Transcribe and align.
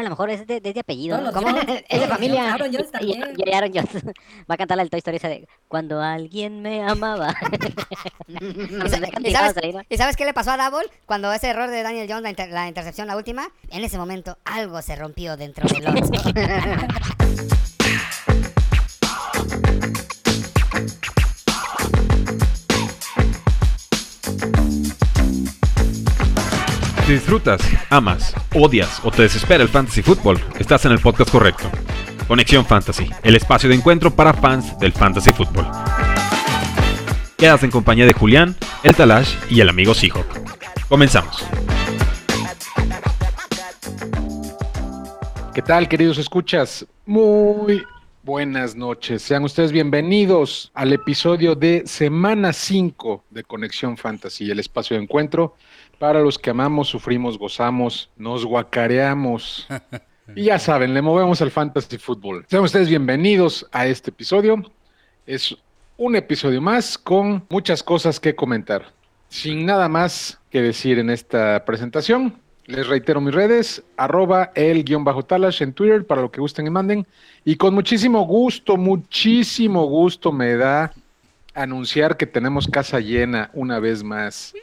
a 0.00 0.04
lo 0.04 0.10
mejor 0.10 0.30
es 0.30 0.46
de, 0.46 0.60
de, 0.60 0.72
de 0.72 0.80
apellido. 0.80 1.18
¿Cómo? 1.32 1.48
Jones, 1.48 1.84
es 1.88 2.00
de 2.00 2.06
familia. 2.06 2.54
Aaron 2.54 2.68
Jones 2.72 2.88
Y- 2.88 2.92
también. 2.92 3.34
Y, 3.36 3.50
y 3.50 3.52
Aaron 3.54 3.70
Jones. 3.74 4.04
Va 4.50 4.54
a 4.54 4.56
cantar 4.56 4.76
la 4.76 4.82
del 4.82 4.90
Toy 4.90 4.98
Story 4.98 5.16
esa 5.16 5.28
de 5.28 5.48
Cuando 5.68 6.00
alguien 6.00 6.62
me 6.62 6.82
amaba. 6.82 7.34
¿Y, 8.28 8.88
sa- 8.88 8.98
y 9.22 9.32
sabes, 9.32 9.54
y 9.88 9.96
sabes 9.96 10.16
qué 10.16 10.24
le 10.24 10.34
pasó 10.34 10.50
a 10.52 10.56
Double? 10.70 10.88
Cuando 11.06 11.32
ese 11.32 11.48
error 11.48 11.70
de 11.70 11.82
Daniel 11.82 12.06
Jones, 12.08 12.22
la, 12.22 12.30
inter- 12.30 12.50
la 12.50 12.68
intercepción, 12.68 13.06
la 13.06 13.16
última, 13.16 13.48
en 13.70 13.84
ese 13.84 13.98
momento 13.98 14.38
algo 14.44 14.80
se 14.82 14.96
rompió 14.96 15.36
dentro 15.36 15.66
del 15.68 15.86
oso. 15.88 16.12
Si 27.08 27.14
disfrutas, 27.14 27.62
amas, 27.88 28.34
odias 28.54 29.00
o 29.02 29.10
te 29.10 29.22
desespera 29.22 29.62
el 29.62 29.70
fantasy 29.70 30.02
fútbol, 30.02 30.38
estás 30.58 30.84
en 30.84 30.92
el 30.92 30.98
podcast 30.98 31.30
correcto. 31.30 31.70
Conexión 32.26 32.66
Fantasy, 32.66 33.08
el 33.22 33.34
espacio 33.34 33.70
de 33.70 33.76
encuentro 33.76 34.14
para 34.14 34.34
fans 34.34 34.78
del 34.78 34.92
fantasy 34.92 35.32
fútbol. 35.32 35.66
Quedas 37.38 37.62
en 37.62 37.70
compañía 37.70 38.04
de 38.04 38.12
Julián, 38.12 38.54
el 38.82 38.94
Talash 38.94 39.36
y 39.48 39.62
el 39.62 39.70
amigo 39.70 39.94
Seahawk. 39.94 40.26
Comenzamos. 40.86 41.46
¿Qué 45.54 45.62
tal, 45.62 45.88
queridos 45.88 46.18
escuchas? 46.18 46.86
Muy 47.06 47.86
buenas 48.22 48.76
noches. 48.76 49.22
Sean 49.22 49.44
ustedes 49.44 49.72
bienvenidos 49.72 50.70
al 50.74 50.92
episodio 50.92 51.54
de 51.54 51.84
semana 51.86 52.52
5 52.52 53.24
de 53.30 53.44
Conexión 53.44 53.96
Fantasy, 53.96 54.50
el 54.50 54.60
espacio 54.60 54.98
de 54.98 55.04
encuentro 55.04 55.54
para 55.98 56.20
los 56.20 56.38
que 56.38 56.50
amamos, 56.50 56.88
sufrimos, 56.88 57.38
gozamos, 57.38 58.10
nos 58.16 58.44
guacareamos. 58.44 59.66
Y 60.34 60.44
ya 60.44 60.58
saben, 60.58 60.92
le 60.92 61.02
movemos 61.02 61.40
al 61.40 61.50
fantasy 61.50 61.98
fútbol. 61.98 62.44
Sean 62.48 62.62
ustedes 62.62 62.88
bienvenidos 62.88 63.66
a 63.72 63.86
este 63.86 64.10
episodio. 64.10 64.62
Es 65.26 65.56
un 65.96 66.16
episodio 66.16 66.60
más 66.60 66.98
con 66.98 67.44
muchas 67.48 67.82
cosas 67.82 68.20
que 68.20 68.34
comentar. 68.34 68.92
Sin 69.28 69.64
nada 69.66 69.88
más 69.88 70.38
que 70.50 70.62
decir 70.62 70.98
en 70.98 71.10
esta 71.10 71.64
presentación, 71.64 72.34
les 72.66 72.86
reitero 72.86 73.20
mis 73.22 73.34
redes, 73.34 73.82
arroba 73.96 74.52
el 74.54 74.84
guion 74.84 75.02
bajo 75.02 75.24
talash 75.24 75.62
en 75.62 75.72
Twitter 75.72 76.06
para 76.06 76.20
lo 76.20 76.30
que 76.30 76.40
gusten 76.40 76.66
y 76.66 76.70
manden. 76.70 77.06
Y 77.44 77.56
con 77.56 77.74
muchísimo 77.74 78.26
gusto, 78.26 78.76
muchísimo 78.76 79.86
gusto 79.86 80.30
me 80.30 80.56
da 80.56 80.92
anunciar 81.54 82.16
que 82.16 82.26
tenemos 82.26 82.68
casa 82.68 83.00
llena 83.00 83.50
una 83.54 83.80
vez 83.80 84.04
más. 84.04 84.54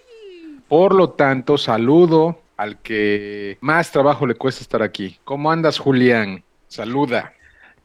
Por 0.67 0.95
lo 0.95 1.11
tanto, 1.11 1.59
saludo 1.59 2.39
al 2.57 2.77
que 2.77 3.57
más 3.61 3.91
trabajo 3.91 4.25
le 4.25 4.33
cuesta 4.33 4.61
estar 4.61 4.81
aquí. 4.81 5.19
¿Cómo 5.23 5.51
andas, 5.51 5.77
Julián? 5.77 6.43
Saluda. 6.67 7.33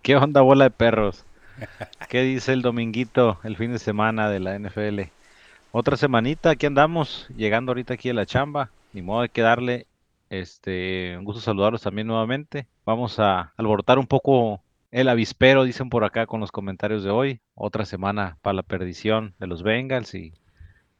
¿Qué 0.00 0.16
onda, 0.16 0.40
bola 0.40 0.64
de 0.64 0.70
perros? 0.70 1.26
¿Qué 2.08 2.22
dice 2.22 2.54
el 2.54 2.62
dominguito, 2.62 3.38
el 3.44 3.56
fin 3.56 3.72
de 3.72 3.78
semana 3.78 4.30
de 4.30 4.40
la 4.40 4.58
NFL? 4.58 5.00
Otra 5.72 5.98
semanita, 5.98 6.50
aquí 6.50 6.64
andamos, 6.64 7.28
llegando 7.36 7.70
ahorita 7.70 7.94
aquí 7.94 8.08
a 8.08 8.14
la 8.14 8.24
chamba. 8.24 8.70
Ni 8.94 9.02
modo 9.02 9.22
de 9.22 9.28
que 9.28 9.42
darle, 9.42 9.86
este, 10.30 11.16
un 11.18 11.24
gusto 11.24 11.42
saludarlos 11.42 11.82
también 11.82 12.06
nuevamente. 12.06 12.66
Vamos 12.86 13.18
a 13.18 13.52
alborotar 13.58 13.98
un 13.98 14.06
poco 14.06 14.62
el 14.90 15.10
avispero, 15.10 15.64
dicen 15.64 15.90
por 15.90 16.02
acá 16.04 16.26
con 16.26 16.40
los 16.40 16.50
comentarios 16.50 17.04
de 17.04 17.10
hoy. 17.10 17.40
Otra 17.54 17.84
semana 17.84 18.38
para 18.40 18.54
la 18.54 18.62
perdición 18.62 19.34
de 19.38 19.46
los 19.46 19.62
Bengals 19.62 20.14
y, 20.14 20.32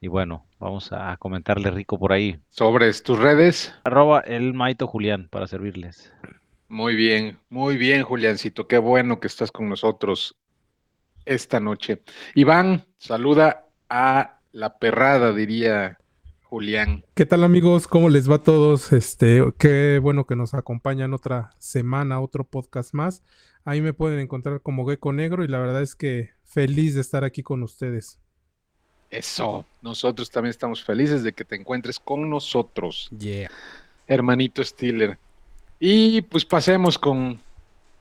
y 0.01 0.09
bueno, 0.09 0.47
vamos 0.59 0.93
a 0.93 1.17
comentarle 1.19 1.71
rico 1.71 1.99
por 1.99 2.13
ahí. 2.13 2.41
Sobres 2.49 3.03
tus 3.03 3.19
redes. 3.19 3.75
Arroba 3.85 4.21
el 4.21 4.55
Maito 4.55 4.87
Julián 4.87 5.29
para 5.31 5.47
servirles. 5.47 6.13
Muy 6.69 6.95
bien, 6.95 7.39
muy 7.51 7.77
bien, 7.77 8.03
Juliancito. 8.03 8.67
Qué 8.67 8.79
bueno 8.79 9.21
que 9.21 9.27
estás 9.27 9.53
con 9.53 9.69
nosotros 9.69 10.37
esta 11.27 11.61
noche. 11.61 12.03
Iván, 12.35 12.87
saluda 12.97 13.67
a 13.91 14.41
la 14.53 14.79
perrada, 14.79 15.35
diría 15.35 15.99
Julián. 16.45 17.05
¿Qué 17.15 17.27
tal 17.27 17.45
amigos? 17.45 17.87
¿Cómo 17.87 18.09
les 18.09 18.31
va 18.31 18.37
a 18.37 18.43
todos? 18.43 18.93
Este, 18.93 19.43
qué 19.59 19.99
bueno 20.01 20.25
que 20.25 20.37
nos 20.37 20.55
acompañan 20.55 21.13
otra 21.13 21.51
semana, 21.59 22.21
otro 22.21 22.45
podcast 22.45 22.95
más. 22.95 23.23
Ahí 23.65 23.83
me 23.83 23.93
pueden 23.93 24.21
encontrar 24.21 24.63
como 24.63 24.87
Gecko 24.87 25.13
Negro 25.13 25.45
y 25.45 25.49
la 25.49 25.59
verdad 25.59 25.83
es 25.83 25.95
que 25.95 26.31
feliz 26.45 26.95
de 26.95 27.03
estar 27.03 27.23
aquí 27.25 27.43
con 27.43 27.63
ustedes. 27.63 28.19
Eso. 29.11 29.65
Nosotros 29.83 30.31
también 30.31 30.51
estamos 30.51 30.83
felices 30.85 31.23
de 31.25 31.33
que 31.33 31.45
te 31.45 31.57
encuentres 31.57 31.99
con 31.99 32.29
nosotros, 32.31 33.09
Yeah. 33.19 33.51
hermanito 34.07 34.63
Stiller. 34.63 35.19
Y 35.81 36.23
pues 36.23 36.45
pasemos 36.45 36.99
con, 36.99 37.41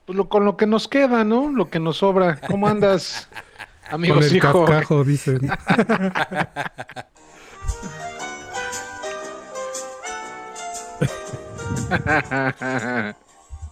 pues, 0.06 0.16
lo, 0.16 0.28
con 0.28 0.44
lo 0.44 0.56
que 0.56 0.66
nos 0.66 0.86
queda, 0.86 1.24
¿no? 1.24 1.50
Lo 1.50 1.68
que 1.70 1.80
nos 1.80 1.98
sobra. 1.98 2.40
¿Cómo 2.46 2.68
andas, 2.68 3.28
Con 3.90 3.94
amigos 3.94 4.26
el 4.26 4.36
hijo? 4.36 4.64
cascajo, 4.66 5.02
dicen. 5.04 5.40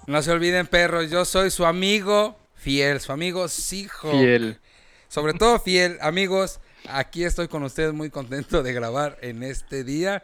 No 0.06 0.22
se 0.22 0.30
olviden, 0.30 0.66
perros, 0.66 1.10
yo 1.10 1.24
soy 1.24 1.50
su 1.50 1.66
amigo 1.66 2.36
fiel, 2.54 3.00
su 3.00 3.12
amigo 3.12 3.46
Sijo. 3.48 4.10
Fiel. 4.10 4.58
Sobre 5.08 5.34
todo 5.34 5.58
fiel, 5.58 5.98
amigos. 6.00 6.60
Aquí 6.90 7.24
estoy 7.24 7.48
con 7.48 7.62
ustedes 7.62 7.92
muy 7.92 8.10
contento 8.10 8.62
de 8.62 8.72
grabar 8.72 9.18
en 9.20 9.42
este 9.42 9.84
día. 9.84 10.22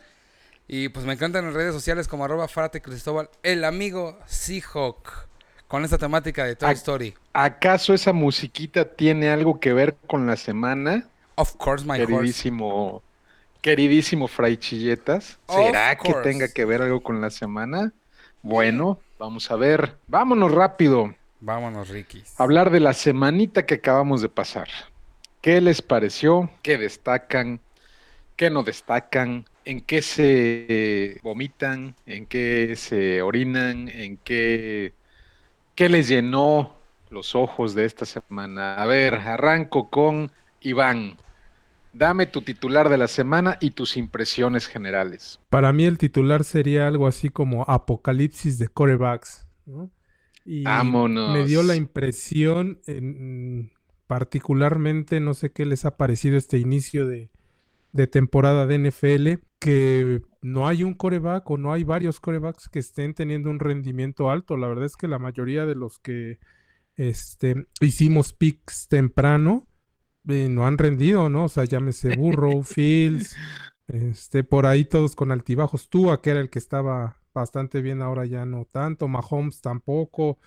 Y 0.66 0.88
pues 0.88 1.04
me 1.04 1.12
encantan 1.12 1.44
en 1.44 1.54
redes 1.54 1.74
sociales 1.74 2.08
como 2.08 2.24
arroba 2.24 2.48
Frate 2.48 2.80
Cristóbal, 2.80 3.28
el 3.42 3.64
amigo 3.64 4.18
Seahawk, 4.26 5.28
con 5.68 5.84
esta 5.84 5.98
temática 5.98 6.44
de 6.44 6.56
Toy. 6.56 6.72
Story. 6.72 7.14
¿Acaso 7.34 7.92
esa 7.92 8.12
musiquita 8.12 8.84
tiene 8.86 9.28
algo 9.28 9.60
que 9.60 9.74
ver 9.74 9.96
con 10.06 10.26
la 10.26 10.36
semana? 10.36 11.06
Of 11.34 11.56
course, 11.56 11.84
my 11.84 12.00
horse. 12.00 12.06
queridísimo, 12.06 13.02
queridísimo 13.60 14.26
Fray 14.26 14.56
Chilletas. 14.56 15.38
Of 15.46 15.66
¿Será 15.66 15.96
que 15.96 16.12
course. 16.12 16.30
tenga 16.30 16.48
que 16.48 16.64
ver 16.64 16.80
algo 16.80 17.02
con 17.02 17.20
la 17.20 17.30
semana? 17.30 17.92
Bueno, 18.40 19.00
vamos 19.18 19.50
a 19.50 19.56
ver. 19.56 19.96
Vámonos 20.06 20.52
rápido. 20.52 21.14
Vámonos, 21.40 21.90
a 21.90 22.42
Hablar 22.42 22.70
de 22.70 22.80
la 22.80 22.94
semanita 22.94 23.66
que 23.66 23.74
acabamos 23.74 24.22
de 24.22 24.30
pasar. 24.30 24.68
¿Qué 25.44 25.60
les 25.60 25.82
pareció? 25.82 26.48
¿Qué 26.62 26.78
destacan? 26.78 27.60
¿Qué 28.34 28.48
no 28.48 28.62
destacan? 28.62 29.44
¿En 29.66 29.82
qué 29.82 30.00
se 30.00 31.20
vomitan? 31.22 31.94
¿En 32.06 32.24
qué 32.24 32.74
se 32.76 33.20
orinan? 33.20 33.90
¿En 33.90 34.16
qué, 34.16 34.94
qué 35.74 35.90
les 35.90 36.08
llenó 36.08 36.74
los 37.10 37.34
ojos 37.34 37.74
de 37.74 37.84
esta 37.84 38.06
semana? 38.06 38.76
A 38.76 38.86
ver, 38.86 39.16
arranco 39.16 39.90
con 39.90 40.30
Iván. 40.62 41.18
Dame 41.92 42.24
tu 42.24 42.40
titular 42.40 42.88
de 42.88 42.96
la 42.96 43.06
semana 43.06 43.58
y 43.60 43.72
tus 43.72 43.98
impresiones 43.98 44.66
generales. 44.66 45.40
Para 45.50 45.74
mí 45.74 45.84
el 45.84 45.98
titular 45.98 46.42
sería 46.44 46.88
algo 46.88 47.06
así 47.06 47.28
como 47.28 47.64
Apocalipsis 47.68 48.58
de 48.58 48.68
corebacks. 48.68 49.46
¿no? 49.66 49.90
Y 50.46 50.64
Vámonos. 50.64 51.32
me 51.32 51.44
dio 51.44 51.62
la 51.62 51.76
impresión, 51.76 52.80
en- 52.86 53.73
particularmente, 54.06 55.20
no 55.20 55.34
sé 55.34 55.50
qué 55.52 55.66
les 55.66 55.84
ha 55.84 55.96
parecido 55.96 56.36
este 56.36 56.58
inicio 56.58 57.06
de, 57.06 57.30
de 57.92 58.06
temporada 58.06 58.66
de 58.66 58.78
NFL, 58.78 59.44
que 59.58 60.22
no 60.42 60.68
hay 60.68 60.82
un 60.82 60.94
coreback 60.94 61.50
o 61.50 61.56
no 61.56 61.72
hay 61.72 61.84
varios 61.84 62.20
corebacks 62.20 62.68
que 62.68 62.80
estén 62.80 63.14
teniendo 63.14 63.50
un 63.50 63.60
rendimiento 63.60 64.30
alto. 64.30 64.56
La 64.56 64.68
verdad 64.68 64.84
es 64.84 64.96
que 64.96 65.08
la 65.08 65.18
mayoría 65.18 65.64
de 65.64 65.74
los 65.74 65.98
que 65.98 66.38
este, 66.96 67.66
hicimos 67.80 68.32
picks 68.32 68.88
temprano 68.88 69.66
eh, 70.28 70.48
no 70.48 70.66
han 70.66 70.78
rendido, 70.78 71.28
¿no? 71.28 71.44
O 71.44 71.48
sea, 71.48 71.64
llámese 71.64 72.16
Burrow, 72.16 72.62
Fields, 72.64 73.36
este, 73.88 74.44
por 74.44 74.66
ahí 74.66 74.84
todos 74.84 75.14
con 75.14 75.30
altibajos. 75.32 75.88
Tua, 75.88 76.20
que 76.20 76.30
era 76.30 76.40
el 76.40 76.50
que 76.50 76.58
estaba 76.58 77.20
bastante 77.32 77.82
bien, 77.82 78.02
ahora 78.02 78.26
ya 78.26 78.44
no 78.44 78.66
tanto. 78.70 79.08
Mahomes 79.08 79.60
tampoco. 79.60 80.38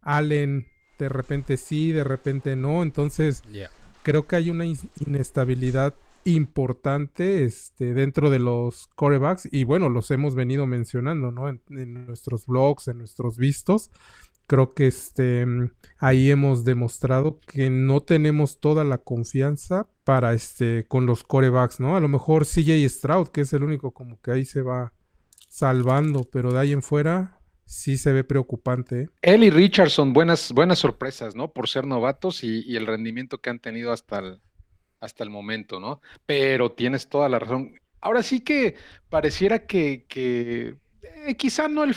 Allen, 0.00 0.66
de 0.98 1.08
repente 1.08 1.56
sí, 1.56 1.92
de 1.92 2.04
repente 2.04 2.56
no. 2.56 2.82
Entonces, 2.82 3.42
Yeah. 3.50 3.70
creo 4.02 4.26
que 4.26 4.36
hay 4.36 4.50
una 4.50 4.66
in- 4.66 4.78
inestabilidad 5.06 5.94
importante 6.24 7.44
este, 7.44 7.94
dentro 7.94 8.30
de 8.30 8.38
los 8.38 8.88
corebacks 8.94 9.48
y 9.50 9.64
bueno, 9.64 9.88
los 9.88 10.10
hemos 10.10 10.34
venido 10.34 10.66
mencionando, 10.66 11.30
¿no? 11.32 11.48
En, 11.48 11.62
en 11.70 12.06
nuestros 12.06 12.46
blogs, 12.46 12.88
en 12.88 12.98
nuestros 12.98 13.36
vistos. 13.38 13.90
Creo 14.46 14.72
que 14.74 14.86
este, 14.86 15.44
mm, 15.46 15.70
ahí 15.98 16.30
hemos 16.30 16.64
demostrado 16.64 17.38
que 17.46 17.70
no 17.70 18.00
tenemos 18.02 18.60
toda 18.60 18.82
la 18.84 18.98
confianza 18.98 19.86
para 20.04 20.32
este, 20.34 20.86
con 20.88 21.06
los 21.06 21.22
corebacks, 21.24 21.80
¿no? 21.80 21.96
A 21.96 22.00
lo 22.00 22.08
mejor 22.08 22.46
CJ 22.46 22.88
Stroud, 22.88 23.28
que 23.28 23.42
es 23.42 23.52
el 23.52 23.62
único 23.62 23.92
como 23.92 24.20
que 24.20 24.30
ahí 24.32 24.44
se 24.46 24.62
va 24.62 24.92
salvando, 25.48 26.24
pero 26.24 26.52
de 26.52 26.60
ahí 26.60 26.72
en 26.72 26.82
fuera 26.82 27.37
sí 27.68 27.98
se 27.98 28.12
ve 28.12 28.24
preocupante. 28.24 29.10
Él 29.22 29.44
y 29.44 29.50
Richardson, 29.50 30.12
buenas, 30.12 30.52
buenas 30.52 30.78
sorpresas, 30.78 31.34
¿no? 31.34 31.52
Por 31.52 31.68
ser 31.68 31.86
novatos 31.86 32.42
y, 32.42 32.62
y 32.66 32.76
el 32.76 32.86
rendimiento 32.86 33.40
que 33.40 33.50
han 33.50 33.60
tenido 33.60 33.92
hasta 33.92 34.18
el, 34.20 34.40
hasta 35.00 35.22
el 35.24 35.30
momento, 35.30 35.78
¿no? 35.80 36.00
Pero 36.26 36.72
tienes 36.72 37.08
toda 37.08 37.28
la 37.28 37.38
razón. 37.38 37.78
Ahora 38.00 38.22
sí 38.22 38.40
que 38.40 38.76
pareciera 39.08 39.66
que, 39.66 40.06
que 40.08 40.76
eh, 41.26 41.36
quizá 41.36 41.68
no 41.68 41.84
el, 41.84 41.94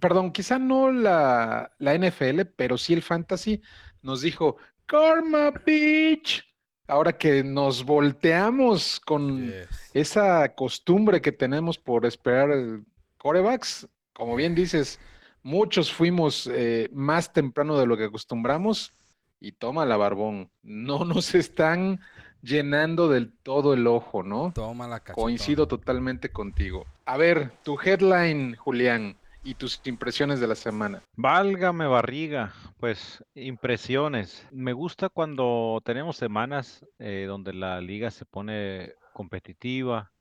perdón, 0.00 0.32
quizá 0.32 0.58
no 0.58 0.90
la, 0.92 1.72
la 1.78 1.94
NFL, 1.98 2.42
pero 2.56 2.76
sí 2.76 2.92
el 2.92 3.02
fantasy 3.02 3.62
nos 4.02 4.20
dijo, 4.20 4.56
Karma 4.86 5.50
Beach. 5.64 6.44
Ahora 6.86 7.16
que 7.16 7.42
nos 7.42 7.82
volteamos 7.84 9.00
con 9.00 9.46
Yes. 9.46 9.90
esa 9.94 10.54
costumbre 10.54 11.22
que 11.22 11.32
tenemos 11.32 11.78
por 11.78 12.04
esperar 12.04 12.50
el 12.50 12.84
corebacks, 13.16 13.88
como 14.12 14.36
bien 14.36 14.54
dices, 14.54 15.00
muchos 15.44 15.92
fuimos 15.92 16.48
eh, 16.48 16.88
más 16.92 17.32
temprano 17.32 17.78
de 17.78 17.86
lo 17.86 17.96
que 17.96 18.04
acostumbramos 18.04 18.92
y 19.38 19.52
toma 19.52 19.86
la 19.86 19.96
barbón. 19.96 20.50
No 20.64 21.04
nos 21.04 21.36
están 21.36 22.00
llenando 22.42 23.08
del 23.08 23.32
todo 23.32 23.74
el 23.74 23.86
ojo, 23.86 24.24
¿no? 24.24 24.52
Toma 24.52 24.88
la 24.88 24.98
cachetón. 24.98 25.22
Coincido 25.22 25.68
totalmente 25.68 26.30
contigo. 26.30 26.86
A 27.06 27.16
ver, 27.16 27.52
tu 27.62 27.78
headline, 27.80 28.56
Julián, 28.56 29.16
y 29.44 29.54
tus 29.54 29.80
impresiones 29.84 30.40
de 30.40 30.46
la 30.46 30.54
semana. 30.54 31.02
Válgame 31.16 31.86
barriga, 31.86 32.54
pues 32.78 33.22
impresiones. 33.34 34.48
Me 34.50 34.72
gusta 34.72 35.10
cuando 35.10 35.80
tenemos 35.84 36.16
semanas 36.16 36.84
eh, 36.98 37.26
donde 37.28 37.52
la 37.52 37.80
liga 37.80 38.10
se 38.10 38.24
pone 38.24 38.94
competitiva 39.12 40.12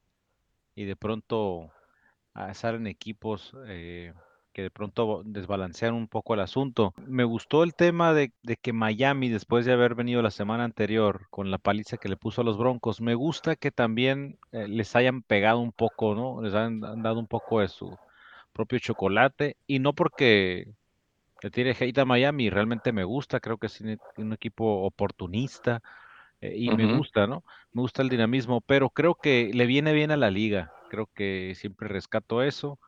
y 0.76 0.84
de 0.84 0.96
pronto 0.96 1.72
ah, 2.34 2.54
salen 2.54 2.86
equipos 2.86 3.56
eh, 3.68 4.14
que 4.54 4.62
de 4.62 4.72
pronto 4.72 5.24
desbalancean 5.26 5.94
un 5.94 6.08
poco 6.08 6.34
el 6.34 6.40
asunto. 6.40 6.94
Me 7.08 7.24
gustó 7.24 7.64
el 7.64 7.74
tema 7.76 8.14
de, 8.14 8.32
de 8.44 8.56
que 8.56 8.72
Miami, 8.72 9.30
después 9.30 9.66
de 9.66 9.74
haber 9.74 9.96
venido 9.96 10.22
la 10.22 10.32
semana 10.32 10.64
anterior 10.64 11.28
con 11.30 11.52
la 11.52 11.58
paliza 11.58 11.98
que 11.98 12.10
le 12.10 12.18
puso 12.18 12.42
a 12.42 12.44
los 12.44 12.58
Broncos, 12.58 13.02
me 13.02 13.16
gusta 13.16 13.56
que 13.56 13.72
también 13.72 14.38
eh, 14.52 14.68
les 14.68 14.96
hayan 14.96 15.24
pegado 15.24 15.60
un 15.60 15.72
poco, 15.72 16.16
¿no? 16.16 16.42
Les 16.42 16.54
han, 16.54 16.84
han 16.86 17.02
dado 17.02 17.20
un 17.20 17.28
poco 17.28 17.60
de 17.60 17.68
su 17.68 17.98
propio 18.54 18.80
chocolate 18.80 19.58
y 19.68 19.80
no 19.80 19.94
porque 19.94 20.68
le 21.42 21.52
tire 21.52 21.76
hate 21.78 21.98
a 21.98 22.06
Miami, 22.06 22.50
realmente 22.50 22.94
me 22.94 23.04
gusta, 23.04 23.40
creo 23.40 23.58
que 23.58 23.68
es 23.68 23.82
un, 23.82 24.00
un 24.18 24.34
equipo 24.34 24.84
oportunista 24.84 25.82
eh, 26.40 26.54
y 26.56 26.70
me 26.72 26.86
gusta, 26.86 27.28
¿no? 27.28 27.44
Me 27.74 27.82
gusta 27.82 28.02
el 28.02 28.10
dinamismo, 28.10 28.62
pero 28.62 28.90
creo 28.90 29.16
que 29.16 29.52
le 29.54 29.66
viene 29.66 29.94
bien 29.94 30.12
a 30.12 30.18
la 30.18 30.32
liga, 30.32 30.72
creo 30.90 31.10
que 31.14 31.54
siempre 31.56 31.88
rescato 31.88 32.44
eso, 32.44 32.80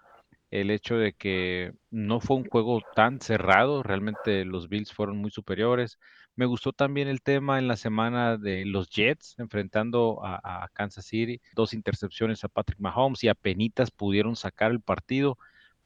el 0.51 0.71
hecho 0.71 0.95
de 0.97 1.13
que 1.13 1.73
no 1.91 2.19
fue 2.19 2.37
un 2.37 2.45
juego 2.45 2.81
tan 2.95 3.19
cerrado, 3.19 3.83
realmente 3.83 4.45
los 4.45 4.69
Bills 4.69 4.93
fueron 4.93 5.17
muy 5.17 5.31
superiores. 5.31 5.99
Me 6.35 6.45
gustó 6.45 6.71
también 6.73 7.07
el 7.07 7.21
tema 7.21 7.59
en 7.59 7.67
la 7.67 7.77
semana 7.77 8.37
de 8.37 8.65
los 8.65 8.89
Jets 8.89 9.35
enfrentando 9.39 10.23
a, 10.23 10.63
a 10.65 10.67
Kansas 10.69 11.05
City, 11.05 11.41
dos 11.55 11.73
intercepciones 11.73 12.43
a 12.43 12.49
Patrick 12.49 12.79
Mahomes 12.79 13.23
y 13.23 13.27
apenas 13.29 13.91
pudieron 13.91 14.35
sacar 14.35 14.71
el 14.71 14.81
partido. 14.81 15.37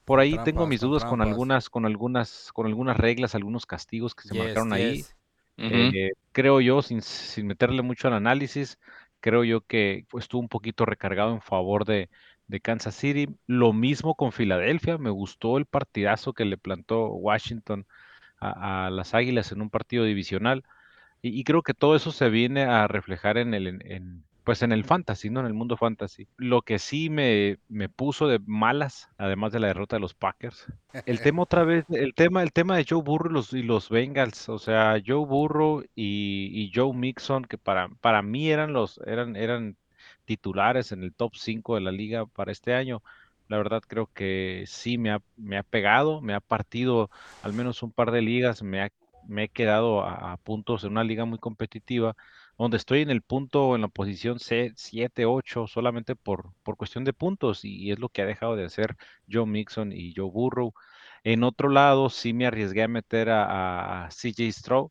Por 0.04 0.18
ahí 0.20 0.36
tengo 0.44 0.66
mis 0.66 0.80
dudas 0.80 1.04
con 1.04 1.20
algunas, 1.20 1.70
con 1.70 1.86
algunas, 1.86 2.50
con 2.52 2.66
algunas 2.66 2.96
reglas, 2.96 3.34
algunos 3.34 3.66
castigos 3.66 4.14
que 4.14 4.26
se 4.26 4.34
Yes, 4.34 4.44
marcaron 4.44 4.72
ahí. 4.72 4.98
yes. 4.98 5.14
Eh, 5.68 6.10
creo 6.32 6.60
yo, 6.60 6.82
sin, 6.82 7.02
sin 7.02 7.46
meterle 7.46 7.82
mucho 7.82 8.08
al 8.08 8.14
análisis, 8.14 8.78
creo 9.20 9.44
yo 9.44 9.60
que 9.60 10.04
pues, 10.08 10.24
estuvo 10.24 10.40
un 10.40 10.48
poquito 10.48 10.84
recargado 10.84 11.32
en 11.32 11.42
favor 11.42 11.84
de, 11.84 12.08
de 12.50 12.60
Kansas 12.60 12.94
City. 12.96 13.28
Lo 13.46 13.72
mismo 13.72 14.14
con 14.14 14.32
Filadelfia, 14.32 14.98
me 14.98 15.10
gustó 15.10 15.58
el 15.58 15.66
partidazo 15.66 16.32
que 16.34 16.44
le 16.44 16.58
plantó 16.58 17.08
Washington 17.08 17.86
a, 18.40 18.86
a 18.86 18.90
las 18.90 19.14
Águilas 19.14 19.52
en 19.52 19.62
un 19.62 19.70
partido 19.70 20.04
divisional. 20.04 20.64
Y, 21.22 21.38
y 21.38 21.44
creo 21.44 21.62
que 21.62 21.74
todo 21.74 21.96
eso 21.96 22.12
se 22.12 22.30
viene 22.30 22.64
a 22.64 22.88
reflejar 22.88 23.38
en 23.38 23.54
el, 23.54 23.66
en, 23.66 23.82
en, 23.90 24.24
pues 24.44 24.62
en 24.62 24.72
el 24.72 24.84
fantasy, 24.84 25.30
¿no? 25.30 25.40
En 25.40 25.46
el 25.46 25.54
mundo 25.54 25.76
fantasy. 25.76 26.28
Lo 26.36 26.62
que 26.62 26.78
sí 26.78 27.10
me, 27.10 27.58
me 27.68 27.88
puso 27.88 28.28
de 28.28 28.40
malas, 28.46 29.08
además 29.18 29.52
de 29.52 29.60
la 29.60 29.68
derrota 29.68 29.96
de 29.96 30.00
los 30.00 30.14
Packers, 30.14 30.66
el 31.04 31.20
tema 31.22 31.42
otra 31.42 31.64
vez, 31.64 31.84
el 31.90 32.14
tema, 32.14 32.42
el 32.42 32.52
tema 32.52 32.76
de 32.76 32.86
Joe 32.88 33.02
Burrow 33.02 33.30
y 33.30 33.34
los, 33.34 33.52
y 33.52 33.62
los 33.62 33.88
Bengals, 33.90 34.48
o 34.48 34.58
sea, 34.58 35.00
Joe 35.04 35.26
Burrow 35.26 35.82
y, 35.94 36.50
y 36.52 36.72
Joe 36.74 36.94
Mixon, 36.94 37.44
que 37.44 37.58
para, 37.58 37.88
para 38.00 38.22
mí 38.22 38.50
eran 38.50 38.72
los, 38.72 38.98
eran, 39.06 39.36
eran 39.36 39.76
titulares 40.30 40.92
en 40.92 41.02
el 41.02 41.12
top 41.12 41.32
5 41.34 41.74
de 41.74 41.80
la 41.80 41.90
liga 41.90 42.24
para 42.24 42.52
este 42.52 42.72
año. 42.74 43.02
La 43.48 43.56
verdad 43.56 43.82
creo 43.84 44.06
que 44.14 44.62
sí 44.68 44.96
me 44.96 45.10
ha, 45.10 45.20
me 45.36 45.58
ha 45.58 45.64
pegado, 45.64 46.20
me 46.20 46.34
ha 46.34 46.40
partido 46.40 47.10
al 47.42 47.52
menos 47.52 47.82
un 47.82 47.90
par 47.90 48.12
de 48.12 48.22
ligas, 48.22 48.62
me 48.62 48.80
ha 48.80 48.90
me 49.28 49.44
he 49.44 49.48
quedado 49.48 50.02
a, 50.02 50.36
puntos 50.38 50.84
en 50.84 50.92
una 50.92 51.04
liga 51.04 51.24
muy 51.24 51.38
competitiva, 51.38 52.16
donde 52.58 52.76
estoy 52.78 53.02
en 53.02 53.10
el 53.10 53.22
punto, 53.22 53.74
en 53.74 53.82
la 53.82 53.88
posición 53.88 54.38
C, 54.40 54.72
7, 54.76 55.26
8, 55.26 55.66
solamente 55.66 56.16
por, 56.16 56.52
por 56.62 56.76
cuestión 56.76 57.04
de 57.04 57.12
puntos, 57.12 57.64
y, 57.64 57.76
y, 57.76 57.92
es 57.92 57.98
lo 57.98 58.08
que 58.08 58.22
ha 58.22 58.26
dejado 58.26 58.56
de 58.56 58.64
hacer 58.64 58.96
Joe 59.30 59.46
Mixon 59.46 59.92
y 59.92 60.14
Joe 60.16 60.30
Burrow. 60.30 60.74
En 61.24 61.44
otro 61.44 61.68
lado, 61.68 62.08
sí 62.10 62.32
me 62.32 62.46
arriesgué 62.46 62.82
a 62.82 62.88
meter 62.88 63.30
a, 63.30 64.06
a 64.06 64.10
CJ 64.10 64.50
Stroud, 64.52 64.90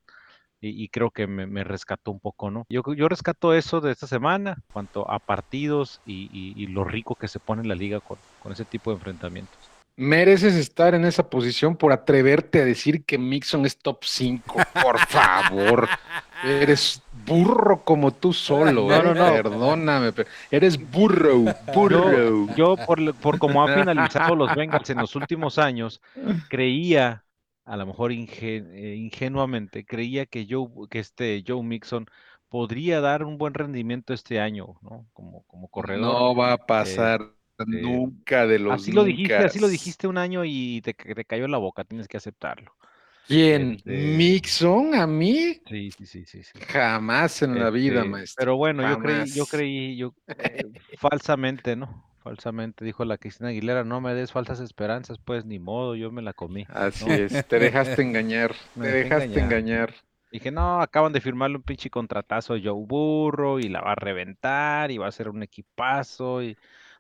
y, 0.62 0.84
y, 0.84 0.90
creo 0.90 1.12
que 1.12 1.28
me, 1.28 1.48
me, 1.48 1.64
rescató 1.64 2.12
un 2.12 2.20
poco, 2.20 2.52
¿no? 2.52 2.66
Yo, 2.70 2.82
yo 2.96 3.08
rescato 3.08 3.54
eso 3.54 3.82
de 3.82 3.92
esta 3.92 4.08
semana, 4.08 4.58
cuanto 4.74 5.10
a 5.10 5.20
partidos 5.20 6.02
y, 6.06 6.30
y, 6.34 6.62
y 6.62 6.68
lo 6.68 6.84
rico 6.84 7.16
que 7.16 7.28
se 7.28 7.40
pone 7.40 7.62
en 7.62 7.70
la 7.70 7.76
liga 7.76 8.00
con, 8.00 8.18
con 8.42 8.52
ese 8.52 8.66
tipo 8.66 8.92
de 8.92 8.98
enfrentamientos 8.98 9.70
mereces 10.00 10.56
estar 10.56 10.96
en 10.96 11.04
esa 11.04 11.30
posición 11.30 11.76
por 11.76 11.92
atreverte 11.92 12.62
a 12.62 12.66
decir 12.66 13.04
que 13.04 13.18
Mixon 13.18 13.66
es 13.66 13.78
top 13.78 13.98
5. 14.06 14.58
Por 14.82 14.98
favor. 14.98 15.90
Eres 16.42 17.04
burro 17.26 17.84
como 17.84 18.12
tú 18.12 18.32
solo. 18.32 18.88
No, 18.88 18.96
eh. 18.96 19.04
no, 19.04 19.14
no. 19.14 19.34
Perdóname. 19.34 20.14
Pero 20.14 20.30
eres 20.50 20.78
burro. 20.90 21.44
Burro. 21.74 22.48
Yo, 22.48 22.56
yo 22.56 22.76
por, 22.86 23.14
por 23.16 23.40
como 23.40 23.62
han 23.62 23.78
finalizado 23.78 24.36
los 24.36 24.56
Bengals 24.56 24.90
en 24.90 25.00
los 25.00 25.18
últimos 25.18 25.60
años, 25.60 26.00
creía, 26.48 27.24
a 27.70 27.78
lo 27.78 27.86
mejor 27.86 28.12
ingen, 28.12 28.72
eh, 28.74 28.96
ingenuamente, 28.96 29.86
creía 29.86 30.26
que, 30.26 30.48
Joe, 30.50 30.68
que 30.90 30.98
este 30.98 31.44
Joe 31.48 31.62
Mixon 31.62 32.08
podría 32.50 33.00
dar 33.00 33.24
un 33.24 33.38
buen 33.38 33.54
rendimiento 33.54 34.12
este 34.12 34.40
año, 34.40 34.80
¿no? 34.82 35.06
Como, 35.14 35.44
como 35.44 35.68
corredor. 35.68 36.02
No 36.02 36.36
va 36.36 36.54
a 36.54 36.58
pasar. 36.58 37.22
Eh, 37.22 37.64
nunca 37.68 38.48
de 38.48 38.58
los 38.58 38.74
así 38.74 38.94
lo 38.94 39.04
dijiste 39.04 39.36
así 39.36 39.60
lo 39.60 39.68
dijiste 39.68 40.08
un 40.08 40.18
año 40.18 40.46
y 40.46 40.82
te, 40.82 40.94
te, 40.94 41.26
cayó 41.26 41.44
en 41.44 41.52
la 41.52 41.58
boca 41.58 41.84
tienes 41.84 42.08
que 42.08 42.16
aceptarlo 42.16 42.74
quién 43.28 43.72
este... 43.72 44.16
Mixon 44.16 44.96
a 44.96 45.06
mí 45.06 45.60
sí 45.68 45.92
sí 45.92 46.06
sí 46.06 46.26
sí, 46.26 46.42
sí. 46.42 46.58
jamás 46.70 47.42
en 47.42 47.50
este, 47.50 47.62
la 47.62 47.70
vida 47.70 48.06
maestro 48.06 48.42
pero 48.42 48.56
bueno 48.56 48.84
jamás. 48.84 48.96
yo 48.96 49.02
creí 49.02 49.36
yo 49.36 49.46
creí 49.46 49.98
yo 49.98 50.16
eh, 50.40 50.72
falsamente 50.98 51.76
no 51.76 52.09
falsamente 52.30 52.86
dijo 52.86 53.04
la 53.06 53.18
Cristina 53.18 53.50
Aguilera 53.50 53.84
no 53.84 54.02
me 54.02 54.14
des 54.14 54.32
falsas 54.32 54.60
esperanzas 54.60 55.18
pues 55.18 55.46
ni 55.46 55.58
modo 55.58 55.96
yo 55.96 56.12
me 56.12 56.22
la 56.22 56.34
comí 56.34 56.66
así 56.70 57.06
¿no? 57.06 57.14
es 57.14 57.48
te 57.48 57.58
dejaste 57.60 58.02
engañar 58.04 58.54
Me 58.76 58.86
te 58.88 58.92
dejaste 59.04 59.26
engañar. 59.26 59.44
engañar 59.46 59.94
Dije, 60.32 60.52
no, 60.52 60.80
acaban 60.80 61.12
de 61.12 61.22
firmarle 61.22 61.56
un 61.58 61.64
pinche 61.64 61.90
contratazo 61.90 62.54
a 62.54 62.60
Joe 62.64 62.86
Burro 62.86 63.60
y 63.60 63.64
la 63.68 63.82
va 63.82 63.94
a 63.94 63.96
reventar 63.96 64.92
y 64.92 65.00
va 65.00 65.08
a 65.08 65.12
ser 65.12 65.28
un 65.28 65.42
equipazo 65.42 66.44
y 66.44 66.56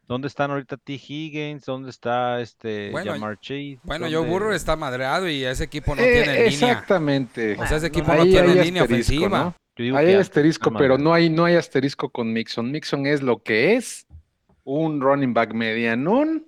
¿Dónde 0.07 0.27
están 0.27 0.49
ahorita 0.49 0.77
T. 0.77 0.93
Higgins? 0.93 1.63
¿Dónde 1.63 1.91
está 1.91 2.41
este 2.41 2.89
Bueno, 2.89 3.11
Jamar 3.11 3.39
Chase? 3.39 3.77
Bueno, 3.83 4.05
¿Dónde- 4.05 4.17
Joe 4.17 4.27
Burrow 4.27 4.51
está 4.53 4.75
madreado 4.75 5.29
y 5.29 5.43
ese 5.43 5.65
equipo 5.65 5.93
no 5.95 6.01
Eh, 6.01 6.11
tiene 6.23 6.33
línea. 6.49 6.71
exactamente 6.71 7.55
O 7.59 7.67
sea, 7.67 7.77
ese 7.77 7.85
equipo 7.85 8.11
Ahí 8.11 8.17
no 8.17 8.23
tiene 8.25 8.63
línea 8.63 8.83
ofensiva. 8.83 9.53
¿no? 9.77 9.95
Hay 9.95 10.07
que 10.07 10.15
asterisco, 10.17 10.73
pero 10.73 10.97
no 10.97 11.13
hay, 11.13 11.29
no 11.29 11.45
hay 11.45 11.55
asterisco 11.55 12.09
con 12.09 12.33
Mixon. 12.33 12.71
Mixon 12.71 13.05
es 13.05 13.21
lo 13.21 13.43
que 13.43 13.75
es 13.75 14.07
un 14.69 15.01
running 15.01 15.33
back 15.33 15.53
medianón 15.53 16.45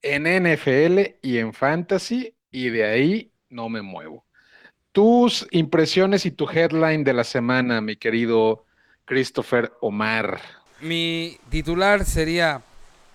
en 0.00 0.22
NFL 0.22 1.16
y 1.20 1.38
en 1.38 1.52
fantasy, 1.52 2.36
y 2.50 2.68
de 2.68 2.84
ahí 2.84 3.32
no 3.48 3.68
me 3.68 3.82
muevo. 3.82 4.24
Tus 4.92 5.46
impresiones 5.50 6.24
y 6.26 6.30
tu 6.30 6.48
headline 6.48 7.02
de 7.02 7.12
la 7.12 7.24
semana, 7.24 7.80
mi 7.80 7.96
querido 7.96 8.66
Christopher 9.04 9.72
Omar. 9.80 10.40
Mi 10.80 11.38
titular 11.48 12.04
sería 12.04 12.62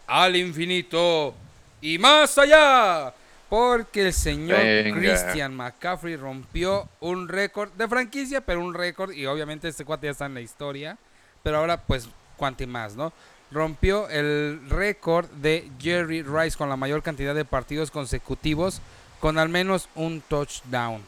Al 0.05 0.35
infinito 0.35 1.33
y 1.79 1.97
más 1.97 2.37
allá. 2.37 3.13
Porque 3.47 4.07
el 4.07 4.13
señor 4.13 4.59
Venga. 4.59 4.97
Christian 4.97 5.55
McCaffrey 5.55 6.15
rompió 6.15 6.87
un 7.01 7.27
récord 7.27 7.71
de 7.73 7.87
franquicia, 7.87 8.41
pero 8.41 8.63
un 8.63 8.73
récord, 8.73 9.11
y 9.11 9.25
obviamente 9.25 9.67
este 9.67 9.83
cuate 9.83 10.07
ya 10.07 10.11
está 10.11 10.25
en 10.25 10.33
la 10.33 10.41
historia. 10.41 10.97
Pero 11.43 11.57
ahora, 11.57 11.81
pues, 11.81 12.09
cuanti 12.37 12.65
más, 12.65 12.95
¿no? 12.95 13.11
Rompió 13.51 14.09
el 14.09 14.61
récord 14.69 15.29
de 15.29 15.69
Jerry 15.79 16.23
Rice 16.23 16.57
con 16.57 16.69
la 16.69 16.77
mayor 16.77 17.03
cantidad 17.03 17.35
de 17.35 17.45
partidos 17.45 17.91
consecutivos 17.91 18.81
con 19.19 19.37
al 19.37 19.49
menos 19.49 19.89
un 19.95 20.21
touchdown. 20.21 21.01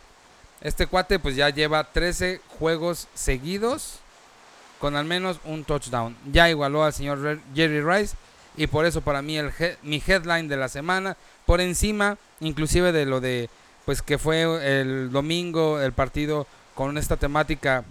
Este 0.61 0.87
cuate, 0.87 1.19
pues, 1.19 1.35
ya 1.35 1.49
lleva 1.49 1.91
13 1.91 2.41
juegos 2.59 3.07
seguidos 3.13 3.99
con 4.79 4.95
al 4.95 5.05
menos 5.05 5.39
un 5.45 5.63
touchdown. 5.63 6.15
Ya 6.31 6.49
igualó 6.49 6.83
al 6.83 6.93
señor 6.93 7.39
Jerry 7.55 7.81
Rice 7.81 8.15
y 8.57 8.67
por 8.67 8.85
eso 8.85 9.01
para 9.01 9.21
mí 9.21 9.37
el 9.37 9.51
mi 9.81 10.01
headline 10.05 10.47
de 10.47 10.57
la 10.57 10.67
semana 10.67 11.17
por 11.45 11.61
encima 11.61 12.17
inclusive 12.39 12.91
de 12.91 13.05
lo 13.05 13.19
de 13.19 13.49
pues 13.85 14.01
que 14.01 14.17
fue 14.17 14.43
el 14.79 15.11
domingo 15.11 15.79
el 15.79 15.91
partido 15.91 16.45
con 16.75 16.97
esta 16.97 17.17
temática 17.17 17.83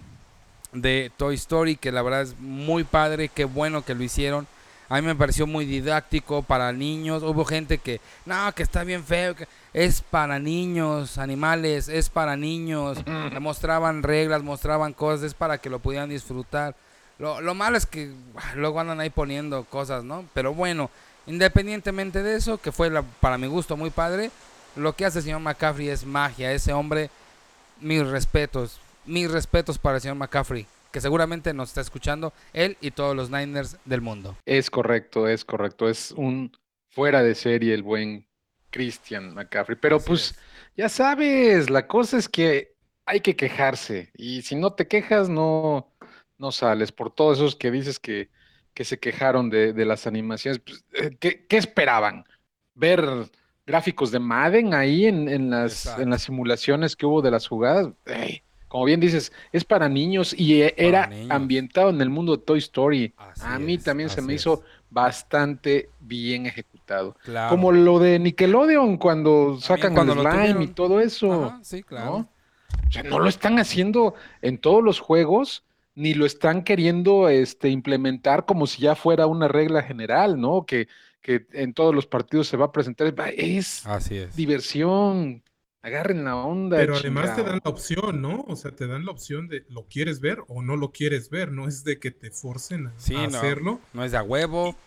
de 0.73 1.11
Toy 1.17 1.35
Story 1.35 1.75
que 1.75 1.91
la 1.91 2.01
verdad 2.01 2.21
es 2.23 2.35
muy 2.39 2.83
padre, 2.83 3.29
qué 3.29 3.45
bueno 3.45 3.83
que 3.85 3.95
lo 3.95 4.03
hicieron. 4.03 4.47
A 4.89 4.95
mí 5.01 5.07
me 5.07 5.15
pareció 5.15 5.47
muy 5.47 5.65
didáctico 5.65 6.43
para 6.43 6.71
niños. 6.71 7.23
Hubo 7.23 7.45
gente 7.45 7.79
que, 7.79 7.99
no, 8.25 8.51
que 8.53 8.61
está 8.61 8.83
bien 8.83 9.03
feo. 9.03 9.35
Que 9.35 9.47
es 9.73 10.01
para 10.01 10.37
niños, 10.37 11.17
animales, 11.17 11.87
es 11.87 12.09
para 12.09 12.35
niños. 12.35 12.99
Le 13.05 13.39
mostraban 13.39 14.03
reglas, 14.03 14.43
mostraban 14.43 14.93
cosas, 14.93 15.23
es 15.23 15.33
para 15.33 15.57
que 15.57 15.69
lo 15.69 15.79
pudieran 15.79 16.09
disfrutar. 16.09 16.75
Lo, 17.17 17.41
lo 17.41 17.55
malo 17.55 17.77
es 17.77 17.85
que 17.87 18.11
ah, 18.35 18.51
luego 18.55 18.79
andan 18.79 18.99
ahí 18.99 19.09
poniendo 19.09 19.63
cosas, 19.63 20.03
¿no? 20.03 20.25
Pero 20.33 20.53
bueno, 20.53 20.91
independientemente 21.27 22.21
de 22.21 22.35
eso, 22.35 22.59
que 22.59 22.71
fue 22.71 22.89
la- 22.89 23.01
para 23.01 23.37
mi 23.37 23.47
gusto 23.47 23.75
muy 23.77 23.89
padre, 23.89 24.29
lo 24.75 24.95
que 24.95 25.05
hace 25.05 25.19
el 25.19 25.23
señor 25.23 25.39
McCaffrey 25.39 25.89
es 25.89 26.05
magia. 26.05 26.51
Ese 26.51 26.71
hombre, 26.73 27.09
mis 27.79 28.05
respetos, 28.05 28.79
mis 29.05 29.29
respetos 29.31 29.77
para 29.77 29.95
el 29.95 30.01
señor 30.01 30.17
McCaffrey, 30.17 30.65
que 30.91 31.01
seguramente 31.01 31.53
nos 31.53 31.69
está 31.69 31.81
escuchando 31.81 32.33
él 32.53 32.77
y 32.81 32.91
todos 32.91 33.15
los 33.15 33.29
Niners 33.29 33.77
del 33.85 34.01
mundo. 34.01 34.37
Es 34.45 34.69
correcto, 34.69 35.27
es 35.27 35.43
correcto. 35.45 35.89
Es 35.89 36.11
un 36.11 36.51
fuera 36.89 37.23
de 37.23 37.35
serie 37.35 37.73
el 37.73 37.83
buen 37.83 38.27
Christian 38.69 39.33
McCaffrey. 39.33 39.77
Pero 39.79 39.97
Así 39.97 40.05
pues 40.07 40.21
es. 40.31 40.39
ya 40.77 40.89
sabes, 40.89 41.69
la 41.69 41.87
cosa 41.87 42.17
es 42.17 42.29
que 42.29 42.75
hay 43.05 43.21
que 43.21 43.35
quejarse. 43.35 44.11
Y 44.15 44.41
si 44.43 44.55
no 44.55 44.73
te 44.73 44.87
quejas, 44.87 45.29
no, 45.29 45.91
no 46.37 46.51
sales. 46.51 46.91
Por 46.91 47.11
todos 47.13 47.37
esos 47.39 47.55
que 47.55 47.71
dices 47.71 47.99
que, 47.99 48.29
que 48.73 48.85
se 48.85 48.99
quejaron 48.99 49.49
de, 49.49 49.73
de 49.73 49.85
las 49.85 50.07
animaciones, 50.07 50.59
pues, 50.59 50.83
eh, 50.93 51.15
¿qué, 51.19 51.45
qué 51.47 51.57
esperaban? 51.57 52.25
¿Ver 52.75 53.05
gráficos 53.65 54.11
de 54.11 54.19
Madden 54.19 54.73
ahí 54.73 55.05
en, 55.05 55.29
en 55.29 55.49
las, 55.49 55.85
Exacto. 55.85 56.01
en 56.01 56.09
las 56.09 56.23
simulaciones 56.23 56.95
que 56.95 57.05
hubo 57.05 57.21
de 57.21 57.31
las 57.31 57.47
jugadas? 57.47 57.89
Ey, 58.05 58.43
como 58.73 58.85
bien 58.85 58.99
dices, 58.99 59.31
es 59.51 59.63
para 59.63 59.87
niños 59.87 60.33
y 60.35 60.63
eh, 60.63 60.73
era 60.77 61.05
niños. 61.05 61.29
ambientado 61.29 61.91
en 61.91 62.01
el 62.01 62.09
mundo 62.09 62.35
de 62.35 62.41
Toy 62.43 62.57
Story. 62.57 63.13
Así 63.17 63.41
A 63.45 63.59
mí 63.59 63.75
es, 63.75 63.83
también 63.83 64.09
se 64.09 64.19
me 64.23 64.33
es. 64.33 64.41
hizo 64.41 64.63
bastante 64.89 65.89
bien 65.99 66.47
ejecutado. 66.47 67.15
Claro. 67.23 67.51
Como 67.51 67.71
lo 67.71 67.99
de 67.99 68.17
Nickelodeon 68.17 68.97
cuando 68.97 69.59
sacan 69.61 69.93
cuando 69.93 70.13
el 70.13 70.21
slime 70.21 70.63
y 70.63 70.67
todo 70.69 70.99
eso. 71.01 71.45
Ajá, 71.45 71.59
sí, 71.61 71.83
claro. 71.83 72.05
¿no? 72.05 72.15
O 72.87 72.91
sea, 72.91 73.03
no 73.03 73.19
lo 73.19 73.29
están 73.29 73.59
haciendo 73.59 74.15
en 74.41 74.57
todos 74.57 74.83
los 74.83 74.99
juegos, 74.99 75.63
ni 75.93 76.15
lo 76.15 76.25
están 76.25 76.63
queriendo 76.63 77.29
este, 77.29 77.69
implementar 77.69 78.45
como 78.47 78.65
si 78.65 78.81
ya 78.81 78.95
fuera 78.95 79.27
una 79.27 79.47
regla 79.47 79.83
general, 79.83 80.41
¿no? 80.41 80.65
Que, 80.65 80.87
que 81.21 81.45
en 81.53 81.75
todos 81.75 81.93
los 81.93 82.07
partidos 82.07 82.47
se 82.47 82.57
va 82.57 82.65
a 82.65 82.71
presentar. 82.71 83.13
Va, 83.19 83.29
Es 83.29 83.85
Así 83.85 84.17
es. 84.17 84.35
diversión. 84.35 85.43
Agarren 85.83 86.23
la 86.23 86.37
onda. 86.37 86.77
Pero 86.77 86.95
además 86.95 87.35
te 87.35 87.43
dan 87.43 87.59
la 87.63 87.69
opción, 87.69 88.21
¿no? 88.21 88.45
O 88.47 88.55
sea, 88.55 88.71
te 88.71 88.87
dan 88.87 89.05
la 89.05 89.11
opción 89.11 89.49
de 89.49 89.65
lo 89.69 89.85
quieres 89.87 90.21
ver 90.21 90.39
o 90.47 90.63
no 90.63 90.77
lo 90.77 90.91
quieres 90.91 91.29
ver, 91.29 91.51
no 91.51 91.67
es 91.67 91.83
de 91.83 91.99
que 91.99 92.09
te 92.09 92.31
forcen 92.31 92.87
a, 92.87 92.93
Sí, 92.97 93.15
a 93.15 93.27
no. 93.27 93.37
hacerlo. 93.37 93.79
No 93.93 94.05
es 94.05 94.13
de 94.13 94.17
a 94.17 94.23
huevo. 94.23 94.77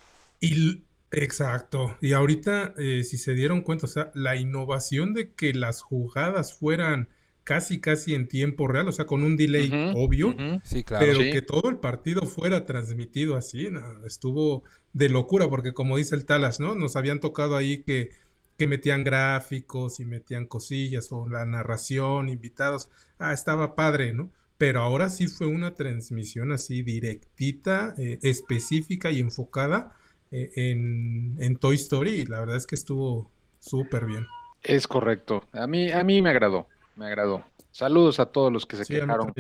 Y 0.41 0.83
exacto. 1.11 1.97
Y 2.01 2.15
ahorita, 2.15 2.73
eh, 2.79 3.05
si 3.05 3.19
se 3.19 3.35
dieron 3.35 3.61
cuenta, 3.61 3.85
o 3.85 3.89
sea, 3.91 4.11
la 4.15 4.37
innovación 4.37 5.13
de 5.13 5.33
que 5.35 5.53
las 5.53 5.83
jugadas 5.83 6.55
fueran 6.55 7.11
casi, 7.45 7.79
casi 7.79 8.15
en 8.15 8.27
tiempo 8.27 8.67
real, 8.67 8.89
o 8.89 8.93
sea, 8.93 9.05
con 9.05 9.23
un 9.23 9.37
delay 9.37 9.71
obvio. 9.95 10.35
Sí, 10.65 10.83
claro. 10.83 11.07
pero 11.07 11.21
sí. 11.21 11.31
que 11.31 11.43
todo 11.43 11.69
el 11.69 11.77
partido 11.77 12.23
fuera 12.23 12.65
transmitido 12.65 13.37
así, 13.37 13.69
no, 13.71 14.05
estuvo 14.07 14.65
de 14.95 15.11
locura, 15.11 15.49
porque 15.49 15.75
como 15.75 15.99
dice 15.99 16.17
el 16.17 16.25
Talas, 16.25 16.59
¿no? 16.59 16.75
Nos 16.75 16.97
habían 16.97 17.21
tocado 17.21 17.55
ahí 17.55 17.83
que, 17.83 18.11
que 18.57 18.67
metían 18.67 19.05
gráficos 19.05 20.01
y 20.01 20.05
metían 20.05 20.47
cosillas 20.47 21.13
o 21.13 21.29
la 21.29 21.45
narración, 21.45 22.29
invitados. 22.29 22.89
Ah, 23.19 23.33
estaba 23.33 23.75
padre, 23.75 24.13
¿no? 24.13 24.31
Pero 24.59 24.81
ahora 24.81 25.11
sí 25.11 25.29
fue 25.29 25.47
una 25.47 25.75
transmisión 25.75 26.53
así 26.53 26.83
directita, 26.83 27.95
eh, 27.99 28.19
específica 28.23 29.11
y 29.11 29.21
enfocada 29.21 29.95
eh, 30.31 30.51
en, 30.57 31.37
en 31.39 31.57
Toy 31.57 31.77
Story. 31.77 32.11
Y 32.21 32.25
la 32.27 32.41
verdad 32.41 32.57
es 32.57 32.67
que 32.67 32.75
estuvo 32.75 33.31
súper 33.61 34.07
bien. 34.07 34.27
Es 34.63 34.89
correcto. 34.89 35.45
A 35.53 35.67
mí, 35.67 35.93
a 35.93 36.03
mí 36.03 36.23
me 36.23 36.31
agradó. 36.31 36.67
Me 36.97 37.07
agradó. 37.07 37.45
Saludos 37.71 38.19
a 38.21 38.27
todos 38.27 38.51
los 38.51 38.65
que 38.65 38.77
se 38.77 38.87
Sí, 38.87 38.95
quejaron 38.95 39.33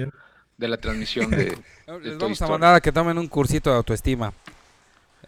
de 0.58 0.68
la 0.68 0.76
transmisión 0.76 1.30
de, 1.30 1.56
Les 2.02 2.18
Toy 2.18 2.18
vamos 2.18 2.42
a 2.42 2.44
Story. 2.44 2.50
mandar 2.52 2.74
a 2.74 2.80
que 2.80 2.92
tomen 2.92 3.16
un 3.16 3.28
cursito 3.28 3.70
de 3.70 3.76
autoestima. 3.76 4.32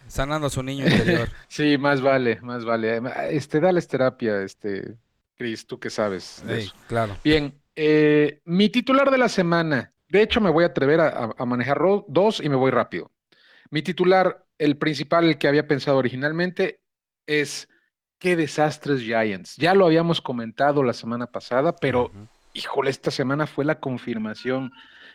Sanando 0.09 0.47
a 0.47 0.49
su 0.49 0.63
niño 0.63 0.85
interior. 0.85 1.29
Sí, 1.47 1.77
más 1.77 2.01
vale, 2.01 2.39
más 2.41 2.65
vale. 2.65 3.01
Este, 3.29 3.59
dales 3.59 3.87
terapia, 3.87 4.41
este, 4.41 4.97
Cris, 5.37 5.65
tú 5.65 5.79
que 5.79 5.89
sabes 5.89 6.43
de 6.45 6.59
eso. 6.59 6.75
claro. 6.87 7.15
Bien, 7.23 7.53
eh, 7.75 8.41
mi 8.43 8.69
titular 8.69 9.09
de 9.11 9.17
la 9.17 9.29
semana. 9.29 9.93
De 10.09 10.23
hecho, 10.23 10.41
me 10.41 10.49
voy 10.49 10.63
a 10.63 10.67
atrever 10.67 10.99
a, 10.99 11.45
manejar 11.45 11.79
dos 12.07 12.41
y 12.41 12.49
me 12.49 12.55
voy 12.55 12.71
rápido. 12.71 13.11
Mi 13.69 13.83
titular, 13.83 14.43
el 14.57 14.75
principal, 14.75 15.25
el 15.25 15.37
que 15.37 15.47
había 15.47 15.67
pensado 15.67 15.97
originalmente, 15.97 16.81
es 17.27 17.69
qué 18.17 18.35
desastres 18.35 19.01
Giants. 19.01 19.55
Ya 19.57 19.75
lo 19.75 19.85
habíamos 19.85 20.19
comentado 20.19 20.81
la 20.81 20.93
semana 20.93 21.27
pasada, 21.27 21.75
pero 21.75 22.11
híjole, 22.53 22.89
esta 22.89 23.11
semana 23.11 23.45
fue 23.45 23.65
la 23.65 23.79
confirmación. 23.79 24.71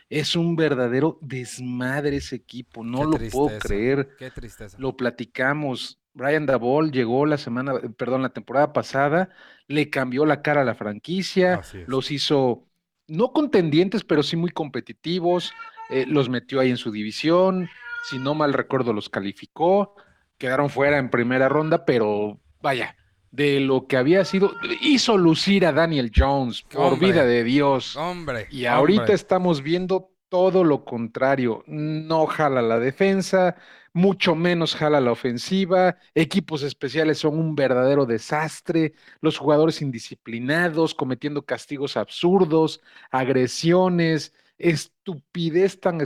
Es 0.09 0.35
un 0.35 0.55
verdadero 0.55 1.17
desmadre 1.21 2.17
ese 2.17 2.35
equipo, 2.35 2.83
no 2.83 2.99
Qué 2.99 3.25
lo 3.25 3.31
puedo 3.31 3.59
creer. 3.59 4.15
Qué 4.17 4.29
tristeza. 4.31 4.77
Lo 4.79 4.95
platicamos. 4.95 5.99
Brian 6.13 6.45
Dabol 6.45 6.91
llegó 6.91 7.25
la 7.25 7.37
semana, 7.37 7.73
eh, 7.83 7.89
perdón, 7.89 8.21
la 8.21 8.29
temporada 8.29 8.71
pasada, 8.71 9.29
le 9.67 9.89
cambió 9.89 10.25
la 10.25 10.41
cara 10.41 10.61
a 10.61 10.65
la 10.65 10.75
franquicia, 10.75 11.61
los 11.87 12.09
hizo 12.11 12.67
no 13.07 13.33
contendientes, 13.33 14.03
pero 14.03 14.23
sí 14.23 14.35
muy 14.35 14.51
competitivos, 14.51 15.53
eh, 15.89 16.05
los 16.07 16.29
metió 16.29 16.59
ahí 16.59 16.69
en 16.69 16.77
su 16.77 16.91
división, 16.91 17.69
si 18.09 18.17
no 18.17 18.33
mal 18.33 18.53
recuerdo 18.53 18.93
los 18.93 19.09
calificó, 19.09 19.95
quedaron 20.37 20.69
fuera 20.69 20.97
en 20.97 21.09
primera 21.09 21.49
ronda, 21.49 21.85
pero 21.85 22.39
vaya, 22.61 22.95
de 23.35 23.59
lo 23.59 23.87
que 23.87 23.97
había 23.97 24.23
sido, 24.25 24.53
hizo 24.81 25.17
lucir 25.17 25.65
a 25.65 25.73
Daniel 25.73 26.11
Jones, 26.15 26.61
por 26.63 26.93
Hombre. 26.93 27.07
vida 27.11 27.25
de 27.25 27.43
Dios. 27.43 27.95
Hombre. 27.95 28.47
Y 28.49 28.65
ahorita 28.65 29.01
hombre. 29.01 29.15
estamos 29.15 29.61
viendo 29.61 30.11
todo 30.29 30.63
lo 30.63 30.85
contrario. 30.85 31.63
No 31.67 32.25
jala 32.27 32.61
la 32.61 32.79
defensa, 32.79 33.55
mucho 33.93 34.35
menos 34.35 34.75
jala 34.75 34.99
la 35.01 35.11
ofensiva. 35.11 35.97
Equipos 36.13 36.63
especiales 36.63 37.19
son 37.19 37.37
un 37.37 37.55
verdadero 37.55 38.05
desastre. 38.05 38.93
Los 39.21 39.37
jugadores 39.37 39.81
indisciplinados, 39.81 40.95
cometiendo 40.95 41.43
castigos 41.43 41.97
absurdos, 41.97 42.81
agresiones, 43.11 44.33
estupidez 44.57 45.79
tan 45.79 45.99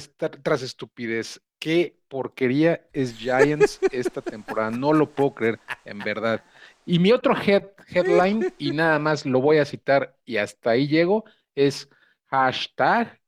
tras 0.44 0.62
estupidez. 0.62 1.42
Qué 1.60 2.00
porquería 2.08 2.88
es 2.94 3.18
Giants 3.18 3.80
esta 3.92 4.22
temporada. 4.22 4.72
No 4.72 4.94
lo 4.94 5.12
puedo 5.12 5.34
creer, 5.34 5.60
en 5.86 6.00
verdad. 6.00 6.44
Y 6.90 6.98
mi 6.98 7.12
otro 7.12 7.36
head- 7.36 7.70
headline, 7.94 8.52
y 8.58 8.72
nada 8.72 8.98
más 8.98 9.24
lo 9.24 9.40
voy 9.42 9.60
a 9.60 9.66
citar 9.66 10.16
y 10.26 10.38
hasta 10.38 10.72
ahí 10.72 10.88
llego, 10.88 11.24
es 11.54 11.88
hashtag 12.32 13.20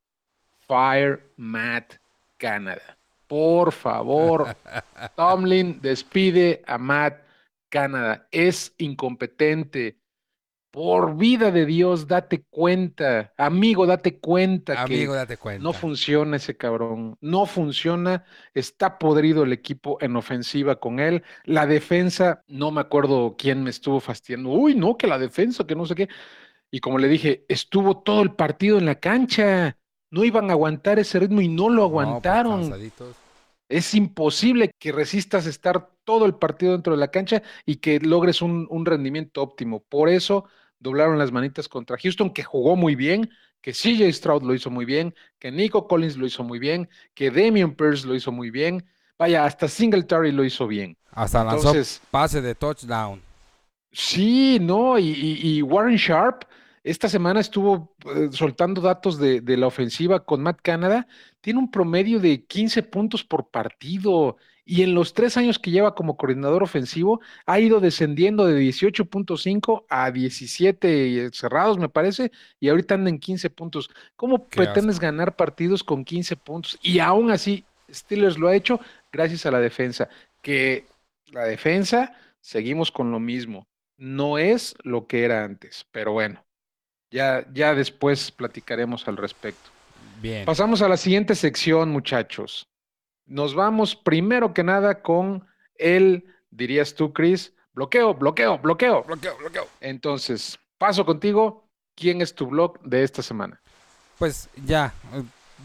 Fire 0.68 1.32
Matt 1.38 1.94
Canada. 2.38 2.98
Por 3.28 3.72
favor, 3.72 4.56
Tomlin 5.16 5.80
despide 5.80 6.64
a 6.66 6.80
Matt 6.80 7.22
Canada. 7.70 8.28
Es 8.32 8.74
incompetente. 8.80 10.00
Por 10.72 11.18
vida 11.18 11.52
de 11.52 11.66
Dios, 11.66 12.08
date 12.08 12.46
cuenta. 12.50 13.34
Amigo, 13.38 13.86
date 13.86 14.20
cuenta 14.20 14.86
que 14.86 14.96
Amigo, 14.96 15.14
date 15.14 15.36
cuenta. 15.36 15.62
no 15.62 15.74
funciona 15.74 16.38
ese 16.38 16.56
cabrón. 16.56 17.18
No 17.20 17.46
funciona. 17.46 18.24
Está 18.54 18.98
podrido 18.98 19.44
el 19.44 19.52
equipo 19.52 19.98
en 20.00 20.16
ofensiva 20.16 20.80
con 20.80 21.02
él. 21.02 21.24
La 21.44 21.66
defensa, 21.68 22.44
no 22.48 22.72
me 22.72 22.80
acuerdo 22.80 23.36
quién 23.38 23.64
me 23.64 23.70
estuvo 23.70 24.00
fastidiando. 24.00 24.50
Uy, 24.50 24.74
no, 24.76 24.96
que 24.98 25.08
la 25.08 25.20
defensa, 25.20 25.68
que 25.68 25.76
no 25.76 25.86
sé 25.86 25.96
qué. 25.96 26.08
Y 26.72 26.80
como 26.80 27.00
le 27.00 27.10
dije, 27.10 27.46
estuvo 27.50 28.02
todo 28.02 28.22
el 28.22 28.34
partido 28.34 28.78
en 28.78 28.86
la 28.86 28.96
cancha. 28.96 29.78
No 30.10 30.24
iban 30.24 30.50
a 30.50 30.54
aguantar 30.54 31.00
ese 31.00 31.20
ritmo 31.20 31.42
y 31.42 31.50
no 31.50 31.70
lo 31.70 31.84
No, 31.84 32.22
pues, 32.22 32.32
aguantaron. 32.34 32.74
Es 33.70 33.94
imposible 33.96 34.72
que 34.80 34.92
resistas 34.92 35.46
estar 35.48 35.90
todo 36.04 36.26
el 36.26 36.36
partido 36.36 36.74
dentro 36.74 36.94
de 36.94 37.00
la 37.00 37.10
cancha 37.12 37.42
y 37.66 37.78
que 37.78 38.00
logres 38.00 38.42
un, 38.42 38.68
un 38.70 38.86
rendimiento 38.86 39.42
óptimo. 39.42 39.82
Por 39.84 40.10
eso 40.10 40.46
doblaron 40.82 41.18
las 41.18 41.32
manitas 41.32 41.70
contra 41.70 41.98
Houston, 41.98 42.34
que 42.34 42.44
jugó 42.44 42.76
muy 42.76 42.96
bien, 42.96 43.30
que 43.62 43.72
CJ 43.72 44.12
Stroud 44.12 44.44
lo 44.44 44.54
hizo 44.54 44.70
muy 44.70 44.84
bien, 44.86 45.16
que 45.40 45.52
Nico 45.52 45.88
Collins 45.88 46.18
lo 46.18 46.26
hizo 46.26 46.44
muy 46.44 46.60
bien, 46.60 46.90
que 47.14 47.32
Damian 47.32 47.76
Pierce 47.76 48.06
lo 48.06 48.16
hizo 48.16 48.32
muy 48.34 48.50
bien. 48.52 48.84
Vaya, 49.18 49.46
hasta 49.46 49.68
Singletary 49.70 50.34
lo 50.34 50.44
hizo 50.44 50.68
bien. 50.68 50.98
Hasta 51.12 51.44
lanzó 51.44 51.70
Entonces, 51.70 52.02
pase 52.12 52.42
de 52.42 52.56
touchdown. 52.56 53.22
Sí, 53.92 54.58
no, 54.62 54.98
y, 54.98 55.10
y- 55.10 55.58
y 55.58 55.62
Warren 55.62 55.98
Sharp 55.98 56.44
esta 56.84 57.08
semana 57.10 57.42
estuvo 57.42 57.96
eh, 58.16 58.30
soltando 58.32 58.82
datos 58.82 59.20
de, 59.20 59.42
de 59.42 59.58
la 59.58 59.68
ofensiva 59.68 60.24
con 60.26 60.42
Matt 60.42 60.62
Canada. 60.64 61.08
Tiene 61.42 61.60
un 61.60 61.70
promedio 61.70 62.20
de 62.20 62.44
15 62.46 62.82
puntos 62.84 63.24
por 63.24 63.50
partido 63.52 64.38
y 64.66 64.84
en 64.84 64.94
los 64.94 65.14
tres 65.14 65.38
años 65.38 65.60
que 65.60 65.72
lleva 65.72 65.96
como 65.96 66.18
coordinador 66.18 66.64
ofensivo 66.64 67.22
ha 67.46 67.60
ido 67.60 67.80
descendiendo 67.80 68.46
de 68.46 68.62
18.5 68.62 69.86
a 69.90 70.12
17 70.12 71.32
cerrados, 71.34 71.78
me 71.78 71.90
parece, 71.90 72.32
y 72.60 72.70
ahorita 72.70 72.96
anda 72.96 73.10
en 73.10 73.20
15 73.20 73.50
puntos. 73.50 73.90
¿Cómo 74.16 74.48
Qué 74.48 74.58
pretendes 74.58 75.00
ganar 75.00 75.36
partidos 75.36 75.84
con 75.84 76.06
15 76.06 76.36
puntos? 76.38 76.80
Y 76.82 77.00
aún 77.00 77.32
así, 77.32 77.66
Steelers 77.92 78.38
lo 78.38 78.48
ha 78.48 78.56
hecho 78.56 78.80
gracias 79.12 79.46
a 79.46 79.52
la 79.52 79.60
defensa. 79.60 80.10
que 80.42 80.86
la 81.28 81.44
defensa, 81.46 82.14
seguimos 82.42 82.92
con 82.92 83.12
lo 83.12 83.20
mismo. 83.20 83.68
No 83.98 84.38
es 84.38 84.76
lo 84.84 85.06
que 85.06 85.24
era 85.24 85.44
antes, 85.44 85.86
pero 85.92 86.14
bueno, 86.14 86.44
ya, 87.12 87.46
ya 87.54 87.76
después 87.76 88.32
platicaremos 88.32 89.08
al 89.08 89.18
respecto. 89.18 89.70
Bien. 90.22 90.46
Pasamos 90.46 90.82
a 90.82 90.90
la 90.90 90.98
siguiente 90.98 91.36
sección, 91.36 91.90
muchachos. 91.90 92.71
Nos 93.26 93.56
vamos 93.56 93.96
primero 93.96 94.54
que 94.54 94.64
nada 94.64 95.02
con 95.02 95.46
el, 95.76 96.26
dirías 96.50 96.96
tú, 96.96 97.14
Chris, 97.14 97.54
bloqueo, 97.74 98.14
bloqueo, 98.14 98.58
bloqueo. 98.60 99.04
Bloqueo, 99.04 99.38
bloqueo. 99.38 99.68
Entonces, 99.80 100.60
paso 100.78 101.06
contigo. 101.06 101.68
¿Quién 101.96 102.22
es 102.22 102.34
tu 102.34 102.48
blog 102.48 102.80
de 102.82 103.04
esta 103.04 103.22
semana? 103.22 103.62
Pues 104.18 104.50
ya, 104.66 104.94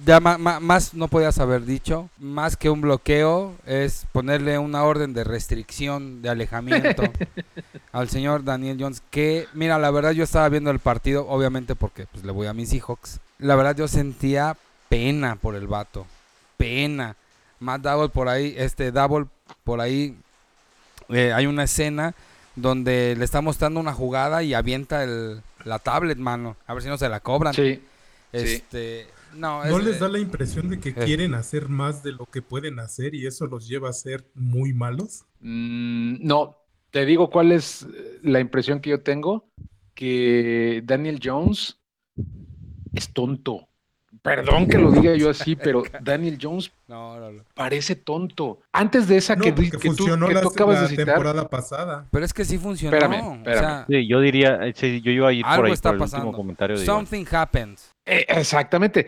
ya 0.04 0.18
ma- 0.20 0.36
ma- 0.38 0.60
más 0.60 0.92
no 0.92 1.08
podías 1.08 1.38
haber 1.38 1.64
dicho. 1.64 2.10
Más 2.18 2.56
que 2.56 2.68
un 2.68 2.80
bloqueo 2.80 3.54
es 3.64 4.06
ponerle 4.12 4.58
una 4.58 4.82
orden 4.82 5.14
de 5.14 5.24
restricción, 5.24 6.20
de 6.22 6.28
alejamiento 6.28 7.04
al 7.92 8.08
señor 8.10 8.44
Daniel 8.44 8.76
Jones. 8.78 9.02
Que, 9.10 9.46
mira, 9.54 9.78
la 9.78 9.90
verdad 9.90 10.10
yo 10.12 10.24
estaba 10.24 10.48
viendo 10.48 10.70
el 10.70 10.80
partido, 10.80 11.26
obviamente 11.28 11.74
porque 11.74 12.06
pues, 12.06 12.24
le 12.24 12.32
voy 12.32 12.48
a 12.48 12.52
mis 12.52 12.70
Seahawks. 12.70 13.20
La 13.38 13.54
verdad 13.56 13.76
yo 13.76 13.88
sentía 13.88 14.56
pena 14.88 15.36
por 15.36 15.54
el 15.54 15.66
vato. 15.68 16.06
Pena. 16.56 17.16
Matt 17.60 17.82
Double 17.82 18.08
por 18.08 18.28
ahí, 18.28 18.54
este 18.56 18.92
Double 18.92 19.26
por 19.64 19.80
ahí. 19.80 20.16
eh, 21.08 21.32
hay 21.32 21.46
una 21.46 21.64
escena 21.64 22.14
donde 22.54 23.14
le 23.16 23.24
está 23.24 23.40
mostrando 23.40 23.80
una 23.80 23.92
jugada 23.92 24.42
y 24.42 24.54
avienta 24.54 25.04
el, 25.04 25.42
la 25.64 25.78
tablet, 25.78 26.18
mano. 26.18 26.56
A 26.66 26.74
ver 26.74 26.82
si 26.82 26.88
no 26.88 26.96
se 26.98 27.08
la 27.08 27.20
cobran. 27.20 27.54
Sí. 27.54 27.80
Este, 28.32 29.06
no, 29.34 29.64
¿No 29.64 29.78
es- 29.78 29.84
les 29.84 30.00
da 30.00 30.08
la 30.08 30.18
impresión 30.18 30.68
de 30.68 30.80
que 30.80 30.90
eh. 30.90 30.94
quieren 30.94 31.34
hacer 31.34 31.68
más 31.68 32.02
de 32.02 32.12
lo 32.12 32.26
que 32.26 32.42
pueden 32.42 32.78
hacer 32.80 33.14
y 33.14 33.26
eso 33.26 33.46
los 33.46 33.68
lleva 33.68 33.88
a 33.90 33.92
ser 33.92 34.24
muy 34.34 34.72
malos? 34.72 35.24
Mm, 35.40 36.26
no, 36.26 36.56
te 36.90 37.04
digo 37.04 37.30
cuál 37.30 37.52
es 37.52 37.82
eh, 37.82 38.18
la 38.22 38.40
impresión 38.40 38.80
que 38.80 38.90
yo 38.90 39.02
tengo, 39.02 39.48
que 39.94 40.82
Daniel 40.84 41.20
Jones 41.22 41.78
es 42.94 43.12
tonto. 43.12 43.68
Perdón 44.26 44.66
que 44.66 44.76
lo 44.78 44.90
diga 44.90 45.14
yo 45.14 45.30
así, 45.30 45.56
pero 45.56 45.82
Daniel 46.02 46.36
Jones 46.40 46.70
No, 46.88 47.18
no, 47.18 47.30
no. 47.32 47.42
parece 47.54 47.94
tonto. 47.96 48.58
Antes 48.72 49.06
de 49.08 49.16
esa 49.18 49.36
No, 49.36 49.42
que, 49.42 49.54
que 49.54 49.70
tú, 49.70 49.80
funcionó 49.80 50.28
que 50.28 50.34
la, 50.34 50.40
tú 50.42 50.48
acabas 50.48 50.76
la 50.76 50.82
de 50.82 50.88
citar, 50.88 51.06
temporada 51.06 51.48
pasada. 51.48 52.06
Pero 52.10 52.24
es 52.24 52.34
que 52.34 52.44
sí 52.44 52.58
funcionó. 52.58 52.96
Espérame, 52.96 53.24
o 53.26 53.34
espérame. 53.36 53.60
sea, 53.60 53.86
Sí, 53.88 54.06
yo 54.08 54.20
diría, 54.20 54.58
eh, 54.66 54.72
sí, 54.76 55.00
yo 55.00 55.10
iba 55.12 55.28
a 55.28 55.32
ir 55.32 55.42
por 55.44 55.52
algo 55.52 55.66
ahí 55.66 55.72
está 55.72 55.90
por 55.90 55.94
el 55.94 56.00
pasando. 56.00 56.26
último 56.26 56.36
comentario 56.36 56.76
de 56.76 56.84
Iván. 56.84 56.96
Something 56.96 57.24
happens. 57.30 57.90
Eh, 58.04 58.24
exactamente. 58.28 59.06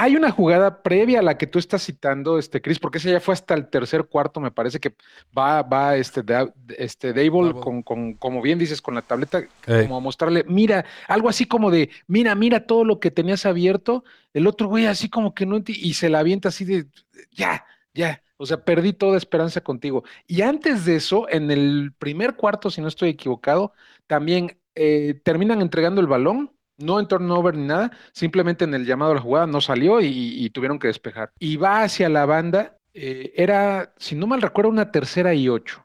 Hay 0.00 0.14
una 0.14 0.30
jugada 0.30 0.82
previa 0.84 1.18
a 1.18 1.22
la 1.22 1.36
que 1.36 1.48
tú 1.48 1.58
estás 1.58 1.82
citando, 1.84 2.38
este, 2.38 2.62
Chris, 2.62 2.78
porque 2.78 2.98
ese 2.98 3.10
ya 3.10 3.18
fue 3.20 3.34
hasta 3.34 3.54
el 3.54 3.68
tercer 3.68 4.04
cuarto, 4.06 4.38
me 4.40 4.52
parece 4.52 4.78
que 4.78 4.94
va, 5.36 5.62
va 5.62 5.96
este, 5.96 6.22
Da- 6.22 6.54
este 6.76 7.12
Dable 7.12 7.54
con, 7.58 7.82
con, 7.82 8.14
como 8.14 8.40
bien 8.40 8.58
dices, 8.60 8.80
con 8.80 8.94
la 8.94 9.02
tableta, 9.02 9.42
como 9.74 9.96
a 9.96 10.00
mostrarle, 10.00 10.44
mira, 10.46 10.84
algo 11.08 11.28
así 11.28 11.46
como 11.46 11.70
de, 11.72 11.90
mira, 12.06 12.36
mira 12.36 12.64
todo 12.66 12.84
lo 12.84 13.00
que 13.00 13.10
tenías 13.10 13.44
abierto, 13.44 14.04
el 14.32 14.46
otro 14.46 14.68
güey 14.68 14.86
así 14.86 15.08
como 15.10 15.34
que 15.34 15.46
no, 15.46 15.58
y 15.66 15.94
se 15.94 16.08
la 16.08 16.20
avienta 16.20 16.50
así 16.50 16.64
de, 16.64 16.86
ya, 17.32 17.64
ya, 17.92 18.22
o 18.36 18.46
sea, 18.46 18.64
perdí 18.64 18.92
toda 18.92 19.16
esperanza 19.18 19.60
contigo. 19.62 20.04
Y 20.28 20.42
antes 20.42 20.84
de 20.84 20.94
eso, 20.96 21.28
en 21.28 21.50
el 21.50 21.92
primer 21.98 22.36
cuarto, 22.36 22.70
si 22.70 22.80
no 22.80 22.86
estoy 22.88 23.08
equivocado, 23.10 23.72
también 24.06 24.58
eh, 24.76 25.20
terminan 25.24 25.60
entregando 25.60 26.00
el 26.00 26.06
balón, 26.06 26.52
no 26.78 27.00
en 27.00 27.08
turnover 27.08 27.56
ni 27.56 27.66
nada, 27.66 27.90
simplemente 28.12 28.64
en 28.64 28.74
el 28.74 28.86
llamado 28.86 29.12
a 29.12 29.14
la 29.16 29.20
jugada 29.20 29.46
no 29.46 29.60
salió 29.60 30.00
y, 30.00 30.48
tuvieron 30.50 30.78
que 30.78 30.86
despejar. 30.86 31.32
Y 31.38 31.56
va 31.56 31.82
hacia 31.82 32.08
la 32.08 32.24
banda, 32.24 32.78
eh, 32.94 33.32
era, 33.36 33.92
si 33.98 34.14
no 34.14 34.26
mal 34.26 34.40
recuerdo, 34.40 34.70
una 34.70 34.90
tercera 34.90 35.34
y 35.34 35.48
ocho. 35.48 35.84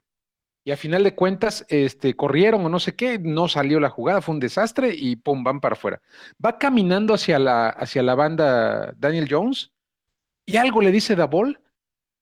Y 0.65 0.71
a 0.71 0.77
final 0.77 1.03
de 1.03 1.13
cuentas, 1.13 1.65
este, 1.67 2.15
corrieron 2.15 2.65
o 2.65 2.69
no 2.69 2.79
sé 2.79 2.95
qué, 2.95 3.19
no 3.19 3.49
salió 3.49 3.79
la 3.81 3.89
jugada, 3.89 4.21
fue 4.21 4.35
un 4.35 4.39
desastre 4.39 4.93
y 4.95 5.17
pum, 5.17 5.43
van 5.43 5.59
para 5.59 5.73
afuera. 5.73 6.01
Va 6.43 6.57
caminando 6.57 7.13
hacia 7.13 7.37
la, 7.37 7.67
hacia 7.67 8.01
la 8.01 8.15
banda 8.15 8.93
Daniel 8.97 9.27
Jones 9.29 9.73
y 10.45 10.55
algo 10.55 10.81
le 10.81 10.91
dice 10.91 11.17
Dabol 11.17 11.59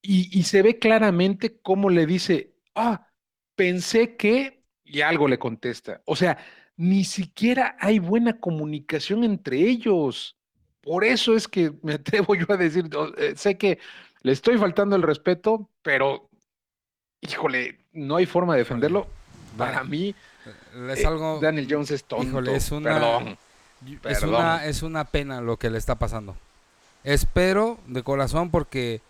y, 0.02 0.38
y 0.38 0.44
se 0.44 0.64
ve 0.64 0.80
claramente 0.80 1.60
cómo 1.62 1.92
le 1.92 2.08
dice, 2.08 2.56
ah, 2.74 3.08
pensé 3.56 4.16
que, 4.16 4.64
y 4.84 5.02
algo 5.02 5.28
le 5.28 5.38
contesta. 5.38 6.02
O 6.06 6.16
sea, 6.16 6.40
ni 6.82 7.04
siquiera 7.04 7.76
hay 7.80 8.00
buena 8.00 8.40
comunicación 8.40 9.24
entre 9.24 9.58
ellos. 9.60 10.36
Por 10.82 11.04
eso 11.06 11.36
es 11.36 11.48
que 11.48 11.72
me 11.84 11.94
atrevo 12.26 12.34
yo 12.34 12.46
a 12.50 12.58
decir, 12.58 12.90
eh, 13.18 13.34
sé 13.36 13.56
que 13.58 13.78
le 14.24 14.32
estoy 14.32 14.58
faltando 14.58 14.96
el 14.96 15.04
respeto, 15.04 15.70
pero, 15.84 16.28
híjole, 17.22 17.78
no 17.94 18.16
hay 18.16 18.26
forma 18.26 18.54
de 18.54 18.60
defenderlo. 18.60 19.08
Para 19.58 19.84
mí, 19.84 20.16
Es 20.90 21.00
eh, 21.00 21.06
algo. 21.06 21.40
Daniel 21.40 21.68
Jones 21.70 21.92
es 21.92 22.04
tonto. 22.04 22.26
híjole, 22.26 22.56
es 22.56 22.72
una- 22.72 22.94
Perdón. 22.94 23.38
Es 24.06 24.20
Perdón. 24.20 24.30
una, 24.36 24.66
es 24.66 24.82
una 24.84 25.06
pena 25.06 25.42
lo 25.42 25.58
que 25.58 25.70
le 25.70 25.78
está 25.78 25.96
pasando. 25.96 26.36
Espero 27.04 27.80
de 27.88 28.04
corazón 28.04 28.50
porque 28.52 29.02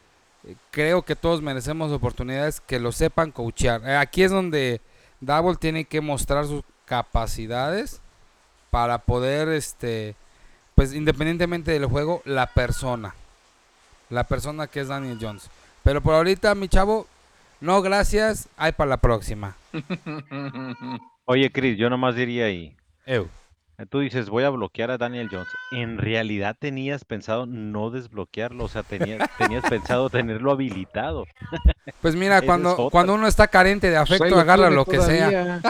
eh, 0.45 0.55
creo 0.71 1.03
que 1.03 1.15
todos 1.15 1.41
merecemos 1.41 1.91
oportunidades 1.91 2.59
que 2.61 2.79
lo 2.79 2.91
sepan 2.91 3.31
coachear. 3.31 3.81
Eh, 3.85 3.95
Aquí 3.95 4.23
es 4.23 4.31
donde 4.31 4.81
Double 5.19 5.55
tiene 5.57 5.85
que 5.85 6.01
mostrar 6.01 6.45
sus 6.45 6.63
capacidades 6.91 8.01
para 8.69 8.97
poder, 8.97 9.47
este, 9.47 10.13
pues 10.75 10.93
independientemente 10.93 11.71
del 11.71 11.85
juego, 11.85 12.21
la 12.25 12.47
persona. 12.47 13.15
La 14.09 14.25
persona 14.25 14.67
que 14.67 14.81
es 14.81 14.89
Daniel 14.89 15.17
Jones. 15.21 15.49
Pero 15.83 16.01
por 16.01 16.15
ahorita, 16.15 16.53
mi 16.53 16.67
chavo, 16.67 17.07
no 17.61 17.81
gracias, 17.81 18.49
hay 18.57 18.73
para 18.73 18.89
la 18.89 18.97
próxima. 18.97 19.55
Oye, 21.25 21.49
Chris, 21.49 21.77
yo 21.77 21.89
nomás 21.89 22.15
diría 22.15 22.47
ahí. 22.47 22.75
Eu. 23.05 23.29
eh, 23.77 23.85
Tú 23.89 23.99
dices, 23.99 24.27
voy 24.29 24.43
a 24.43 24.49
bloquear 24.49 24.91
a 24.91 24.97
Daniel 24.97 25.29
Jones. 25.31 25.47
En 25.71 25.97
realidad 25.97 26.57
tenías 26.59 27.05
pensado 27.05 27.45
no 27.45 27.89
desbloquearlo, 27.89 28.65
o 28.65 28.67
sea, 28.67 28.83
tenías, 28.83 29.29
tenías 29.37 29.63
pensado 29.63 30.09
tenerlo 30.09 30.51
habilitado. 30.51 31.25
Pues 32.01 32.17
mira, 32.17 32.41
cuando, 32.45 32.89
cuando 32.91 33.13
uno 33.13 33.27
está 33.27 33.47
carente 33.47 33.89
de 33.89 33.95
afecto, 33.95 34.37
agarra 34.37 34.69
lo 34.69 34.83
que 34.83 34.99
sea. 34.99 35.61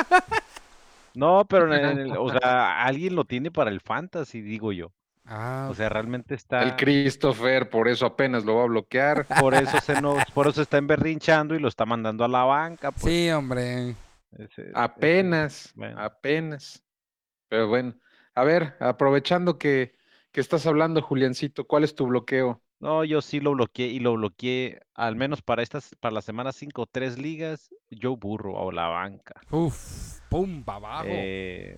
No, 1.13 1.45
pero 1.47 1.73
en 1.73 1.97
el- 1.99 2.17
o 2.17 2.29
sea, 2.31 2.83
alguien 2.83 3.15
lo 3.15 3.25
tiene 3.25 3.51
para 3.51 3.69
el 3.71 3.81
fantasy, 3.81 4.41
digo 4.41 4.71
yo. 4.71 4.93
Ah, 5.25 5.67
O 5.69 5.73
sea, 5.73 5.89
realmente 5.89 6.35
está. 6.35 6.63
El 6.63 6.75
Christopher, 6.75 7.69
por 7.69 7.87
eso 7.87 8.05
apenas 8.05 8.43
lo 8.43 8.55
va 8.55 8.63
a 8.63 8.67
bloquear. 8.67 9.27
Por 9.39 9.53
eso 9.55 9.79
se 9.79 9.95
nos, 10.01 10.25
por 10.33 10.47
eso 10.47 10.61
está 10.61 10.77
emberrinchando 10.77 11.55
y 11.55 11.59
lo 11.59 11.67
está 11.67 11.85
mandando 11.85 12.23
a 12.25 12.27
la 12.27 12.43
banca. 12.43 12.91
Pues. 12.91 13.13
sí, 13.13 13.29
hombre. 13.31 13.95
Ese- 14.31 14.71
ese- 14.71 14.71
Apenas, 14.73 15.71
bueno. 15.75 15.99
apenas. 15.99 16.83
Pero 17.49 17.67
bueno, 17.67 17.95
a 18.35 18.43
ver, 18.43 18.75
aprovechando 18.79 19.57
que, 19.57 19.95
que 20.31 20.41
estás 20.41 20.65
hablando, 20.67 21.01
Juliancito, 21.01 21.65
¿cuál 21.67 21.83
es 21.83 21.95
tu 21.95 22.07
bloqueo? 22.07 22.63
No, 22.81 23.03
yo 23.03 23.21
sí 23.21 23.39
lo 23.39 23.51
bloqueé 23.51 23.87
y 23.87 23.99
lo 23.99 24.15
bloqueé, 24.15 24.81
al 24.95 25.15
menos 25.15 25.43
para 25.43 25.61
estas, 25.61 25.95
para 25.99 26.15
la 26.15 26.21
semana 26.23 26.51
5 26.51 26.87
tres 26.91 27.19
ligas, 27.19 27.69
Joe 27.91 28.15
Burro 28.17 28.55
o 28.55 28.71
la 28.71 28.87
banca. 28.87 29.39
Uf, 29.51 30.19
pum, 30.29 30.63
abajo. 30.65 31.05
Eh, 31.07 31.77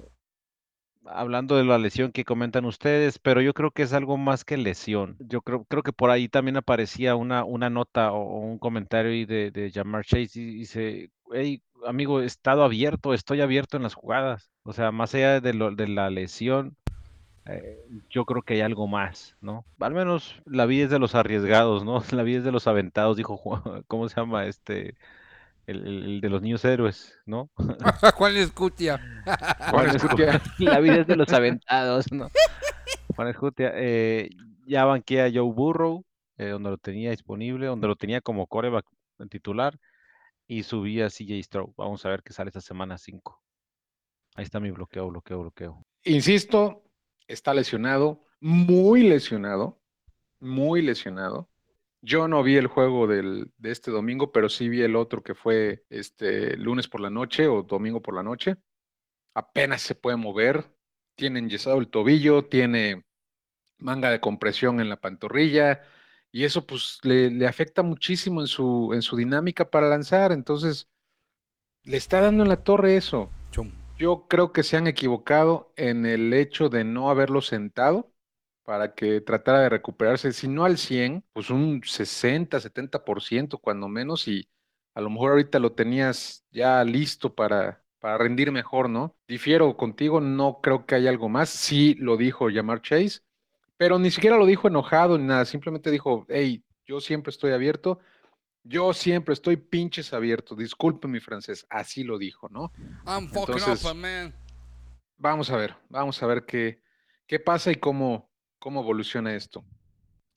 hablando 1.05 1.57
de 1.57 1.65
la 1.65 1.77
lesión 1.77 2.13
que 2.13 2.23
comentan 2.23 2.63
ustedes, 2.63 3.19
pero 3.19 3.41
yo 3.41 3.53
creo 3.53 3.71
que 3.71 3.83
es 3.83 3.91
algo 3.91 4.15
más 4.15 4.45
que 4.45 4.55
lesión. 4.55 5.17
Yo 5.19 5.41
creo, 5.41 5.65
creo 5.65 5.83
que 5.83 5.91
por 5.91 6.09
ahí 6.09 6.29
también 6.29 6.55
aparecía 6.55 7.17
una, 7.17 7.43
una 7.43 7.69
nota 7.69 8.13
o, 8.13 8.21
o 8.21 8.39
un 8.39 8.57
comentario 8.57 9.27
de, 9.27 9.51
de 9.51 9.71
Jamar 9.71 10.05
Chase 10.05 10.39
y 10.39 10.55
dice, 10.59 11.11
hey, 11.33 11.61
amigo, 11.85 12.21
he 12.21 12.25
estado 12.25 12.63
abierto, 12.63 13.13
estoy 13.13 13.41
abierto 13.41 13.75
en 13.75 13.83
las 13.83 13.93
jugadas. 13.93 14.51
O 14.63 14.71
sea, 14.71 14.91
más 14.93 15.13
allá 15.13 15.41
de, 15.41 15.53
lo, 15.53 15.71
de 15.71 15.89
la 15.89 16.09
lesión, 16.09 16.77
eh, 17.45 17.79
yo 18.09 18.25
creo 18.25 18.41
que 18.41 18.53
hay 18.55 18.61
algo 18.61 18.87
más, 18.87 19.35
¿no? 19.41 19.65
Al 19.79 19.93
menos 19.93 20.41
la 20.45 20.65
vida 20.65 20.85
es 20.85 20.89
de 20.89 20.99
los 20.99 21.15
arriesgados, 21.15 21.83
¿no? 21.83 22.01
La 22.11 22.23
vida 22.23 22.39
es 22.39 22.43
de 22.43 22.51
los 22.51 22.67
aventados, 22.67 23.17
dijo 23.17 23.37
Juan- 23.37 23.61
¿cómo 23.87 24.07
se 24.09 24.15
llama 24.15 24.45
este? 24.45 24.95
El, 25.65 25.87
el- 25.87 26.03
el 26.05 26.21
de 26.21 26.29
los 26.29 26.41
niños 26.41 26.63
héroes, 26.65 27.17
¿no? 27.25 27.49
Juan 28.15 28.35
Escutia. 28.35 28.99
Juan 29.25 29.69
Juan 29.71 29.95
Escutia. 29.95 30.41
La 30.59 30.79
vida 30.79 30.95
es 31.01 31.07
de 31.07 31.15
los 31.15 31.31
aventados, 31.31 32.11
¿no? 32.11 32.29
Juan 33.15 33.27
Escutia, 33.29 33.71
eh, 33.75 34.29
ya 34.65 34.85
banqué 34.85 35.21
a 35.21 35.29
Joe 35.31 35.51
Burrow, 35.53 36.03
eh, 36.37 36.47
donde 36.49 36.69
lo 36.71 36.77
tenía 36.77 37.11
disponible, 37.11 37.67
donde 37.67 37.87
lo 37.87 37.95
tenía 37.95 38.21
como 38.21 38.47
coreback 38.47 38.85
titular, 39.29 39.77
y 40.47 40.63
subí 40.63 41.01
a 41.01 41.09
CJ 41.09 41.41
Stroud. 41.43 41.73
Vamos 41.77 42.05
a 42.05 42.09
ver 42.09 42.23
qué 42.23 42.33
sale 42.33 42.49
esta 42.49 42.59
semana 42.61 42.97
5. 42.97 43.39
Ahí 44.35 44.43
está 44.43 44.59
mi 44.59 44.71
bloqueo, 44.71 45.07
bloqueo, 45.09 45.39
bloqueo. 45.41 45.85
Insisto, 46.03 46.83
está 47.27 47.53
lesionado, 47.53 48.23
muy 48.39 49.03
lesionado, 49.03 49.81
muy 50.39 50.81
lesionado. 50.81 51.49
Yo 52.01 52.27
no 52.27 52.43
vi 52.43 52.57
el 52.57 52.67
juego 52.67 53.07
del, 53.07 53.51
de 53.57 53.71
este 53.71 53.91
domingo, 53.91 54.31
pero 54.31 54.49
sí 54.49 54.67
vi 54.69 54.81
el 54.81 54.95
otro 54.95 55.23
que 55.23 55.35
fue 55.35 55.85
este 55.89 56.57
lunes 56.57 56.87
por 56.87 56.99
la 57.01 57.09
noche 57.09 57.47
o 57.47 57.63
domingo 57.63 58.01
por 58.01 58.15
la 58.15 58.23
noche. 58.23 58.57
Apenas 59.33 59.81
se 59.81 59.95
puede 59.95 60.17
mover, 60.17 60.65
tiene 61.15 61.39
enyesado 61.39 61.79
el 61.79 61.89
tobillo, 61.89 62.45
tiene 62.45 63.05
manga 63.77 64.09
de 64.11 64.19
compresión 64.21 64.79
en 64.79 64.89
la 64.89 64.99
pantorrilla 64.99 65.81
Y 66.31 66.45
eso 66.45 66.65
pues 66.65 66.99
le, 67.03 67.29
le 67.31 67.47
afecta 67.47 67.83
muchísimo 67.83 68.41
en 68.41 68.47
su, 68.47 68.91
en 68.93 69.01
su 69.01 69.15
dinámica 69.17 69.69
para 69.69 69.89
lanzar. 69.89 70.31
Entonces, 70.31 70.89
le 71.83 71.97
está 71.97 72.21
dando 72.21 72.43
en 72.43 72.49
la 72.49 72.63
torre 72.63 72.97
eso. 72.97 73.29
Chum. 73.51 73.82
Yo 73.97 74.27
creo 74.27 74.51
que 74.51 74.63
se 74.63 74.75
han 74.77 74.87
equivocado 74.87 75.71
en 75.75 76.05
el 76.05 76.33
hecho 76.33 76.69
de 76.69 76.83
no 76.83 77.09
haberlo 77.09 77.41
sentado 77.41 78.11
para 78.63 78.95
que 78.95 79.21
tratara 79.21 79.59
de 79.61 79.69
recuperarse, 79.69 80.33
si 80.33 80.47
no 80.47 80.65
al 80.65 80.77
100, 80.77 81.23
pues 81.33 81.49
un 81.49 81.81
60, 81.83 82.59
70% 82.59 83.59
cuando 83.59 83.87
menos, 83.87 84.27
y 84.27 84.49
a 84.95 85.01
lo 85.01 85.09
mejor 85.09 85.31
ahorita 85.31 85.59
lo 85.59 85.73
tenías 85.73 86.45
ya 86.51 86.83
listo 86.83 87.35
para, 87.35 87.83
para 87.99 88.17
rendir 88.17 88.51
mejor, 88.51 88.89
¿no? 88.89 89.15
Difiero 89.27 89.77
contigo, 89.77 90.21
no 90.21 90.59
creo 90.61 90.85
que 90.85 90.95
haya 90.95 91.09
algo 91.09 91.29
más. 91.29 91.49
Sí 91.49 91.95
lo 91.99 92.17
dijo 92.17 92.49
Yamar 92.49 92.81
Chase, 92.81 93.21
pero 93.77 93.99
ni 93.99 94.11
siquiera 94.11 94.37
lo 94.37 94.45
dijo 94.45 94.67
enojado 94.67 95.17
ni 95.17 95.25
nada, 95.25 95.45
simplemente 95.45 95.91
dijo, 95.91 96.25
hey, 96.29 96.63
yo 96.85 97.01
siempre 97.01 97.31
estoy 97.31 97.51
abierto, 97.51 97.99
yo 98.63 98.93
siempre 98.93 99.33
estoy 99.33 99.57
pinches 99.57 100.13
abierto, 100.13 100.55
disculpe 100.55 101.07
mi 101.07 101.19
francés, 101.19 101.65
así 101.69 102.03
lo 102.03 102.17
dijo, 102.17 102.49
¿no? 102.49 102.71
I'm 103.05 103.27
fucking 103.29 103.57
Entonces- 103.57 103.85
up, 103.85 103.95
man. 103.95 104.33
Vamos 105.17 105.49
a 105.49 105.57
ver, 105.57 105.75
vamos 105.89 106.21
a 106.21 106.27
ver 106.27 106.45
qué, 106.45 106.81
qué 107.27 107.39
pasa 107.39 107.71
y 107.71 107.75
cómo, 107.75 108.29
cómo 108.59 108.81
evoluciona 108.81 109.35
esto. 109.35 109.63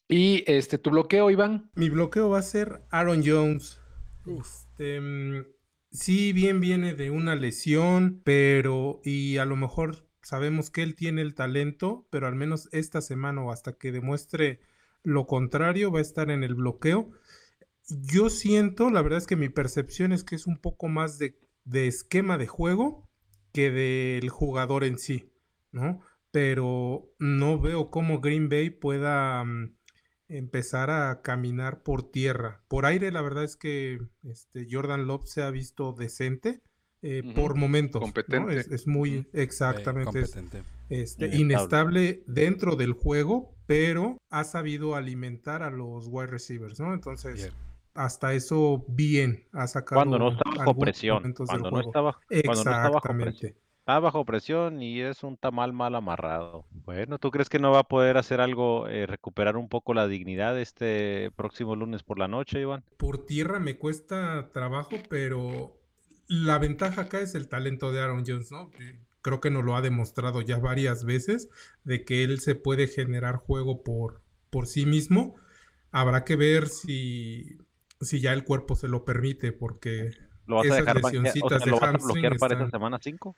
Y 0.08 0.44
este, 0.46 0.78
tu 0.78 0.90
bloqueo, 0.90 1.30
Iván. 1.30 1.70
Mi 1.74 1.90
bloqueo 1.90 2.28
va 2.30 2.38
a 2.38 2.42
ser 2.42 2.82
Aaron 2.90 3.22
Jones. 3.26 3.80
Este, 4.26 5.00
sí, 5.90 6.32
bien 6.32 6.60
viene 6.60 6.94
de 6.94 7.10
una 7.10 7.34
lesión, 7.34 8.20
pero 8.24 9.00
y 9.02 9.38
a 9.38 9.44
lo 9.44 9.56
mejor 9.56 10.06
sabemos 10.22 10.70
que 10.70 10.82
él 10.82 10.94
tiene 10.94 11.22
el 11.22 11.34
talento, 11.34 12.06
pero 12.10 12.28
al 12.28 12.36
menos 12.36 12.68
esta 12.72 13.00
semana 13.00 13.42
o 13.42 13.50
hasta 13.50 13.72
que 13.72 13.90
demuestre 13.92 14.60
lo 15.02 15.26
contrario 15.26 15.90
va 15.90 15.98
a 16.00 16.02
estar 16.02 16.30
en 16.30 16.44
el 16.44 16.54
bloqueo. 16.54 17.10
Yo 17.88 18.30
siento, 18.30 18.90
la 18.90 19.02
verdad 19.02 19.18
es 19.18 19.26
que 19.26 19.36
mi 19.36 19.48
percepción 19.48 20.12
es 20.12 20.24
que 20.24 20.34
es 20.34 20.46
un 20.46 20.58
poco 20.58 20.88
más 20.88 21.18
de, 21.18 21.38
de 21.64 21.86
esquema 21.86 22.38
de 22.38 22.46
juego 22.46 23.08
que 23.52 23.70
del 23.70 24.28
jugador 24.28 24.84
en 24.84 24.98
sí, 24.98 25.32
¿no? 25.72 26.00
Pero 26.30 27.08
no 27.18 27.60
veo 27.60 27.90
cómo 27.90 28.20
Green 28.20 28.48
Bay 28.48 28.70
pueda 28.70 29.44
mm, 29.44 29.76
empezar 30.28 30.90
a 30.90 31.22
caminar 31.22 31.82
por 31.82 32.10
tierra. 32.10 32.64
Por 32.68 32.86
aire, 32.86 33.12
la 33.12 33.22
verdad 33.22 33.44
es 33.44 33.56
que 33.56 33.98
este, 34.24 34.66
Jordan 34.70 35.06
Love 35.06 35.26
se 35.26 35.42
ha 35.42 35.50
visto 35.50 35.92
decente 35.92 36.60
eh, 37.02 37.22
por 37.34 37.54
momentos. 37.54 38.00
¿no? 38.00 38.06
competente. 38.06 38.58
Es, 38.58 38.68
es 38.68 38.86
muy 38.86 39.28
exactamente. 39.32 40.20
es, 40.20 40.36
este, 40.88 41.26
Inestable. 41.26 41.36
inestable 41.36 42.22
dentro 42.26 42.76
del 42.76 42.92
juego, 42.92 43.54
pero 43.66 44.18
ha 44.30 44.44
sabido 44.44 44.96
alimentar 44.96 45.62
a 45.62 45.70
los 45.70 46.08
wide 46.08 46.26
receivers, 46.26 46.78
¿no? 46.80 46.92
Entonces, 46.92 47.34
Bien. 47.36 47.65
Hasta 47.96 48.34
eso 48.34 48.84
bien 48.88 49.46
ha 49.52 49.66
sacado 49.66 50.00
Cuando 50.00 50.18
no 50.18 50.28
está 50.30 50.50
bajo 50.56 50.74
presión. 50.76 51.34
Cuando 51.34 51.70
no 51.70 51.80
está 51.80 52.00
bajo, 52.00 52.20
cuando 52.44 52.64
no 52.64 52.70
está 52.70 52.88
bajo 52.88 53.00
presión. 53.00 53.28
Exactamente. 53.28 53.66
Está 53.80 54.00
bajo 54.00 54.24
presión 54.24 54.82
y 54.82 55.00
es 55.00 55.22
un 55.22 55.36
tamal 55.36 55.72
mal 55.72 55.94
amarrado. 55.94 56.66
Bueno, 56.72 57.18
¿tú 57.18 57.30
crees 57.30 57.48
que 57.48 57.60
no 57.60 57.70
va 57.70 57.80
a 57.80 57.84
poder 57.84 58.16
hacer 58.16 58.40
algo, 58.40 58.88
eh, 58.88 59.06
recuperar 59.06 59.56
un 59.56 59.68
poco 59.68 59.94
la 59.94 60.08
dignidad 60.08 60.58
este 60.58 61.30
próximo 61.36 61.76
lunes 61.76 62.02
por 62.02 62.18
la 62.18 62.26
noche, 62.26 62.60
Iván? 62.60 62.82
Por 62.96 63.26
tierra 63.26 63.60
me 63.60 63.78
cuesta 63.78 64.50
trabajo, 64.52 64.96
pero 65.08 65.76
la 66.26 66.58
ventaja 66.58 67.02
acá 67.02 67.20
es 67.20 67.36
el 67.36 67.48
talento 67.48 67.92
de 67.92 68.00
Aaron 68.00 68.24
Jones, 68.26 68.50
¿no? 68.50 68.72
Eh, 68.80 68.98
Creo 69.26 69.40
que 69.40 69.50
nos 69.50 69.64
lo 69.64 69.74
ha 69.74 69.82
demostrado 69.82 70.40
ya 70.40 70.58
varias 70.58 71.04
veces 71.04 71.48
de 71.82 72.04
que 72.04 72.22
él 72.22 72.38
se 72.38 72.54
puede 72.54 72.86
generar 72.86 73.34
juego 73.34 73.82
por, 73.82 74.22
por 74.50 74.68
sí 74.68 74.86
mismo. 74.86 75.34
Habrá 75.90 76.22
que 76.22 76.36
ver 76.36 76.68
si, 76.68 77.58
si 78.00 78.20
ya 78.20 78.32
el 78.32 78.44
cuerpo 78.44 78.74
se 78.76 78.88
lo 78.88 79.04
permite, 79.04 79.52
porque 79.52 80.10
¿Lo 80.46 80.56
vas 80.56 80.64
a 80.64 80.68
Esas 80.68 80.78
dejar 80.78 81.02
banquear? 81.02 81.06
O 81.06 81.10
sea, 81.10 81.32
lesioncitas 81.34 81.64
de 81.64 81.70
¿lo 81.70 81.80
vas 81.80 81.94
a 81.94 81.98
bloquear 82.06 82.36
para 82.38 82.54
esta 82.54 82.64
están- 82.66 82.70
semana 82.70 82.98
5? 83.00 83.36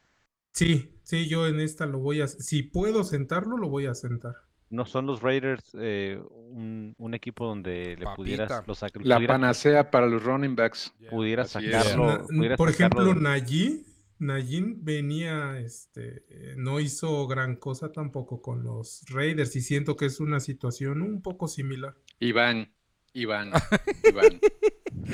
sí, 0.53 0.99
sí, 1.03 1.29
yo 1.29 1.47
en 1.47 1.61
esta 1.61 1.87
lo 1.87 1.99
voy 1.99 2.21
a, 2.21 2.29
si 2.29 2.63
puedo 2.65 3.05
sentarlo, 3.05 3.57
lo 3.57 3.69
voy 3.69 3.87
a 3.87 3.95
sentar. 3.95 4.35
¿No 4.71 4.85
son 4.85 5.07
los 5.07 5.23
Raiders 5.23 5.65
eh, 5.81 6.21
un, 6.51 6.95
un 6.99 7.15
equipo 7.15 7.47
donde 7.47 7.97
le 7.97 8.05
Papita. 8.05 8.17
pudieras, 8.17 8.51
La 8.51 9.17
pudieras- 9.17 9.27
panacea 9.27 9.91
para 9.91 10.07
los 10.07 10.23
running 10.23 10.55
backs. 10.55 10.93
pudieras 11.09 11.57
Así 11.57 11.67
es. 11.69 11.73
sacarlo? 11.73 12.27
Pudieras 12.27 12.59
por 12.59 12.73
sacarlo 12.73 13.03
ejemplo, 13.05 13.15
de- 13.15 13.41
Najee, 13.41 13.85
Najee 14.19 14.75
venía, 14.77 15.59
este, 15.61 16.25
no 16.59 16.81
hizo 16.81 17.27
gran 17.29 17.57
cosa 17.57 17.93
tampoco 17.93 18.43
con 18.43 18.63
los 18.63 19.05
Raiders 19.09 19.57
y 19.57 19.63
siento 19.63 19.97
que 19.97 20.05
es 20.07 20.21
una 20.21 20.41
situación 20.41 21.01
un 21.01 21.23
poco 21.23 21.49
similar. 21.49 21.95
Iván, 22.21 22.71
Iván, 23.15 23.53
Iván. 24.05 24.41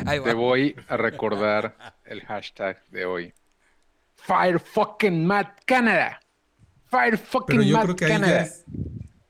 Ahí 0.07 0.19
va. 0.19 0.25
Te 0.27 0.35
voy 0.35 0.77
a 0.89 0.97
recordar 0.97 1.77
el 2.05 2.21
hashtag 2.23 2.85
de 2.91 3.05
hoy. 3.05 3.33
Fire 4.17 4.59
fucking 4.59 5.27
Matt 5.27 5.61
Canada. 5.65 6.21
Fire 6.87 7.19
fucking 7.19 7.57
Pero 7.59 7.63
yo 7.63 7.77
Matt 7.77 7.85
creo 7.85 7.97
que 7.97 8.05
ahí 8.07 8.11
ya 8.11 8.19
Canada. 8.21 8.43
es, 8.43 8.65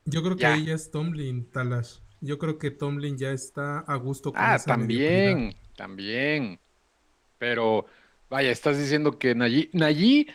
yo 0.05 0.23
creo 0.23 0.35
que 0.35 0.41
Ya. 0.41 0.53
ahí 0.53 0.65
ya 0.65 0.73
es 0.75 0.91
Tomlin, 0.91 1.49
Talash. 1.51 1.99
Yo 2.21 2.37
creo 2.37 2.57
que 2.57 2.71
Tomlin 2.71 3.17
ya 3.17 3.31
está 3.31 3.79
a 3.79 3.95
gusto 3.95 4.31
con 4.31 4.41
Ah, 4.41 4.55
esa 4.55 4.75
mediocridad. 4.77 5.31
también, 5.31 5.55
también. 5.75 6.59
Pero, 7.37 7.85
vaya, 8.29 8.51
estás 8.51 8.77
diciendo 8.77 9.19
que 9.19 9.35
Najee, 9.35 9.69
Najee, 9.73 10.27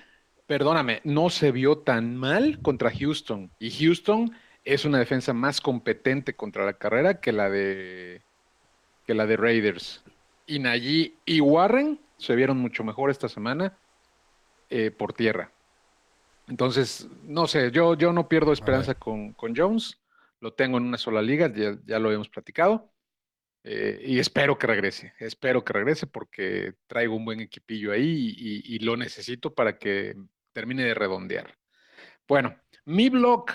perdóname, 0.47 1.01
no 1.05 1.31
se 1.31 1.51
vio 1.53 1.79
tan 1.79 2.17
mal 2.17 2.61
contra 2.63 2.91
Houston. 2.91 3.51
Y 3.59 3.71
Houston 3.71 4.31
es 4.65 4.85
una 4.85 4.99
defensa 4.99 5.33
más 5.33 5.61
competente 5.61 6.35
contra 6.35 6.65
la 6.65 6.75
carrera 6.75 7.21
que 7.21 7.33
la 7.33 7.49
de, 7.49 8.23
que 9.07 9.15
la 9.15 9.27
de 9.27 9.37
Raiders. 9.37 10.03
Y 10.47 10.59
Najee 10.59 11.15
y 11.25 11.41
Warren 11.41 12.01
se 12.19 12.35
vieron 12.37 12.59
mucho 12.59 12.85
mejor 12.85 13.11
esta 13.11 13.29
semana 13.29 13.79
eh, 14.69 14.91
por 14.91 15.13
tierra. 15.13 15.53
Entonces, 16.49 17.09
no 17.23 17.47
sé, 17.47 17.71
yo, 17.71 17.95
yo 17.95 18.13
no 18.13 18.29
pierdo 18.29 18.53
esperanza 18.53 18.95
con, 18.95 19.33
con 19.33 19.55
Jones. 19.57 19.99
Lo 20.41 20.53
tengo 20.53 20.79
en 20.79 20.85
una 20.85 20.99
sola 20.99 21.23
liga, 21.23 21.53
ya, 21.55 21.77
ya 21.87 21.99
lo 21.99 22.11
hemos 22.11 22.29
platicado. 22.29 22.91
Eh, 23.63 24.03
y 24.05 24.19
espero 24.19 24.59
que 24.59 24.67
regrese, 24.67 25.13
espero 25.19 25.63
que 25.63 25.75
regrese 25.75 26.07
porque 26.07 26.75
traigo 26.87 27.15
un 27.15 27.27
buen 27.27 27.41
equipillo 27.41 27.93
ahí 27.93 28.35
y, 28.37 28.75
y 28.75 28.79
lo 28.79 28.97
necesito 28.97 29.55
para 29.55 29.79
que 29.79 30.17
termine 30.53 30.83
de 30.83 30.95
redondear. 30.95 31.59
Bueno, 32.27 32.57
mi 32.87 33.11
blog 33.11 33.51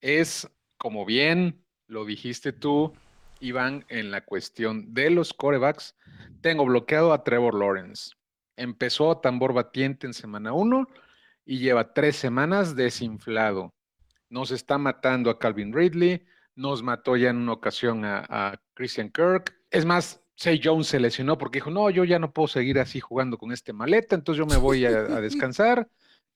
es, 0.00 0.48
como 0.76 1.04
bien 1.04 1.64
lo 1.86 2.04
dijiste 2.04 2.52
tú, 2.52 2.92
Iván, 3.40 3.84
en 3.88 4.10
la 4.10 4.24
cuestión 4.24 4.92
de 4.94 5.10
los 5.10 5.32
corebacks, 5.32 5.96
tengo 6.40 6.64
bloqueado 6.64 7.12
a 7.12 7.24
Trevor 7.24 7.54
Lawrence. 7.54 8.12
Empezó 8.56 9.10
a 9.10 9.20
tambor 9.20 9.52
batiente 9.52 10.06
en 10.06 10.14
semana 10.14 10.52
1 10.52 10.86
y 11.44 11.58
lleva 11.58 11.94
tres 11.94 12.16
semanas 12.16 12.74
desinflado. 12.74 13.74
Nos 14.28 14.50
está 14.50 14.76
matando 14.76 15.30
a 15.30 15.38
Calvin 15.38 15.72
Ridley, 15.72 16.24
nos 16.54 16.82
mató 16.82 17.16
ya 17.16 17.30
en 17.30 17.36
una 17.36 17.52
ocasión 17.52 18.04
a, 18.04 18.26
a 18.28 18.60
Christian 18.74 19.10
Kirk. 19.10 19.54
Es 19.70 19.84
más, 19.84 20.20
Say 20.34 20.60
Jones 20.62 20.86
se 20.86 21.00
lesionó 21.00 21.38
porque 21.38 21.58
dijo, 21.58 21.70
no, 21.70 21.90
yo 21.90 22.04
ya 22.04 22.18
no 22.18 22.32
puedo 22.32 22.46
seguir 22.46 22.78
así 22.78 23.00
jugando 23.00 23.38
con 23.38 23.50
este 23.50 23.72
maleta, 23.72 24.14
entonces 24.14 24.38
yo 24.38 24.46
me 24.46 24.56
voy 24.56 24.84
a, 24.84 24.90
a 24.90 25.20
descansar. 25.20 25.88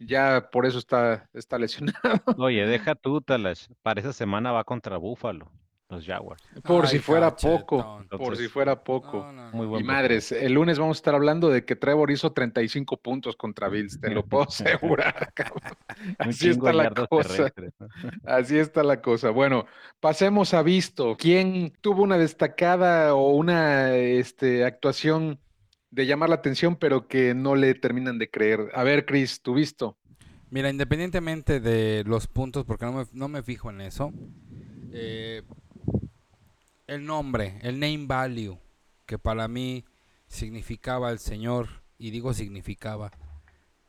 Ya 0.06 0.48
por 0.50 0.66
eso 0.66 0.78
está, 0.78 1.28
está 1.32 1.58
lesionado. 1.58 1.98
Oye, 2.38 2.66
deja 2.66 2.94
tú, 2.94 3.20
Talash. 3.20 3.66
Para 3.82 4.00
esa 4.00 4.12
semana 4.12 4.52
va 4.52 4.64
contra 4.64 4.96
Búfalo, 4.96 5.50
los 5.88 6.04
Jaguars. 6.06 6.42
Por 6.64 6.86
Ay, 6.86 6.90
si 6.90 6.98
fuera 6.98 7.30
cachetón. 7.30 7.66
poco, 7.66 8.06
por 8.18 8.36
si 8.36 8.48
fuera 8.48 8.82
poco. 8.82 9.18
No, 9.18 9.32
no, 9.32 9.50
no. 9.52 9.52
Muy 9.52 9.66
Y 9.66 9.68
buen 9.68 9.86
madres, 9.86 10.32
el 10.32 10.54
lunes 10.54 10.78
vamos 10.78 10.96
a 10.96 10.98
estar 10.98 11.14
hablando 11.14 11.50
de 11.50 11.64
que 11.64 11.76
Trevor 11.76 12.10
hizo 12.10 12.32
35 12.32 12.96
puntos 12.98 13.36
contra 13.36 13.68
Bills, 13.68 14.00
te 14.00 14.10
lo 14.10 14.24
puedo 14.26 14.44
asegurar. 14.44 15.32
cabrón. 15.34 15.76
Así 16.18 16.48
está 16.50 16.72
la 16.72 16.90
cosa. 16.90 17.52
Así 18.24 18.58
está 18.58 18.82
la 18.82 19.00
cosa. 19.02 19.30
Bueno, 19.30 19.66
pasemos 20.00 20.54
a 20.54 20.62
visto. 20.62 21.16
¿Quién 21.18 21.72
tuvo 21.80 22.02
una 22.02 22.18
destacada 22.18 23.14
o 23.14 23.30
una 23.30 23.94
este, 23.96 24.64
actuación 24.64 25.38
de 25.92 26.06
llamar 26.06 26.30
la 26.30 26.36
atención, 26.36 26.74
pero 26.76 27.06
que 27.06 27.34
no 27.34 27.54
le 27.54 27.74
terminan 27.74 28.18
de 28.18 28.30
creer? 28.30 28.70
A 28.74 28.82
ver, 28.82 29.06
Chris, 29.06 29.40
¿tu 29.40 29.54
visto? 29.54 29.96
Mira, 30.50 30.70
independientemente 30.70 31.60
de 31.60 32.02
los 32.04 32.26
puntos, 32.26 32.64
porque 32.64 32.86
no 32.86 32.92
me, 32.92 33.04
no 33.12 33.28
me 33.28 33.42
fijo 33.42 33.70
en 33.70 33.82
eso, 33.82 34.12
eh, 34.90 35.42
el 36.86 37.04
nombre, 37.04 37.58
el 37.62 37.78
name 37.78 38.06
value, 38.06 38.58
que 39.06 39.18
para 39.18 39.48
mí 39.48 39.84
significaba 40.26 41.10
el 41.10 41.18
señor, 41.18 41.68
y 41.98 42.10
digo 42.10 42.32
significaba, 42.34 43.12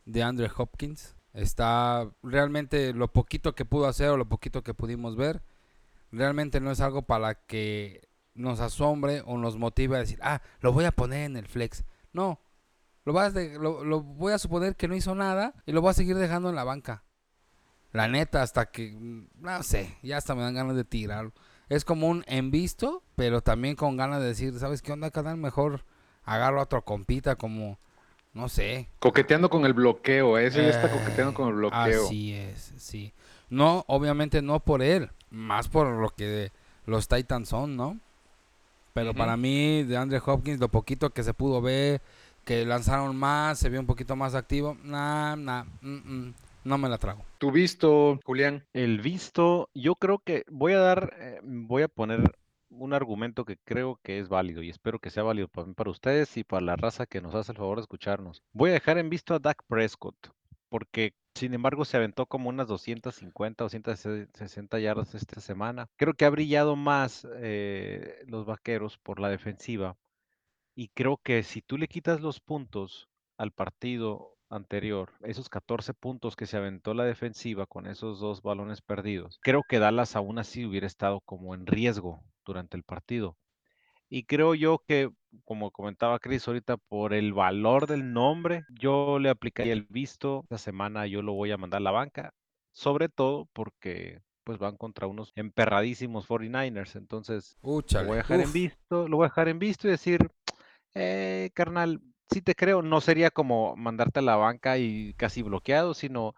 de 0.06 0.24
Andrew 0.24 0.50
Hopkins, 0.58 1.16
está 1.34 2.10
realmente 2.22 2.94
lo 2.94 3.08
poquito 3.08 3.56
que 3.56 3.66
pudo 3.66 3.88
hacer 3.88 4.10
o 4.10 4.18
lo 4.18 4.28
poquito 4.28 4.62
que 4.62 4.74
pudimos 4.74 5.16
ver, 5.16 5.42
realmente 6.12 6.60
no 6.60 6.70
es 6.70 6.82
algo 6.82 7.04
para 7.04 7.36
que 7.36 8.10
nos 8.36 8.60
asombre 8.60 9.22
o 9.26 9.38
nos 9.38 9.58
motive 9.58 9.96
a 9.96 10.00
decir, 10.00 10.20
ah, 10.22 10.42
lo 10.60 10.74
voy 10.74 10.86
a 10.86 10.92
poner 10.92 11.26
en 11.26 11.38
el 11.38 11.48
flex. 11.48 11.86
No, 12.14 12.40
lo, 13.06 13.14
vas 13.14 13.34
de- 13.34 13.58
lo, 13.60 13.84
lo 13.84 14.02
voy 14.02 14.34
a 14.34 14.38
suponer 14.40 14.76
que 14.76 14.88
no 14.88 14.96
hizo 14.96 15.14
nada 15.16 15.54
y 15.66 15.72
lo 15.72 15.82
voy 15.82 15.92
a 15.92 15.94
seguir 15.94 16.16
dejando 16.18 16.50
en 16.50 16.56
la 16.56 16.64
banca. 16.64 17.04
La 17.92 18.08
neta, 18.08 18.42
hasta 18.42 18.72
que, 18.72 18.92
mm, 18.92 19.28
no 19.42 19.64
sé, 19.64 19.98
ya 20.02 20.18
hasta 20.18 20.34
me 20.36 20.42
dan 20.42 20.56
ganas 20.56 20.76
de 20.76 20.84
tirar. 20.84 21.32
es 21.70 21.86
como 21.86 22.08
un 22.08 22.24
en 22.28 22.52
visto, 22.52 23.02
pero 23.16 23.42
también 23.42 23.76
con 23.76 23.98
ganas 23.98 24.20
de 24.22 24.28
decir, 24.28 24.58
¿sabes 24.60 24.82
qué 24.82 24.92
onda, 24.92 25.10
canal? 25.12 25.38
Mejor 25.38 25.86
agarro 26.24 26.60
a 26.60 26.64
otro 26.64 26.84
compita 26.84 27.36
como, 27.36 27.80
no 28.34 28.48
sé. 28.50 28.90
Coqueteando 29.00 29.50
con 29.50 29.66
el 29.66 29.74
bloqueo, 29.74 30.38
ese 30.38 30.64
ya 30.64 30.70
está 30.70 30.88
Eh, 30.88 30.92
coqueteando 30.92 31.34
con 31.34 31.48
el 31.50 31.56
bloqueo. 31.56 32.06
Así 32.06 32.34
es, 32.34 32.74
sí. 32.78 33.14
No, 33.50 33.86
obviamente 33.88 34.42
no 34.42 34.60
por 34.60 34.82
él, 34.84 35.10
más 35.30 35.68
por 35.68 35.88
lo 35.88 36.10
que 36.10 36.52
los 36.86 37.08
Titans 37.08 37.50
son, 37.50 37.76
¿no? 37.76 38.00
Pero 38.94 39.14
para 39.14 39.36
mí, 39.38 39.84
de 39.84 39.98
Andre 39.98 40.22
Hopkins, 40.24 40.60
lo 40.60 40.70
poquito 40.70 41.10
que 41.10 41.24
se 41.24 41.34
pudo 41.34 41.62
ver, 41.62 42.02
que 42.46 42.66
lanzaron 42.66 43.16
más, 43.16 43.60
se 43.60 43.70
vio 43.70 43.80
un 43.80 43.88
poquito 43.88 44.16
más 44.16 44.36
activo, 44.36 44.78
nah, 44.84 45.36
nah, 45.36 45.64
mm, 45.82 46.28
mm, 46.28 46.34
no 46.66 46.78
me 46.78 46.90
la 46.90 46.98
trago. 46.98 47.26
¿Tu 47.40 47.52
visto, 47.52 48.20
Julián? 48.24 48.64
El 48.74 49.02
visto, 49.02 49.70
yo 49.74 49.96
creo 49.96 50.20
que 50.20 50.46
voy 50.50 50.74
a 50.74 50.80
dar, 50.80 51.14
eh, 51.20 51.40
voy 51.44 51.84
a 51.84 51.88
poner 51.88 52.38
un 52.70 52.94
argumento 52.94 53.46
que 53.46 53.58
creo 53.64 54.00
que 54.04 54.20
es 54.20 54.30
válido 54.30 54.62
y 54.64 54.70
espero 54.70 55.00
que 55.00 55.10
sea 55.10 55.24
válido 55.24 55.48
para, 55.48 55.72
para 55.74 55.92
ustedes 55.92 56.38
y 56.38 56.44
para 56.44 56.66
la 56.66 56.76
raza 56.76 57.06
que 57.06 57.22
nos 57.22 57.36
hace 57.36 57.52
el 57.52 57.58
favor 57.58 57.78
de 57.78 57.84
escucharnos. 57.84 58.42
Voy 58.52 58.72
a 58.72 58.74
dejar 58.74 58.98
en 58.98 59.10
visto 59.10 59.34
a 59.34 59.40
Dak 59.40 59.64
Prescott 59.68 60.16
porque 60.70 61.14
sin 61.36 61.54
embargo 61.54 61.86
se 61.86 61.98
aventó 61.98 62.26
como 62.26 62.50
unas 62.50 62.68
250, 62.68 63.64
260 63.64 64.80
yardas 64.80 65.16
esta 65.16 65.42
semana. 65.42 65.88
Creo 65.98 66.14
que 66.14 66.26
ha 66.26 66.30
brillado 66.30 66.76
más 66.76 67.28
eh, 67.36 68.24
los 68.28 68.46
vaqueros 68.46 68.98
por 68.98 69.20
la 69.20 69.30
defensiva 69.30 69.98
y 70.76 70.90
creo 70.90 71.18
que 71.18 71.44
si 71.44 71.62
tú 71.62 71.78
le 71.78 71.88
quitas 71.88 72.22
los 72.22 72.40
puntos 72.40 73.10
al 73.38 73.52
partido 73.52 74.38
anterior, 74.50 75.12
esos 75.24 75.50
14 75.50 75.94
puntos 75.94 76.36
que 76.36 76.46
se 76.46 76.58
aventó 76.58 76.94
la 76.94 77.06
defensiva 77.06 77.66
con 77.66 77.88
esos 77.88 78.20
dos 78.20 78.42
balones 78.42 78.82
perdidos, 78.82 79.40
creo 79.42 79.64
que 79.68 79.80
Dallas 79.80 80.16
aún 80.16 80.40
así 80.40 80.66
hubiera 80.66 80.88
estado 80.88 81.22
como 81.22 81.56
en 81.56 81.66
riesgo 81.66 82.24
durante 82.46 82.78
el 82.78 82.84
partido. 82.84 83.38
Y 84.16 84.26
creo 84.26 84.54
yo 84.54 84.78
que, 84.88 85.10
como 85.44 85.72
comentaba 85.72 86.20
Chris 86.20 86.48
ahorita, 86.48 86.78
por 86.78 87.16
el 87.16 87.34
valor 87.34 87.88
del 87.88 88.14
nombre, 88.14 88.64
yo 88.70 89.18
le 89.18 89.30
aplicaría 89.30 89.74
el 89.74 89.88
visto. 89.90 90.42
Esta 90.44 90.60
semana 90.60 91.08
yo 91.08 91.24
lo 91.24 91.34
voy 91.34 91.50
a 91.50 91.58
mandar 91.58 91.80
a 91.80 91.84
la 91.84 91.90
banca, 91.90 92.32
sobre 92.74 93.10
todo 93.10 93.48
porque 93.54 94.22
pues 94.44 94.60
van 94.60 94.78
contra 94.78 95.08
unos 95.08 95.32
emperradísimos 95.36 96.28
49ers. 96.28 96.96
Entonces, 96.96 97.58
lo 97.64 98.04
voy 98.04 98.14
a 98.14 98.18
dejar 98.18 98.42
en 98.42 98.54
visto, 98.54 99.08
lo 99.08 99.18
voy 99.18 99.26
a 99.26 99.30
dejar 99.30 99.48
en 99.48 99.58
visto 99.58 99.88
y 99.88 99.92
decir, 99.92 100.30
eh, 100.94 101.50
carnal, 101.56 102.00
sí 102.30 102.44
te 102.44 102.54
creo, 102.54 102.84
no 102.84 103.02
sería 103.02 103.32
como 103.32 103.76
mandarte 103.76 104.20
a 104.20 104.22
la 104.22 104.36
banca 104.36 104.78
y 104.78 105.16
casi 105.16 105.42
bloqueado, 105.42 105.96
sino 105.96 106.36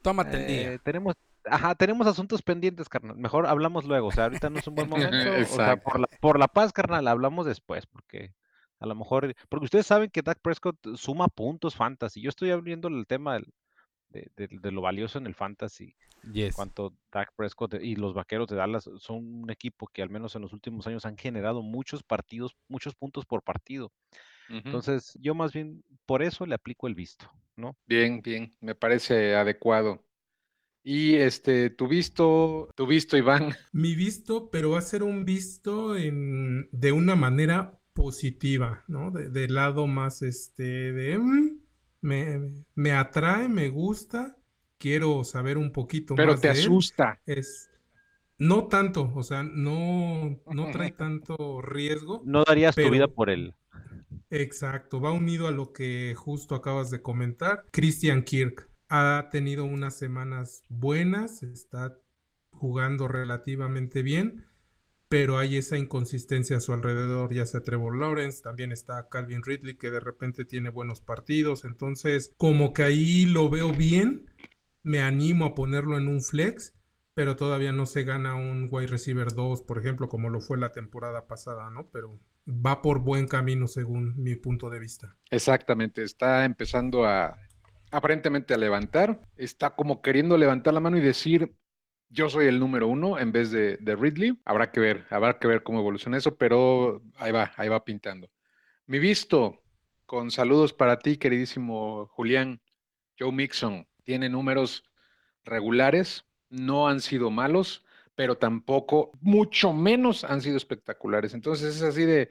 Tómate 0.00 0.38
el 0.38 0.46
día. 0.46 0.72
eh, 0.72 0.78
tenemos, 0.82 1.16
ajá, 1.46 1.74
tenemos 1.74 2.06
asuntos 2.06 2.42
pendientes, 2.42 2.88
carnal. 2.88 3.16
Mejor 3.16 3.46
hablamos 3.46 3.84
luego. 3.84 4.08
O 4.08 4.12
sea, 4.12 4.24
ahorita 4.24 4.50
no 4.50 4.58
es 4.58 4.66
un 4.66 4.74
buen 4.74 4.88
momento. 4.90 5.16
o 5.42 5.56
sea, 5.56 5.76
por 5.76 6.00
la, 6.00 6.06
por 6.20 6.38
la 6.38 6.48
paz, 6.48 6.72
carnal, 6.72 7.06
hablamos 7.08 7.46
después, 7.46 7.86
porque 7.86 8.32
a 8.80 8.86
lo 8.86 8.94
mejor, 8.94 9.34
porque 9.48 9.64
ustedes 9.64 9.86
saben 9.86 10.10
que 10.10 10.22
Dak 10.22 10.40
Prescott 10.40 10.76
suma 10.96 11.28
puntos 11.28 11.74
fantasy. 11.74 12.20
Yo 12.20 12.28
estoy 12.28 12.50
abriendo 12.50 12.88
el 12.88 13.06
tema 13.06 13.34
del- 13.34 13.52
de, 14.08 14.30
de- 14.36 14.48
de 14.60 14.70
lo 14.70 14.80
valioso 14.80 15.18
en 15.18 15.26
el 15.26 15.34
fantasy. 15.34 15.96
Yes. 16.32 16.54
Cuanto 16.54 16.94
Dak 17.12 17.32
Prescott 17.36 17.74
y 17.82 17.96
los 17.96 18.14
vaqueros 18.14 18.46
de 18.48 18.56
Dallas 18.56 18.88
son 18.98 19.42
un 19.42 19.50
equipo 19.50 19.86
que 19.88 20.00
al 20.02 20.08
menos 20.08 20.34
en 20.36 20.42
los 20.42 20.52
últimos 20.54 20.86
años 20.86 21.04
han 21.04 21.18
generado 21.18 21.62
muchos 21.62 22.02
partidos, 22.02 22.56
muchos 22.68 22.94
puntos 22.94 23.26
por 23.26 23.42
partido. 23.42 23.92
Entonces, 24.48 25.18
yo 25.20 25.34
más 25.34 25.52
bien 25.52 25.82
por 26.06 26.22
eso 26.22 26.44
le 26.46 26.54
aplico 26.54 26.86
el 26.86 26.94
visto, 26.94 27.30
¿no? 27.56 27.76
Bien, 27.86 28.20
bien, 28.22 28.54
me 28.60 28.74
parece 28.74 29.34
adecuado. 29.34 30.04
Y 30.86 31.14
este, 31.14 31.70
tu 31.70 31.88
visto, 31.88 32.68
tu 32.76 32.86
visto, 32.86 33.16
Iván. 33.16 33.54
Mi 33.72 33.94
visto, 33.94 34.50
pero 34.50 34.70
va 34.72 34.78
a 34.78 34.82
ser 34.82 35.02
un 35.02 35.24
visto 35.24 35.96
en, 35.96 36.68
de 36.72 36.92
una 36.92 37.16
manera 37.16 37.80
positiva, 37.94 38.84
¿no? 38.86 39.10
De, 39.10 39.30
del 39.30 39.54
lado 39.54 39.86
más 39.86 40.20
este 40.20 40.92
de 40.92 41.16
mm, 41.18 41.58
me, 42.02 42.52
me 42.74 42.92
atrae, 42.92 43.48
me 43.48 43.70
gusta, 43.70 44.36
quiero 44.76 45.24
saber 45.24 45.56
un 45.56 45.72
poquito 45.72 46.14
Pero 46.14 46.32
más 46.32 46.42
te 46.42 46.48
de 46.48 46.54
él. 46.54 46.60
asusta. 46.60 47.18
Es 47.24 47.70
no 48.36 48.66
tanto, 48.66 49.10
o 49.14 49.22
sea, 49.22 49.42
no, 49.42 50.38
no 50.52 50.70
trae 50.70 50.90
tanto 50.98 51.62
riesgo. 51.62 52.20
No 52.26 52.44
darías 52.44 52.74
tu 52.74 52.82
vida 52.82 53.06
Pero- 53.06 53.14
por 53.14 53.30
él. 53.30 53.54
Exacto, 54.28 55.00
va 55.00 55.12
unido 55.12 55.46
a 55.46 55.52
lo 55.52 55.72
que 55.72 56.14
justo 56.16 56.54
acabas 56.54 56.90
de 56.90 57.00
comentar. 57.00 57.64
Christian 57.70 58.22
Kirk 58.22 58.68
ha 58.88 59.28
tenido 59.30 59.64
unas 59.64 59.96
semanas 59.96 60.64
buenas, 60.68 61.42
está 61.42 61.98
jugando 62.50 63.08
relativamente 63.08 64.02
bien, 64.02 64.46
pero 65.08 65.38
hay 65.38 65.56
esa 65.56 65.76
inconsistencia 65.76 66.56
a 66.56 66.60
su 66.60 66.72
alrededor, 66.72 67.32
ya 67.32 67.46
sea 67.46 67.62
Trevor 67.62 67.96
Lawrence, 67.96 68.42
también 68.42 68.72
está 68.72 69.08
Calvin 69.08 69.42
Ridley 69.42 69.76
que 69.76 69.90
de 69.90 70.00
repente 70.00 70.44
tiene 70.44 70.70
buenos 70.70 71.00
partidos, 71.00 71.64
entonces 71.64 72.32
como 72.36 72.72
que 72.72 72.84
ahí 72.84 73.26
lo 73.26 73.48
veo 73.48 73.72
bien, 73.72 74.30
me 74.82 75.00
animo 75.00 75.46
a 75.46 75.54
ponerlo 75.54 75.98
en 75.98 76.08
un 76.08 76.20
flex, 76.20 76.74
pero 77.14 77.36
todavía 77.36 77.72
no 77.72 77.86
se 77.86 78.02
gana 78.02 78.34
un 78.34 78.68
wide 78.70 78.88
receiver 78.88 79.32
2, 79.32 79.62
por 79.62 79.78
ejemplo, 79.78 80.08
como 80.08 80.30
lo 80.30 80.40
fue 80.40 80.58
la 80.58 80.72
temporada 80.72 81.26
pasada, 81.26 81.70
¿no? 81.70 81.88
Pero 81.90 82.18
va 82.46 82.82
por 82.82 82.98
buen 82.98 83.28
camino 83.28 83.68
según 83.68 84.14
mi 84.20 84.34
punto 84.34 84.68
de 84.68 84.80
vista. 84.80 85.16
Exactamente, 85.30 86.02
está 86.02 86.44
empezando 86.44 87.06
a 87.06 87.38
aparentemente 87.94 88.54
a 88.54 88.58
levantar, 88.58 89.20
está 89.36 89.70
como 89.76 90.02
queriendo 90.02 90.36
levantar 90.36 90.74
la 90.74 90.80
mano 90.80 90.98
y 90.98 91.00
decir, 91.00 91.54
yo 92.08 92.28
soy 92.28 92.46
el 92.46 92.58
número 92.58 92.88
uno 92.88 93.20
en 93.20 93.30
vez 93.30 93.52
de, 93.52 93.76
de 93.76 93.94
Ridley. 93.94 94.40
Habrá 94.44 94.72
que 94.72 94.80
ver, 94.80 95.06
habrá 95.10 95.38
que 95.38 95.46
ver 95.46 95.62
cómo 95.62 95.78
evoluciona 95.78 96.16
eso, 96.16 96.36
pero 96.36 97.02
ahí 97.16 97.30
va, 97.30 97.52
ahí 97.56 97.68
va 97.68 97.84
pintando. 97.84 98.30
Mi 98.86 98.98
visto, 98.98 99.62
con 100.06 100.32
saludos 100.32 100.72
para 100.72 100.98
ti, 100.98 101.18
queridísimo 101.18 102.06
Julián, 102.08 102.60
Joe 103.16 103.30
Mixon, 103.30 103.86
tiene 104.02 104.28
números 104.28 104.84
regulares, 105.44 106.24
no 106.50 106.88
han 106.88 107.00
sido 107.00 107.30
malos, 107.30 107.84
pero 108.16 108.36
tampoco, 108.36 109.12
mucho 109.20 109.72
menos 109.72 110.24
han 110.24 110.40
sido 110.40 110.56
espectaculares. 110.56 111.32
Entonces 111.32 111.76
es 111.76 111.82
así 111.82 112.04
de, 112.04 112.30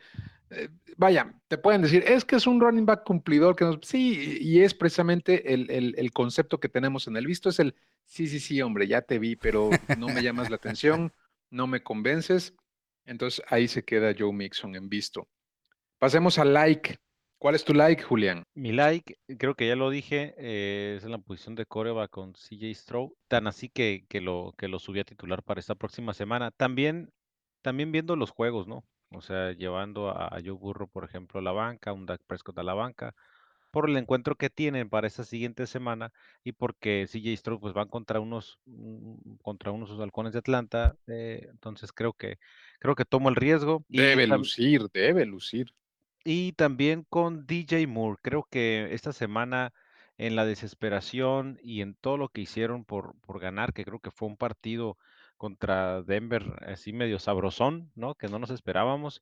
vaya, 0.97 1.33
te 1.47 1.57
pueden 1.57 1.81
decir, 1.81 2.03
es 2.07 2.25
que 2.25 2.35
es 2.35 2.47
un 2.47 2.59
running 2.59 2.85
back 2.85 3.03
cumplidor, 3.03 3.55
que 3.55 3.65
nos... 3.65 3.79
sí, 3.83 4.37
y 4.41 4.61
es 4.61 4.73
precisamente 4.73 5.53
el, 5.53 6.11
concepto 6.11 6.59
que 6.59 6.69
tenemos 6.69 7.07
en 7.07 7.17
el 7.17 7.25
visto, 7.25 7.49
es 7.49 7.59
el, 7.59 7.75
sí, 8.05 8.27
sí, 8.27 8.39
sí, 8.39 8.61
hombre, 8.61 8.87
ya 8.87 9.01
te 9.01 9.19
vi, 9.19 9.35
pero 9.35 9.69
no 9.97 10.07
me 10.07 10.21
llamas 10.21 10.49
la 10.49 10.55
atención, 10.55 11.13
no 11.49 11.67
me 11.67 11.83
convences. 11.83 12.55
Entonces 13.05 13.43
ahí 13.49 13.67
se 13.67 13.83
queda 13.83 14.15
Joe 14.17 14.31
Mixon 14.31 14.75
en 14.75 14.89
visto. 14.89 15.27
Pasemos 15.99 16.39
al 16.39 16.53
like. 16.53 16.97
¿Cuál 17.37 17.55
es 17.55 17.65
tu 17.65 17.73
like, 17.73 18.01
Julián? 18.01 18.43
Mi 18.53 18.71
like, 18.71 19.17
creo 19.37 19.53
que 19.55 19.67
ya 19.67 19.75
lo 19.75 19.89
dije, 19.89 20.33
eh, 20.37 20.95
es 20.97 21.03
en 21.03 21.11
la 21.11 21.17
posición 21.17 21.55
de 21.55 21.65
coreback 21.65 22.09
con 22.09 22.33
CJ 22.33 22.73
Stroud. 22.73 23.11
Tan 23.27 23.47
así 23.47 23.67
que, 23.67 24.05
que 24.07 24.21
lo, 24.21 24.53
que 24.57 24.69
lo 24.69 24.79
subí 24.79 25.01
a 25.01 25.03
titular 25.03 25.43
para 25.43 25.59
esta 25.59 25.75
próxima 25.75 26.13
semana. 26.13 26.51
También, 26.51 27.11
también 27.61 27.91
viendo 27.91 28.15
los 28.15 28.31
juegos, 28.31 28.65
¿no? 28.67 28.85
O 29.13 29.21
sea, 29.21 29.51
llevando 29.53 30.09
a, 30.09 30.27
a 30.27 30.41
Joe 30.43 30.51
Burrow, 30.53 30.87
por 30.89 31.03
ejemplo, 31.05 31.39
a 31.39 31.43
la 31.43 31.51
banca, 31.51 31.93
un 31.93 32.05
Dak 32.05 32.21
Prescott 32.27 32.57
a 32.59 32.63
la 32.63 32.73
banca, 32.73 33.15
por 33.71 33.89
el 33.89 33.97
encuentro 33.97 34.35
que 34.37 34.49
tienen 34.49 34.89
para 34.89 35.07
esta 35.07 35.23
siguiente 35.25 35.67
semana 35.67 36.13
y 36.43 36.53
porque 36.53 37.07
CJ 37.07 37.37
Stroud 37.37 37.59
pues 37.61 37.73
van 37.73 37.89
contra 37.89 38.19
unos 38.19 38.59
mm, 38.65 39.35
contra 39.43 39.71
unos 39.71 39.91
halcones 39.99 40.33
de 40.33 40.39
Atlanta. 40.39 40.97
eh, 41.07 41.47
entonces 41.51 41.91
creo 41.93 42.13
que 42.13 42.39
creo 42.79 42.95
que 42.95 43.05
tomo 43.05 43.29
el 43.29 43.35
riesgo. 43.35 43.85
Debe 43.87 44.27
lucir, 44.27 44.89
debe 44.91 45.25
lucir. 45.25 45.73
y 46.23 46.53
también 46.53 47.03
con 47.09 47.45
DJ 47.45 47.87
Moore. 47.87 48.19
Creo 48.21 48.47
que 48.49 48.93
esta 48.93 49.13
semana 49.13 49.73
en 50.17 50.35
la 50.35 50.45
desesperación 50.45 51.59
y 51.63 51.81
en 51.81 51.95
todo 51.95 52.17
lo 52.17 52.29
que 52.29 52.41
hicieron 52.41 52.85
por, 52.85 53.15
por 53.21 53.39
ganar, 53.39 53.73
que 53.73 53.83
creo 53.85 53.99
que 53.99 54.11
fue 54.11 54.27
un 54.27 54.37
partido 54.37 54.97
contra 55.37 56.01
Denver 56.03 56.43
así 56.67 56.93
medio 56.93 57.19
sabrosón, 57.19 57.91
¿no? 57.95 58.15
Que 58.15 58.27
no 58.27 58.39
nos 58.39 58.49
esperábamos. 58.49 59.21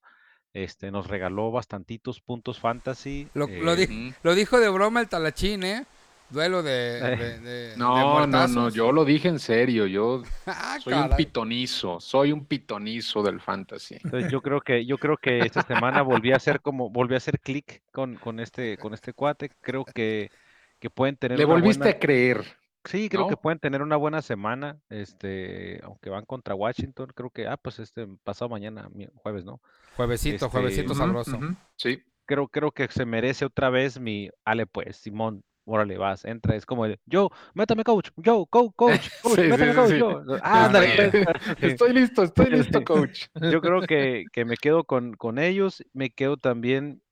Este, 0.54 0.90
nos 0.90 1.06
regaló 1.06 1.50
bastantitos 1.50 2.20
puntos 2.20 2.58
fantasy. 2.60 3.26
Lo, 3.32 3.48
eh, 3.48 3.60
lo 3.62 3.74
di- 3.74 3.84
Ujú. 3.84 4.14
lo 4.22 4.34
dijo 4.34 4.60
de 4.60 4.68
broma 4.68 5.00
el 5.00 5.08
talachín, 5.08 5.62
¿eh? 5.64 5.86
Duelo 6.28 6.62
de, 6.62 6.98
Eh. 6.98 7.02
de- 7.16 7.16
de- 7.16 7.38
de 7.70 7.76
No, 7.76 8.26
no, 8.26 8.48
no, 8.48 8.68
yo 8.70 8.90
lo 8.92 9.04
dije 9.04 9.28
en 9.28 9.38
serio, 9.38 9.86
yo 9.86 10.22
Ah, 10.46 10.78
soy 10.82 10.92
un 10.94 11.10
pitonizo, 11.16 12.00
soy 12.00 12.32
un 12.32 12.44
pitonizo 12.46 13.22
del 13.22 13.40
fantasy. 13.40 13.96
Entonces 14.02 14.30
yo 14.30 14.40
creo 14.42 14.60
que 14.60 14.84
yo 14.86 14.98
creo 14.98 15.16
que 15.16 15.38
esta 15.40 15.62
semana 15.62 16.02
volví 16.02 16.32
a 16.32 16.36
hacer 16.36 16.60
como 16.60 16.90
volví 16.90 17.14
a 17.14 17.18
hacer 17.18 17.38
clic 17.40 17.82
con, 17.90 18.16
con 18.16 18.38
este 18.40 18.76
con 18.78 18.92
este 18.94 19.12
cuate. 19.14 19.50
Creo 19.62 19.84
que, 19.86 20.30
que 20.78 20.90
pueden 20.90 21.16
tener 21.16 21.38
Le 21.38 21.44
volviste 21.46 21.82
buena- 21.84 21.96
a 21.96 21.98
creer. 21.98 22.44
Sí, 22.84 23.08
creo 23.08 23.28
que 23.28 23.36
pueden 23.36 23.58
tener 23.58 23.82
una 23.82 23.96
buena 23.96 24.22
semana, 24.22 24.78
este, 24.88 25.80
aunque 25.84 26.10
van 26.10 26.24
contra 26.24 26.54
Washington, 26.54 27.08
creo 27.14 27.30
que, 27.30 27.46
ah, 27.46 27.56
pues 27.56 27.78
este 27.78 28.06
pasado 28.24 28.48
mañana, 28.48 28.88
jueves, 29.16 29.44
¿no? 29.44 29.60
Juevesito, 29.96 30.46
Este, 30.46 30.48
juevesito 30.48 30.94
sabroso. 30.94 31.38
Sí, 31.76 32.02
Creo, 32.26 32.48
creo 32.48 32.70
que 32.70 32.88
se 32.88 33.04
merece 33.04 33.44
otra 33.44 33.68
vez 33.70 33.98
mi, 34.00 34.30
ale 34.44 34.66
pues, 34.66 34.96
Simón, 34.96 35.42
órale, 35.64 35.98
vas, 35.98 36.24
entra, 36.24 36.56
es 36.56 36.64
como 36.66 36.86
el, 36.86 36.98
yo, 37.06 37.30
métame 37.54 37.84
coach, 37.84 38.10
yo, 38.16 38.46
co- 38.46 38.72
coach, 38.72 39.08
coach, 39.22 39.36
Sí, 39.36 39.42
métame 39.42 39.70
sí, 39.72 39.74
coach, 39.74 39.90
sí. 39.90 39.98
yo. 39.98 40.22
Ándale, 40.42 41.12
pues. 41.12 41.36
Estoy 41.74 41.92
listo, 41.92 42.22
estoy 42.22 42.50
listo, 42.50 42.82
coach. 42.84 43.26
Yo 43.50 43.60
creo 43.60 43.82
que, 43.82 44.24
que 44.32 44.44
me 44.44 44.56
quedo 44.56 44.84
con, 44.84 45.14
con 45.14 45.38
ellos, 45.38 45.84
me 45.92 46.10
quedo 46.10 46.36
también 46.36 47.02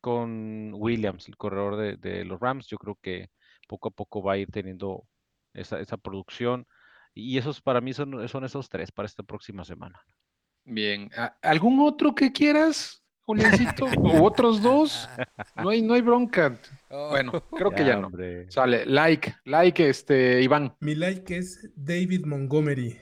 con 0.00 0.72
Williams, 0.74 1.28
el 1.28 1.36
corredor 1.36 1.76
de, 1.76 1.96
de 1.96 2.24
los 2.24 2.40
Rams. 2.40 2.66
Yo 2.66 2.76
creo 2.78 2.98
que 3.00 3.30
poco 3.72 3.88
a 3.88 3.92
poco 3.92 4.22
va 4.22 4.34
a 4.34 4.36
ir 4.36 4.48
teniendo 4.50 5.04
esa, 5.54 5.80
esa 5.80 5.96
producción. 5.96 6.66
Y 7.14 7.38
esos 7.38 7.60
para 7.62 7.80
mí 7.80 7.94
son, 7.94 8.28
son 8.28 8.44
esos 8.44 8.68
tres 8.68 8.92
para 8.92 9.06
esta 9.06 9.22
próxima 9.22 9.64
semana. 9.64 9.98
Bien. 10.64 11.10
¿a- 11.16 11.36
¿Algún 11.42 11.80
otro 11.80 12.14
que 12.14 12.32
quieras, 12.32 13.02
Juliancito? 13.22 13.86
¿O 13.98 14.22
otros 14.24 14.60
dos? 14.62 15.08
No 15.56 15.70
hay, 15.70 15.80
no 15.80 15.94
hay 15.94 16.02
bronca. 16.02 16.58
Oh, 16.90 17.10
Bueno, 17.10 17.32
creo 17.56 17.70
que 17.70 17.84
ya 17.84 17.96
no. 17.96 18.08
hombre. 18.08 18.50
Sale, 18.50 18.84
like, 18.84 19.34
like, 19.44 19.88
este, 19.88 20.42
Iván. 20.42 20.74
Mi 20.80 20.94
like 20.94 21.34
es 21.36 21.70
David 21.74 22.26
Montgomery. 22.26 22.98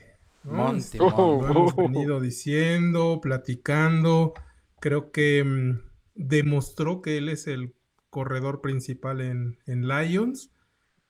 Este, 0.75 0.97
Oh, 1.01 1.41
Lo 1.41 1.51
hemos 1.51 1.75
venido 1.75 2.19
diciendo, 2.21 3.19
platicando. 3.21 4.33
Creo 4.79 5.11
que 5.11 5.43
mm, 5.43 5.79
demostró 6.15 7.01
que 7.01 7.17
él 7.17 7.29
es 7.29 7.45
el 7.47 7.75
corredor 8.09 8.59
principal 8.61 9.21
en, 9.21 9.57
en 9.67 9.87
Lions. 9.87 10.49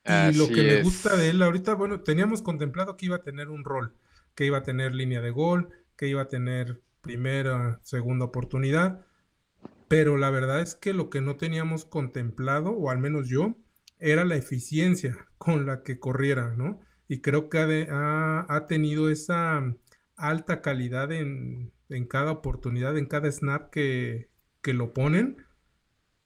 Y 0.05 0.31
lo 0.33 0.51
que 0.51 0.63
me 0.63 0.75
es. 0.75 0.77
gusta 0.77 1.15
de 1.15 1.29
él 1.29 1.41
ahorita, 1.41 1.75
bueno, 1.75 2.01
teníamos 2.01 2.41
contemplado 2.41 2.97
que 2.97 3.05
iba 3.07 3.17
a 3.17 3.23
tener 3.23 3.49
un 3.49 3.63
rol, 3.63 3.95
que 4.35 4.45
iba 4.45 4.59
a 4.59 4.63
tener 4.63 4.93
línea 4.95 5.21
de 5.21 5.31
gol, 5.31 5.69
que 5.95 6.07
iba 6.07 6.23
a 6.23 6.27
tener 6.27 6.81
primera, 7.01 7.79
segunda 7.83 8.25
oportunidad, 8.25 9.05
pero 9.87 10.17
la 10.17 10.29
verdad 10.29 10.61
es 10.61 10.75
que 10.75 10.93
lo 10.93 11.09
que 11.09 11.21
no 11.21 11.37
teníamos 11.37 11.85
contemplado, 11.85 12.71
o 12.71 12.89
al 12.91 12.99
menos 12.99 13.27
yo, 13.29 13.55
era 13.99 14.25
la 14.25 14.35
eficiencia 14.37 15.17
con 15.37 15.65
la 15.65 15.83
que 15.83 15.99
corriera, 15.99 16.55
¿no? 16.57 16.81
Y 17.07 17.21
creo 17.21 17.49
que 17.49 17.59
ha, 17.59 17.67
de- 17.67 17.87
ha- 17.91 18.45
ha 18.49 18.67
tenido 18.67 19.09
esa 19.09 19.75
alta 20.17 20.61
calidad 20.61 21.11
en, 21.11 21.73
en 21.89 22.07
cada 22.07 22.31
oportunidad, 22.31 22.97
en 22.97 23.05
cada 23.07 23.31
snap 23.31 23.69
que, 23.71 24.29
que 24.61 24.73
lo 24.73 24.93
ponen, 24.93 25.37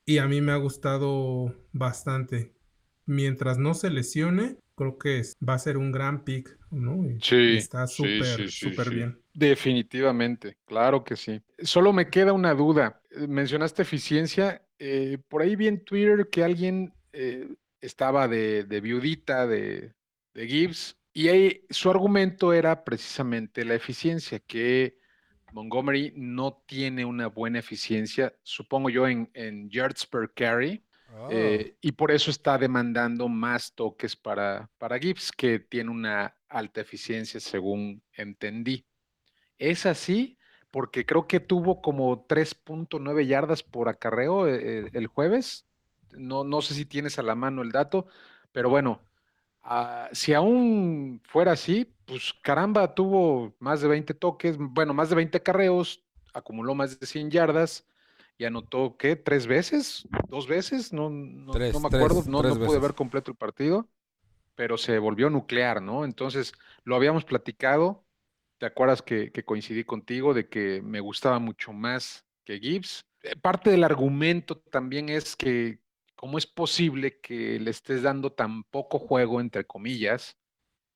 y 0.05 0.19
a 0.19 0.27
mí 0.27 0.41
me 0.41 0.51
ha 0.51 0.57
gustado 0.57 1.55
bastante 1.73 2.54
mientras 3.05 3.57
no 3.57 3.73
se 3.73 3.89
lesione, 3.89 4.57
creo 4.75 4.97
que 4.97 5.19
es- 5.19 5.35
va 5.47 5.53
a 5.55 5.59
ser 5.59 5.77
un 5.77 5.91
gran 5.91 6.23
pick, 6.23 6.57
¿no? 6.71 7.03
Y 7.09 7.17
Sí, 7.21 7.57
está 7.57 7.87
súper, 7.87 8.23
sí, 8.23 8.49
sí, 8.49 8.69
súper 8.69 8.89
sí. 8.89 8.95
bien. 8.95 9.19
Definitivamente, 9.33 10.57
claro 10.65 11.03
que 11.03 11.15
sí. 11.15 11.41
Solo 11.59 11.91
me 11.93 12.09
queda 12.09 12.33
una 12.33 12.53
duda. 12.53 13.01
Eh, 13.11 13.27
Mencionaste 13.27 13.81
eficiencia. 13.81 14.61
eh, 14.77 15.17
por 15.29 15.41
ahí 15.41 15.55
vi 15.55 15.67
en 15.67 15.83
Twitter 15.85 16.27
que 16.29 16.43
alguien 16.43 16.93
eh, 17.13 17.47
estaba 17.81 18.27
de, 18.27 18.65
de 18.65 18.81
viudita 18.81 19.47
de, 19.47 19.93
de 20.33 20.47
Gibbs 20.47 20.97
y 21.13 21.29
ahí 21.29 21.65
su 21.69 21.89
argumento 21.89 22.51
era 22.53 22.83
precisamente 22.83 23.63
la 23.63 23.75
eficiencia, 23.75 24.39
que 24.39 24.97
Montgomery 25.51 26.13
no 26.17 26.61
tiene 26.67 27.05
una 27.05 27.27
buena 27.27 27.59
eficiencia, 27.59 28.33
supongo 28.43 28.89
yo, 28.89 29.07
en, 29.07 29.29
en 29.33 29.69
yards 29.69 30.05
per 30.05 30.33
carry. 30.33 30.83
Oh. 31.17 31.27
Eh, 31.31 31.77
y 31.81 31.91
por 31.93 32.11
eso 32.11 32.31
está 32.31 32.57
demandando 32.57 33.27
más 33.27 33.73
toques 33.73 34.15
para, 34.15 34.69
para 34.77 34.99
Gibbs, 34.99 35.31
que 35.31 35.59
tiene 35.59 35.91
una 35.91 36.35
alta 36.47 36.81
eficiencia, 36.81 37.39
según 37.39 38.01
entendí. 38.13 38.85
Es 39.57 39.85
así, 39.85 40.37
porque 40.71 41.05
creo 41.05 41.27
que 41.27 41.39
tuvo 41.39 41.81
como 41.81 42.27
3.9 42.27 43.25
yardas 43.25 43.63
por 43.63 43.87
acarreo 43.89 44.47
eh, 44.47 44.85
eh, 44.85 44.89
el 44.93 45.07
jueves. 45.07 45.65
No, 46.11 46.43
no 46.43 46.61
sé 46.61 46.73
si 46.73 46.85
tienes 46.85 47.17
a 47.19 47.23
la 47.23 47.35
mano 47.35 47.61
el 47.61 47.71
dato, 47.71 48.07
pero 48.51 48.69
bueno, 48.69 49.01
ah, 49.63 50.09
si 50.11 50.33
aún 50.33 51.21
fuera 51.25 51.53
así, 51.53 51.93
pues 52.05 52.33
caramba, 52.41 52.93
tuvo 52.93 53.55
más 53.59 53.81
de 53.81 53.87
20 53.87 54.13
toques, 54.13 54.57
bueno, 54.57 54.93
más 54.93 55.09
de 55.09 55.15
20 55.15 55.41
carreos, 55.43 56.03
acumuló 56.33 56.75
más 56.75 56.99
de 56.99 57.05
100 57.05 57.31
yardas 57.31 57.85
y 58.37 58.45
anotó, 58.45 58.97
¿qué? 58.97 59.15
¿Tres 59.15 59.47
veces? 59.47 60.07
¿Dos 60.29 60.47
veces? 60.47 60.91
No, 60.91 61.09
no, 61.09 61.51
Tres, 61.53 61.73
no 61.73 61.79
me 61.79 61.89
tres, 61.89 62.01
acuerdo, 62.01 62.23
no, 62.27 62.41
tres 62.41 62.57
no 62.57 62.65
pude 62.65 62.79
ver 62.79 62.93
completo 62.93 63.31
el 63.31 63.37
partido, 63.37 63.89
pero 64.55 64.77
se 64.77 64.99
volvió 64.99 65.29
nuclear, 65.29 65.81
¿no? 65.81 66.05
Entonces, 66.05 66.53
lo 66.83 66.95
habíamos 66.95 67.23
platicado, 67.23 68.05
¿te 68.57 68.65
acuerdas 68.65 69.01
que, 69.01 69.31
que 69.31 69.43
coincidí 69.45 69.83
contigo 69.83 70.33
de 70.33 70.49
que 70.49 70.81
me 70.81 70.99
gustaba 70.99 71.39
mucho 71.39 71.71
más 71.71 72.25
que 72.43 72.59
Gibbs? 72.59 73.05
Eh, 73.23 73.35
Parte 73.37 73.69
del 73.69 73.83
argumento 73.83 74.57
también 74.57 75.09
es 75.09 75.35
que, 75.35 75.79
¿cómo 76.15 76.37
es 76.37 76.45
posible 76.45 77.19
que 77.21 77.59
le 77.59 77.71
estés 77.71 78.03
dando 78.03 78.33
tan 78.33 78.63
poco 78.65 78.99
juego, 78.99 79.39
entre 79.39 79.65
comillas, 79.65 80.37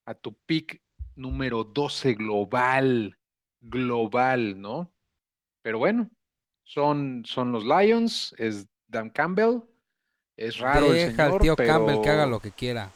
a 0.05 0.13
tu 0.13 0.33
pick 0.45 0.81
número 1.15 1.63
12 1.63 2.15
global? 2.15 3.17
Global, 3.61 4.59
¿no? 4.59 4.93
Pero 5.61 5.79
bueno, 5.79 6.09
son, 6.69 7.23
son 7.25 7.51
los 7.51 7.63
Lions, 7.65 8.33
es 8.37 8.67
Dan 8.87 9.09
Campbell. 9.09 9.61
Es 10.37 10.57
raro 10.59 10.85
el 10.87 10.93
Deja 10.93 11.25
al 11.25 11.31
señor, 11.31 11.41
tío 11.41 11.55
Campbell 11.55 12.01
que 12.01 12.09
haga 12.09 12.25
lo 12.25 12.39
que 12.39 12.51
quiera. 12.51 12.91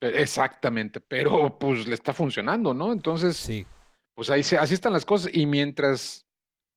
Eh, 0.00 0.12
Exactamente, 0.22 1.00
pero 1.00 1.58
pues 1.58 1.86
le 1.86 1.94
está 1.94 2.12
funcionando, 2.14 2.72
¿no? 2.72 2.92
Entonces, 2.92 3.36
Sí. 3.36 3.66
pues 4.14 4.30
ahí 4.30 4.42
se, 4.42 4.56
así 4.56 4.74
están 4.74 4.92
las 4.92 5.04
cosas. 5.04 5.30
Y 5.34 5.44
mientras 5.46 6.24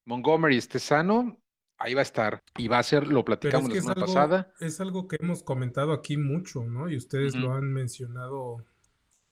Montgomery 0.06 0.58
esté 0.58 0.80
sano, 0.80 1.38
ahí 1.78 1.94
va 1.94 2.02
a 2.02 2.04
estar. 2.04 2.44
Y 2.58 2.68
va 2.68 2.80
a 2.80 2.84
ser, 2.84 3.08
lo 3.08 3.20
es 3.20 3.26
platicamos 3.26 3.70
que 3.70 3.76
la 3.76 3.78
es 3.80 3.84
semana 3.86 4.02
algo, 4.02 4.14
pasada. 4.14 4.54
es 4.60 4.82
algo 4.82 5.08
que 5.08 5.18
hemos 5.22 5.44
comentado 5.44 5.94
aquí 5.94 6.18
mucho, 6.18 6.64
¿no? 6.64 6.90
Y 6.90 6.98
ustedes 6.98 7.36
lo 7.36 7.54
han 7.54 7.72
mencionado 7.72 8.66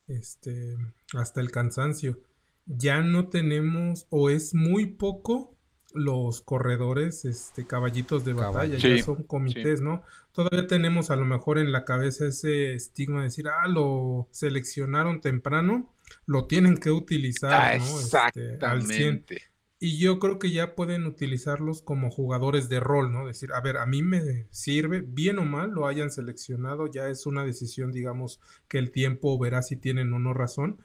este, 0.08 0.78
hasta 1.14 1.42
el 1.42 1.52
cansancio. 1.52 2.20
Ya 2.66 3.02
no 3.02 3.28
tenemos, 3.30 4.06
o 4.10 4.30
es 4.30 4.54
muy 4.54 4.86
poco, 4.86 5.58
los 5.94 6.42
corredores, 6.42 7.26
este, 7.26 7.66
caballitos 7.66 8.24
de 8.26 8.34
batalla, 8.34 8.78
ya 8.78 9.04
son 9.04 9.24
comités, 9.24 9.82
¿no? 9.82 10.04
Todavía 10.32 10.68
tenemos 10.68 11.10
a 11.12 11.16
lo 11.16 11.26
mejor 11.26 11.58
en 11.58 11.72
la 11.72 11.84
cabeza 11.86 12.28
ese 12.28 12.74
estigma 12.76 13.20
de 13.20 13.24
decir, 13.26 13.48
ah, 13.48 13.68
lo 13.68 14.28
seleccionaron 14.32 15.22
temprano, 15.22 15.94
lo 16.26 16.46
tienen 16.46 16.78
que 16.78 16.92
utilizar, 16.92 17.54
Ah, 17.54 17.78
¿no? 17.78 18.00
Este, 18.00 18.58
al 18.66 18.84
100. 18.84 19.16
exactamente. 19.16 19.42
Y 19.82 19.98
yo 19.98 20.20
creo 20.20 20.40
que 20.40 20.52
ya 20.52 20.76
pueden 20.76 21.06
utilizarlos 21.06 21.82
como 21.82 22.12
jugadores 22.12 22.68
de 22.68 22.82
rol, 22.82 23.14
¿no? 23.14 23.26
Decir, 23.26 23.54
a 23.54 23.62
ver, 23.62 23.78
a 23.78 23.86
mí 23.86 24.04
me 24.04 24.46
sirve, 24.52 25.02
bien 25.02 25.40
o 25.40 25.46
mal, 25.46 25.72
lo 25.72 25.88
hayan 25.88 26.12
seleccionado, 26.12 26.88
ya 26.88 27.08
es 27.08 27.26
una 27.26 27.46
decisión, 27.46 27.92
digamos, 27.94 28.42
que 28.68 28.78
el 28.78 28.92
tiempo 28.92 29.40
verá 29.40 29.62
si 29.62 29.78
tienen 29.78 30.12
o 30.14 30.20
no 30.20 30.34
razón, 30.34 30.82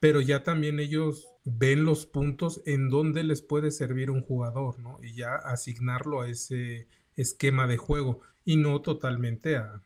pero 0.00 0.22
ya 0.22 0.42
también 0.42 0.80
ellos 0.80 1.28
ven 1.58 1.84
los 1.84 2.06
puntos 2.06 2.62
en 2.66 2.88
donde 2.90 3.22
les 3.24 3.42
puede 3.42 3.70
servir 3.70 4.10
un 4.10 4.22
jugador, 4.22 4.78
¿no? 4.78 4.98
Y 5.02 5.14
ya 5.14 5.34
asignarlo 5.34 6.22
a 6.22 6.28
ese 6.28 6.86
esquema 7.16 7.66
de 7.66 7.76
juego 7.76 8.20
y 8.44 8.56
no 8.56 8.80
totalmente 8.82 9.56
a, 9.56 9.82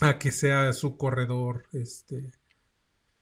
a 0.00 0.18
que 0.18 0.30
sea 0.32 0.72
su 0.72 0.96
corredor, 0.96 1.64
este, 1.72 2.30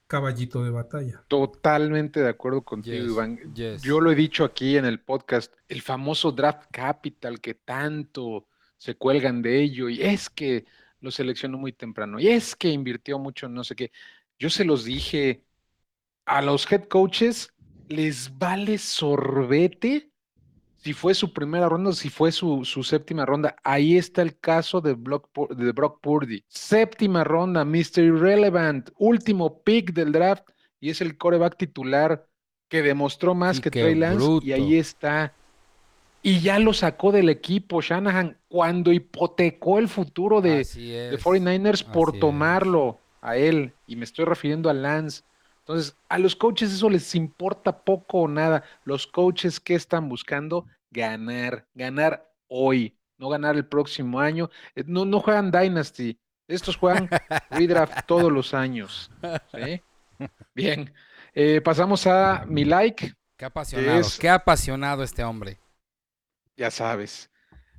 caballito 0.06 0.62
de 0.62 0.70
batalla. 0.70 1.24
Totalmente 1.28 2.20
de 2.20 2.28
acuerdo 2.28 2.62
contigo, 2.62 2.96
Yes, 2.96 3.12
Iván. 3.12 3.54
yes. 3.54 3.82
Yo 3.82 4.00
lo 4.00 4.10
he 4.10 4.14
dicho 4.14 4.44
aquí 4.44 4.76
en 4.76 4.84
el 4.84 5.00
podcast, 5.00 5.52
el 5.68 5.82
famoso 5.82 6.32
draft 6.32 6.68
capital 6.70 7.40
que 7.40 7.54
tanto 7.54 8.46
se 8.78 8.94
cuelgan 8.94 9.42
de 9.42 9.62
ello, 9.62 9.88
y 9.88 10.02
es 10.02 10.30
que 10.30 10.64
lo 11.00 11.10
seleccionó 11.10 11.58
muy 11.58 11.72
temprano, 11.72 12.20
y 12.20 12.28
es 12.28 12.54
que 12.54 12.68
invirtió 12.68 13.18
mucho 13.18 13.46
en 13.46 13.54
no 13.54 13.64
sé 13.64 13.74
qué. 13.74 13.90
Yo 14.38 14.48
se 14.50 14.64
los 14.64 14.84
dije 14.84 15.42
a 16.24 16.42
los 16.42 16.70
head 16.70 16.84
coaches, 16.84 17.52
les 17.88 18.36
vale 18.38 18.78
sorbete 18.78 20.10
si 20.76 20.92
fue 20.92 21.14
su 21.14 21.32
primera 21.32 21.68
ronda 21.68 21.90
o 21.90 21.92
si 21.92 22.10
fue 22.10 22.30
su, 22.30 22.64
su 22.64 22.84
séptima 22.84 23.26
ronda. 23.26 23.56
Ahí 23.64 23.96
está 23.96 24.22
el 24.22 24.38
caso 24.38 24.80
de, 24.80 24.94
Brock 24.94 25.28
Pur- 25.34 25.54
de 25.56 25.72
Brock 25.72 26.00
Purdy. 26.00 26.44
Séptima 26.48 27.24
ronda, 27.24 27.64
Mr. 27.64 27.98
Irrelevant, 28.04 28.90
último 28.98 29.62
pick 29.62 29.92
del 29.92 30.12
draft, 30.12 30.44
y 30.80 30.90
es 30.90 31.00
el 31.00 31.16
coreback 31.16 31.56
titular 31.56 32.26
que 32.68 32.82
demostró 32.82 33.34
más 33.34 33.58
Y 33.58 33.62
que 33.62 33.70
Trey 33.70 33.94
Lance, 33.96 34.16
bruto. 34.24 34.46
y 34.46 34.52
ahí 34.52 34.76
está. 34.76 35.32
Y 36.22 36.40
ya 36.40 36.58
lo 36.58 36.72
sacó 36.72 37.12
del 37.12 37.28
equipo 37.28 37.80
Shanahan 37.80 38.36
cuando 38.48 38.92
hipotecó 38.92 39.78
el 39.78 39.88
futuro 39.88 40.40
de, 40.40 40.64
de 40.64 41.14
es. 41.14 41.24
49ers 41.24 41.84
por 41.84 42.08
así 42.10 42.18
es. 42.18 42.20
tomarlo 42.20 42.98
a 43.20 43.36
él, 43.36 43.72
y 43.86 43.96
me 43.96 44.04
estoy 44.04 44.24
refiriendo 44.24 44.70
a 44.70 44.72
Lance. 44.74 45.22
Entonces, 45.66 45.96
a 46.08 46.18
los 46.18 46.36
coaches 46.36 46.72
eso 46.72 46.88
les 46.88 47.12
importa 47.16 47.82
poco 47.84 48.20
o 48.20 48.28
nada. 48.28 48.62
Los 48.84 49.04
coaches 49.08 49.58
que 49.58 49.74
están 49.74 50.08
buscando 50.08 50.66
ganar, 50.92 51.66
ganar 51.74 52.32
hoy, 52.46 52.96
no 53.18 53.28
ganar 53.28 53.56
el 53.56 53.66
próximo 53.66 54.20
año. 54.20 54.48
Eh, 54.76 54.84
No, 54.86 55.04
no 55.04 55.18
juegan 55.20 55.50
Dynasty, 55.50 56.16
estos 56.46 56.76
juegan 56.76 57.08
redraft 57.50 58.06
todos 58.06 58.30
los 58.30 58.54
años. 58.54 59.10
¿sí? 59.52 59.82
Bien, 60.54 60.94
Eh, 61.34 61.60
pasamos 61.60 62.06
a 62.06 62.44
mi 62.46 62.64
like. 62.64 63.12
Qué 63.36 63.44
apasionado, 63.44 64.00
es- 64.00 64.18
qué 64.18 64.30
apasionado 64.30 65.02
este 65.02 65.24
hombre. 65.24 65.58
Ya 66.56 66.70
sabes. 66.70 67.28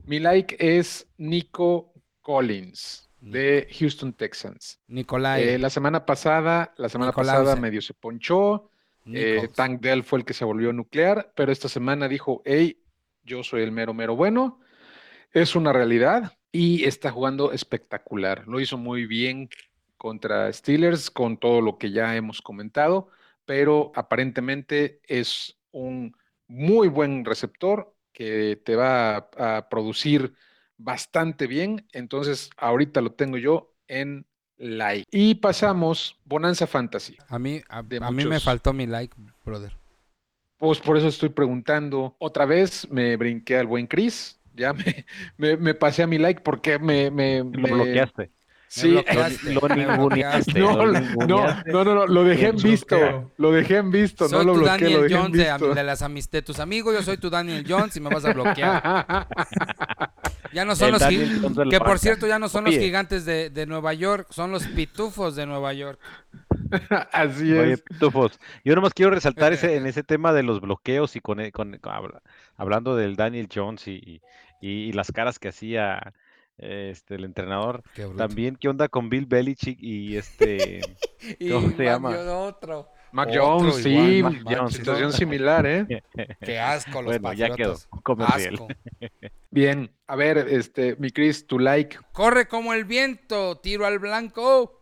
Mi 0.03 0.19
like 0.19 0.55
es 0.59 1.07
Nico 1.17 1.93
Collins. 2.21 3.06
De 3.20 3.68
Houston 3.80 4.13
Texans. 4.13 4.80
Nicolai. 4.88 5.43
Eh, 5.43 5.57
la 5.57 5.70
semana 5.70 6.05
pasada, 6.05 6.74
la 6.78 6.89
semana 6.89 7.11
pasada 7.11 7.55
medio 7.55 7.82
se 7.82 7.93
ponchó. 7.93 8.70
eh. 9.05 9.47
Tank 9.53 9.82
Dell 9.82 10.03
fue 10.03 10.20
el 10.20 10.26
que 10.26 10.34
se 10.34 10.45
volvió 10.45 10.74
nuclear, 10.74 11.32
pero 11.36 11.51
esta 11.51 11.70
semana 11.70 12.07
dijo, 12.07 12.41
hey, 12.45 12.82
yo 13.24 13.43
soy 13.43 13.63
el 13.63 13.72
mero 13.72 13.93
mero 13.93 14.15
bueno. 14.15 14.59
Es 15.32 15.55
una 15.55 15.74
realidad 15.74 16.38
y 16.51 16.86
está 16.86 17.11
jugando 17.11 17.51
espectacular. 17.51 18.47
Lo 18.47 18.59
hizo 18.59 18.78
muy 18.78 19.05
bien 19.05 19.49
contra 19.97 20.51
Steelers 20.53 21.09
con 21.11 21.38
todo 21.38 21.61
lo 21.61 21.78
que 21.78 21.91
ya 21.91 22.15
hemos 22.15 22.41
comentado, 22.41 23.09
pero 23.45 23.91
aparentemente 23.95 25.01
es 25.07 25.57
un 25.72 26.15
muy 26.47 26.88
buen 26.88 27.26
receptor 27.26 27.93
que 28.13 28.61
te 28.63 28.76
va 28.76 29.30
a, 29.38 29.57
a 29.57 29.70
producir 29.70 30.34
bastante 30.78 31.47
bien. 31.47 31.88
Entonces, 31.91 32.49
ahorita 32.57 33.01
lo 33.01 33.11
tengo 33.11 33.38
yo 33.38 33.73
en 33.88 34.25
like. 34.57 35.05
Y 35.11 35.36
pasamos 35.36 36.19
Bonanza 36.25 36.67
Fantasy. 36.67 37.17
A 37.28 37.39
mí, 37.39 37.61
a, 37.69 37.82
mí 37.84 38.25
me 38.25 38.39
faltó 38.39 38.73
mi 38.73 38.88
like, 38.88 39.15
brother. 39.45 39.73
Pues 40.57 40.80
por 40.80 40.97
eso 40.97 41.07
estoy 41.07 41.30
preguntando. 41.30 42.15
Otra 42.19 42.45
vez 42.45 42.89
me 42.89 43.15
brinqué 43.15 43.57
al 43.57 43.67
buen 43.67 43.86
Chris. 43.88 44.39
Ya 44.55 44.73
me, 44.73 45.05
me, 45.38 45.57
me 45.57 45.73
pasé 45.75 46.03
a 46.03 46.07
mi 46.07 46.17
like 46.17 46.41
porque 46.41 46.80
me, 46.80 47.11
me, 47.11 47.39
Lo 47.39 47.45
me- 47.45 47.71
bloqueaste. 47.71 48.32
Sí, 48.69 48.89
lo 48.91 49.01
ninguneaste. 49.75 50.51
bloqueaste. 50.53 50.59
no, 50.59 50.75
lo 50.86 50.91
no, 50.91 50.99
ninguneaste. 50.99 51.71
no, 51.71 51.84
no, 51.86 51.95
no, 51.95 52.07
lo 52.07 52.23
dejé 52.23 52.47
en 52.47 52.57
Lo 52.57 52.61
visto. 52.63 53.32
Lo 53.38 53.51
dejé 53.51 53.78
en 53.78 53.91
visto, 53.91 54.28
Soy 54.28 54.39
no 54.39 54.43
lo 54.45 54.53
tu 54.53 54.59
bloqueé, 54.59 54.89
lo 54.89 55.01
Daniel 55.01 55.01
dejé 55.03 55.15
en 55.15 55.21
Jones 55.21 55.38
de, 55.38 55.43
visto. 55.43 55.73
de 55.75 55.84
las 55.84 56.01
amis- 56.01 56.30
de 56.30 56.41
tus 56.41 56.59
amigos, 56.59 56.93
yo 56.93 57.01
soy 57.03 57.17
tu 57.17 57.30
Daniel 57.30 57.63
Jones 57.67 57.95
y 57.95 58.01
me 58.01 58.09
vas 58.09 58.25
a 58.25 58.34
bloquear. 58.34 59.28
Ya 60.57 60.65
no 60.65 60.75
son 60.75 60.91
los 60.91 61.03
que 61.69 61.79
por 61.79 61.99
cierto 61.99 62.25
ya 62.25 62.39
no 62.39 62.49
son 62.49 62.63
los 62.63 62.73
Oye. 62.73 62.83
gigantes 62.83 63.25
de, 63.25 63.51
de 63.51 63.67
Nueva 63.67 63.93
York, 63.93 64.25
son 64.31 64.51
los 64.51 64.65
pitufos 64.65 65.35
de 65.35 65.45
Nueva 65.45 65.71
York. 65.73 65.99
Así 67.11 67.53
Oye, 67.53 67.73
es. 67.73 67.81
pitufos, 67.83 68.39
yo 68.65 68.73
nomás 68.73 68.95
quiero 68.95 69.11
resaltar 69.11 69.53
ese, 69.53 69.75
en 69.75 69.85
ese 69.85 70.01
tema 70.03 70.33
de 70.33 70.41
los 70.41 70.59
bloqueos 70.59 71.15
y 71.15 71.19
con, 71.21 71.37
con- 71.51 71.77
con- 71.77 71.93
habla- 71.93 72.21
hablando 72.55 72.95
del 72.95 73.15
Daniel 73.15 73.47
Jones 73.53 73.87
y, 73.87 74.21
y- 74.59 74.67
y 74.89 74.91
las 74.93 75.11
caras 75.11 75.37
que 75.37 75.49
hacía 75.49 76.13
este, 76.57 77.13
el 77.15 77.25
entrenador. 77.25 77.83
Qué. 77.93 78.07
También, 78.17 78.55
¿qué 78.55 78.67
onda 78.67 78.87
con 78.89 79.09
Bill 79.09 79.27
Belichick 79.27 79.77
y 79.79 80.17
este... 80.17 80.81
Y 81.39 81.51
¿cómo 81.51 81.69
se 81.69 81.83
llama? 81.83 82.09
Otro. 82.31 82.89
Mac 83.11 83.29
Otro 83.29 83.59
Jones, 83.59 83.75
sí, 83.77 83.89
igual, 83.89 84.33
Mac 84.33 84.43
Mac 84.43 84.57
Jones. 84.57 84.73
situación 84.75 85.13
similar, 85.13 85.65
¿eh? 85.65 86.03
Qué 86.41 86.59
asco 86.59 87.01
los 87.01 87.19
Bueno, 87.19 87.33
ya 87.33 87.55
quedó. 87.55 87.73
Asco. 87.73 88.67
Bien, 89.51 89.91
a 90.07 90.15
ver, 90.15 90.37
este, 90.49 90.95
mi 90.97 91.11
Chris, 91.11 91.47
tu 91.47 91.59
like. 91.59 91.97
Corre 92.11 92.47
como 92.47 92.73
el 92.73 92.85
viento, 92.85 93.57
tiro 93.57 93.85
al 93.85 93.99
blanco. 93.99 94.81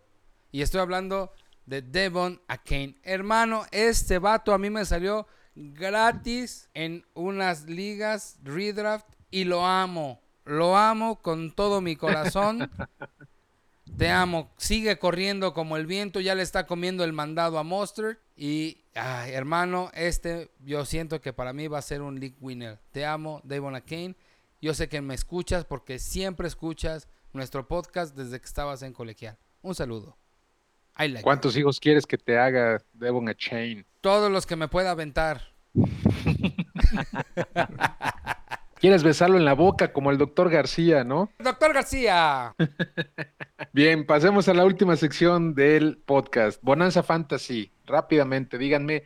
Y 0.52 0.62
estoy 0.62 0.82
hablando 0.82 1.34
de 1.66 1.82
Devon 1.82 2.42
Akane. 2.48 2.96
Hermano, 3.04 3.66
este 3.72 4.20
vato 4.20 4.54
a 4.54 4.58
mí 4.58 4.70
me 4.70 4.86
salió 4.86 5.28
gratis 5.56 6.70
en 6.74 7.06
unas 7.14 7.66
ligas 7.66 8.40
redraft 8.44 9.08
y 9.32 9.44
lo 9.46 9.66
amo. 9.66 10.22
Lo 10.46 10.78
amo 10.78 11.22
con 11.22 11.52
todo 11.52 11.82
mi 11.82 11.96
corazón. 11.96 12.70
Te 13.98 14.10
amo. 14.10 14.52
Sigue 14.58 15.00
corriendo 15.00 15.54
como 15.54 15.78
el 15.78 15.86
viento. 15.86 16.20
Ya 16.20 16.36
le 16.36 16.44
está 16.44 16.66
comiendo 16.66 17.04
el 17.04 17.14
mandado 17.14 17.58
a 17.58 17.64
Mustard. 17.64 18.18
Y, 18.36 18.84
ay, 18.94 19.32
hermano, 19.32 19.90
este 19.94 20.52
yo 20.60 20.86
siento 20.86 21.22
que 21.22 21.34
para 21.34 21.54
mí 21.54 21.68
va 21.68 21.78
a 21.78 21.82
ser 21.82 22.02
un 22.02 22.20
league 22.20 22.36
winner. 22.42 22.80
Te 22.92 23.06
amo, 23.06 23.42
Devon 23.44 23.76
Akane. 23.76 24.16
Yo 24.62 24.74
sé 24.74 24.90
que 24.90 25.02
me 25.02 25.14
escuchas 25.14 25.66
porque 25.66 26.00
siempre 26.00 26.48
escuchas 26.48 27.08
nuestro 27.34 27.68
podcast 27.68 28.16
desde 28.16 28.40
que 28.40 28.46
estabas 28.46 28.82
en 28.82 28.94
colegial. 28.94 29.38
Un 29.62 29.76
saludo. 29.76 30.18
I 30.98 31.08
like. 31.08 31.24
¿Cuántos 31.24 31.56
hijos 31.58 31.80
quieres 31.80 32.06
que 32.06 32.18
te 32.18 32.38
haga 32.38 32.82
Devon 32.94 33.30
a 33.30 33.36
Chain? 33.36 33.86
Todos 34.02 34.32
los 34.32 34.46
que 34.46 34.56
me 34.56 34.68
pueda 34.68 34.92
aventar. 34.92 35.54
¿Quieres 38.76 39.04
besarlo 39.04 39.38
en 39.38 39.46
la 39.46 39.54
boca 39.54 39.94
como 39.94 40.12
el 40.12 40.18
doctor 40.18 40.50
García, 40.50 41.04
no? 41.04 41.32
Doctor 41.40 41.74
García. 41.74 42.56
Bien, 43.74 44.06
pasemos 44.06 44.48
a 44.48 44.54
la 44.54 44.66
última 44.66 44.96
sección 44.96 45.56
del 45.56 45.98
podcast. 45.98 46.62
Bonanza 46.62 47.02
Fantasy. 47.02 47.72
Rápidamente, 47.86 48.58
díganme, 48.58 49.04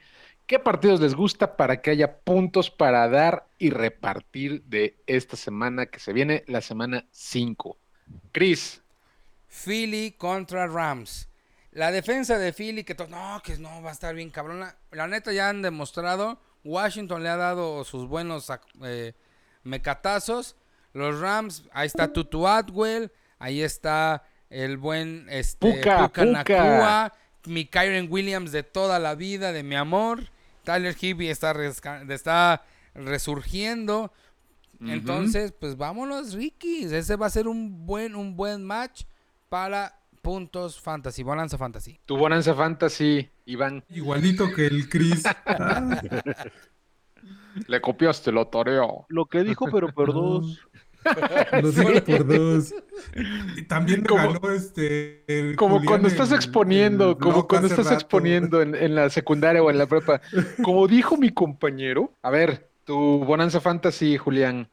¿qué 0.47 0.59
partidos 0.59 0.99
les 1.01 1.13
gusta 1.13 1.55
para 1.55 1.81
que 1.81 1.91
haya 1.91 2.19
puntos 2.19 2.71
para 2.71 3.07
dar 3.09 3.47
y 3.57 3.69
repartir 3.69 4.63
de 4.63 4.97
esta 5.05 5.37
semana 5.37 5.85
que 5.85 5.99
se 5.99 6.13
viene, 6.13 6.43
la 6.47 6.61
semana 6.61 7.05
5? 7.11 7.77
Chris, 8.31 8.81
Philly 9.49 10.11
contra 10.11 10.67
Rams. 10.67 11.27
La 11.71 11.91
defensa 11.91 12.37
de 12.37 12.53
Philly, 12.53 12.83
que 12.83 12.95
no, 13.07 13.41
que 13.43 13.57
no 13.57 13.81
va 13.81 13.89
a 13.89 13.93
estar 13.93 14.15
bien 14.15 14.29
cabrona. 14.29 14.75
La 14.91 15.07
neta 15.07 15.31
ya 15.31 15.49
han 15.49 15.61
demostrado. 15.61 16.39
Washington 16.63 17.23
le 17.23 17.29
ha 17.29 17.37
dado 17.37 17.83
sus 17.83 18.07
buenos 18.07 18.51
eh, 18.83 19.13
mecatazos. 19.63 20.55
Los 20.93 21.19
Rams, 21.19 21.63
ahí 21.71 21.87
está 21.87 22.11
Tutu 22.11 22.47
Atwell. 22.47 23.11
Ahí 23.37 23.61
está 23.61 24.23
el 24.49 24.77
buen 24.77 25.27
este, 25.29 25.71
Puka, 25.71 26.07
Puka. 26.07 26.25
Nakua, 26.25 27.13
mi 27.45 27.65
Kyren 27.65 28.07
Williams 28.11 28.51
de 28.51 28.63
toda 28.63 28.99
la 28.99 29.15
vida, 29.15 29.51
de 29.51 29.63
mi 29.63 29.75
amor. 29.75 30.29
Tyler 30.63 30.95
Hibby 30.99 31.29
está, 31.29 31.53
resurgiendo. 32.93 34.11
Entonces, 34.81 35.51
pues 35.51 35.77
vámonos, 35.77 36.33
Ricky. 36.33 36.83
Ese 36.83 37.15
va 37.15 37.27
a 37.27 37.29
ser 37.29 37.47
un 37.47 37.85
buen, 37.85 38.15
un 38.15 38.35
buen 38.35 38.63
match 38.63 39.03
para 39.49 39.99
puntos 40.21 40.79
fantasy, 40.79 41.23
balanza 41.23 41.57
fantasy. 41.57 41.99
tu 42.05 42.17
Bonanza 42.17 42.53
Fantasy, 42.53 43.29
Iván, 43.45 43.83
Igualito 43.89 44.51
que 44.53 44.67
el 44.67 44.89
Chris. 44.89 45.23
Le 47.67 47.81
copiaste, 47.81 48.31
lo 48.31 48.47
toreo. 48.47 49.05
Lo 49.09 49.25
que 49.25 49.43
dijo, 49.43 49.67
pero 49.71 49.91
por 49.91 50.13
dos. 50.13 50.59
Lo 51.61 51.71
digo 51.71 52.03
por 52.05 52.27
dos. 52.27 52.73
Y 53.55 53.63
también 53.63 54.03
Como- 54.03 54.33
ganó 54.33 54.51
este. 54.51 55.23
el 55.27 55.55
Como 55.55 55.75
Julián 55.75 55.87
cuando 55.87 56.07
estás 56.09 56.29
el- 56.31 56.35
exponiendo, 56.35 57.11
el 57.11 57.17
como 57.17 57.47
cuando 57.47 57.67
estás 57.67 57.85
rato. 57.85 57.95
exponiendo 57.95 58.61
en, 58.61 58.75
en 58.75 58.95
la 58.95 59.09
secundaria 59.09 59.63
o 59.63 59.69
en 59.71 59.77
la 59.77 59.87
prepa. 59.87 60.21
Como 60.61 60.87
dijo 60.87 61.17
mi 61.17 61.29
compañero. 61.31 62.13
A 62.21 62.29
ver, 62.29 62.69
tu 62.85 63.23
Bonanza 63.25 63.59
Fantasy, 63.61 64.17
Julián. 64.17 64.67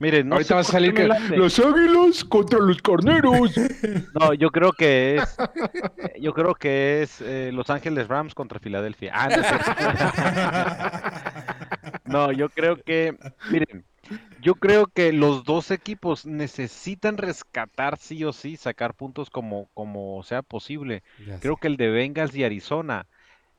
Miren, 0.00 0.28
no 0.28 0.36
Ahorita 0.36 0.54
vas 0.54 0.68
a 0.68 0.72
salir 0.72 0.94
que 0.94 1.08
los 1.36 1.58
águilas 1.58 2.22
contra 2.22 2.60
los 2.60 2.80
carneros. 2.80 3.50
No, 4.14 4.32
yo 4.32 4.50
creo 4.50 4.70
que 4.72 5.16
es. 5.16 5.36
Yo 6.20 6.32
creo 6.32 6.54
que 6.54 7.02
es 7.02 7.20
eh, 7.20 7.50
Los 7.52 7.68
Ángeles 7.68 8.06
Rams 8.06 8.32
contra 8.32 8.60
Filadelfia. 8.60 9.10
Ah, 9.12 9.28
no. 9.28 9.42
No, 12.08 12.32
yo 12.32 12.50
creo 12.50 12.82
que. 12.82 13.18
Miren, 13.46 13.84
yo 14.38 14.56
creo 14.56 14.86
que 14.86 15.12
los 15.12 15.44
dos 15.44 15.70
equipos 15.70 16.26
necesitan 16.26 17.16
rescatar 17.18 17.98
sí 17.98 18.24
o 18.24 18.32
sí, 18.32 18.56
sacar 18.56 18.94
puntos 18.94 19.30
como, 19.30 19.68
como 19.74 20.22
sea 20.22 20.42
posible. 20.42 21.02
Creo 21.38 21.56
que 21.56 21.68
el 21.68 21.76
de 21.76 21.88
Bengals 21.90 22.34
y 22.36 22.44
Arizona, 22.44 23.06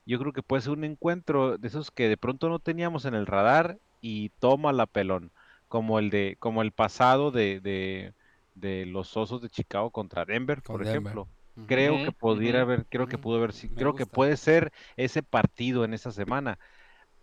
yo 0.06 0.18
creo 0.18 0.32
que 0.32 0.42
puede 0.42 0.62
ser 0.62 0.72
un 0.72 0.84
encuentro 0.84 1.58
de 1.58 1.68
esos 1.68 1.90
que 1.90 2.08
de 2.08 2.16
pronto 2.16 2.48
no 2.48 2.58
teníamos 2.58 3.04
en 3.04 3.14
el 3.14 3.26
radar 3.26 3.78
y 4.00 4.30
toma 4.40 4.72
la 4.72 4.86
pelón, 4.86 5.32
como 5.68 5.98
el 5.98 6.10
de, 6.10 6.36
como 6.38 6.62
el 6.62 6.72
pasado 6.72 7.30
de, 7.30 7.60
de, 7.60 8.14
de 8.54 8.86
los 8.86 9.16
Osos 9.16 9.42
de 9.42 9.50
Chicago 9.50 9.90
contra 9.90 10.24
Denver, 10.24 10.62
Con 10.62 10.76
por 10.76 10.84
Denver. 10.84 11.12
ejemplo. 11.12 11.28
Creo 11.66 12.02
que 12.02 12.12
pudiera 12.12 12.62
haber, 12.62 12.86
creo 12.86 13.06
que 13.06 13.18
pudo 13.18 13.36
haber, 13.38 13.52
Me 13.54 13.76
creo 13.76 13.94
que 13.94 14.06
puede 14.06 14.36
ser 14.36 14.72
ese 14.96 15.22
partido 15.22 15.84
en 15.84 15.94
esa 15.94 16.10
semana. 16.10 16.58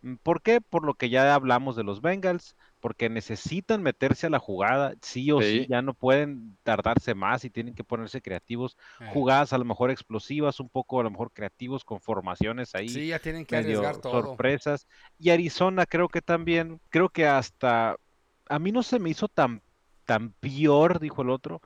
Mm, 0.08 0.16
¿Por 0.24 0.42
qué? 0.42 0.62
Por 0.62 0.86
lo 0.86 0.94
que 0.96 1.10
ya 1.10 1.34
hablamos 1.34 1.76
de 1.76 1.84
los 1.84 2.02
Bengals, 2.02 2.56
porque 2.80 3.10
necesitan 3.10 3.82
meterse 3.82 4.28
a 4.28 4.30
la 4.30 4.40
jugada, 4.40 4.94
sí 5.02 5.32
o 5.32 5.42
sí, 5.42 5.62
Sí. 5.64 5.68
ya 5.70 5.82
no 5.82 5.94
pueden 5.94 6.58
tardarse 6.64 7.16
más 7.16 7.44
y 7.44 7.50
tienen 7.50 7.74
que 7.76 7.84
ponerse 7.84 8.22
creativos, 8.22 8.78
Eh. 9.02 9.10
jugadas 9.14 9.54
a 9.54 9.58
lo 9.58 9.66
mejor 9.66 9.92
explosivas, 9.92 10.60
un 10.60 10.70
poco 10.70 11.00
a 11.00 11.04
lo 11.04 11.12
mejor 11.12 11.32
creativos 11.34 11.84
con 11.84 12.00
formaciones 12.00 12.76
ahí, 12.76 12.90
Sí, 12.90 13.08
ya 13.08 13.20
tienen 13.20 13.46
que 13.46 13.56
medio 13.56 13.80
arriesgar 13.82 14.02
todo. 14.02 14.24
sorpresas. 14.24 14.88
Y 15.20 15.30
Arizona 15.32 15.86
creo 15.86 16.08
que 16.10 16.22
también, 16.22 16.80
creo 16.90 17.10
que 17.10 17.26
hasta 17.28 17.96
a 18.50 18.60
mí 18.60 18.72
no 18.72 18.84
se 18.84 19.00
me 19.00 19.10
hizo 19.10 19.28
tan 19.28 19.62
tan 20.06 20.32
peor, 20.40 21.00
dijo 21.02 21.22
el 21.22 21.30
otro, 21.30 21.62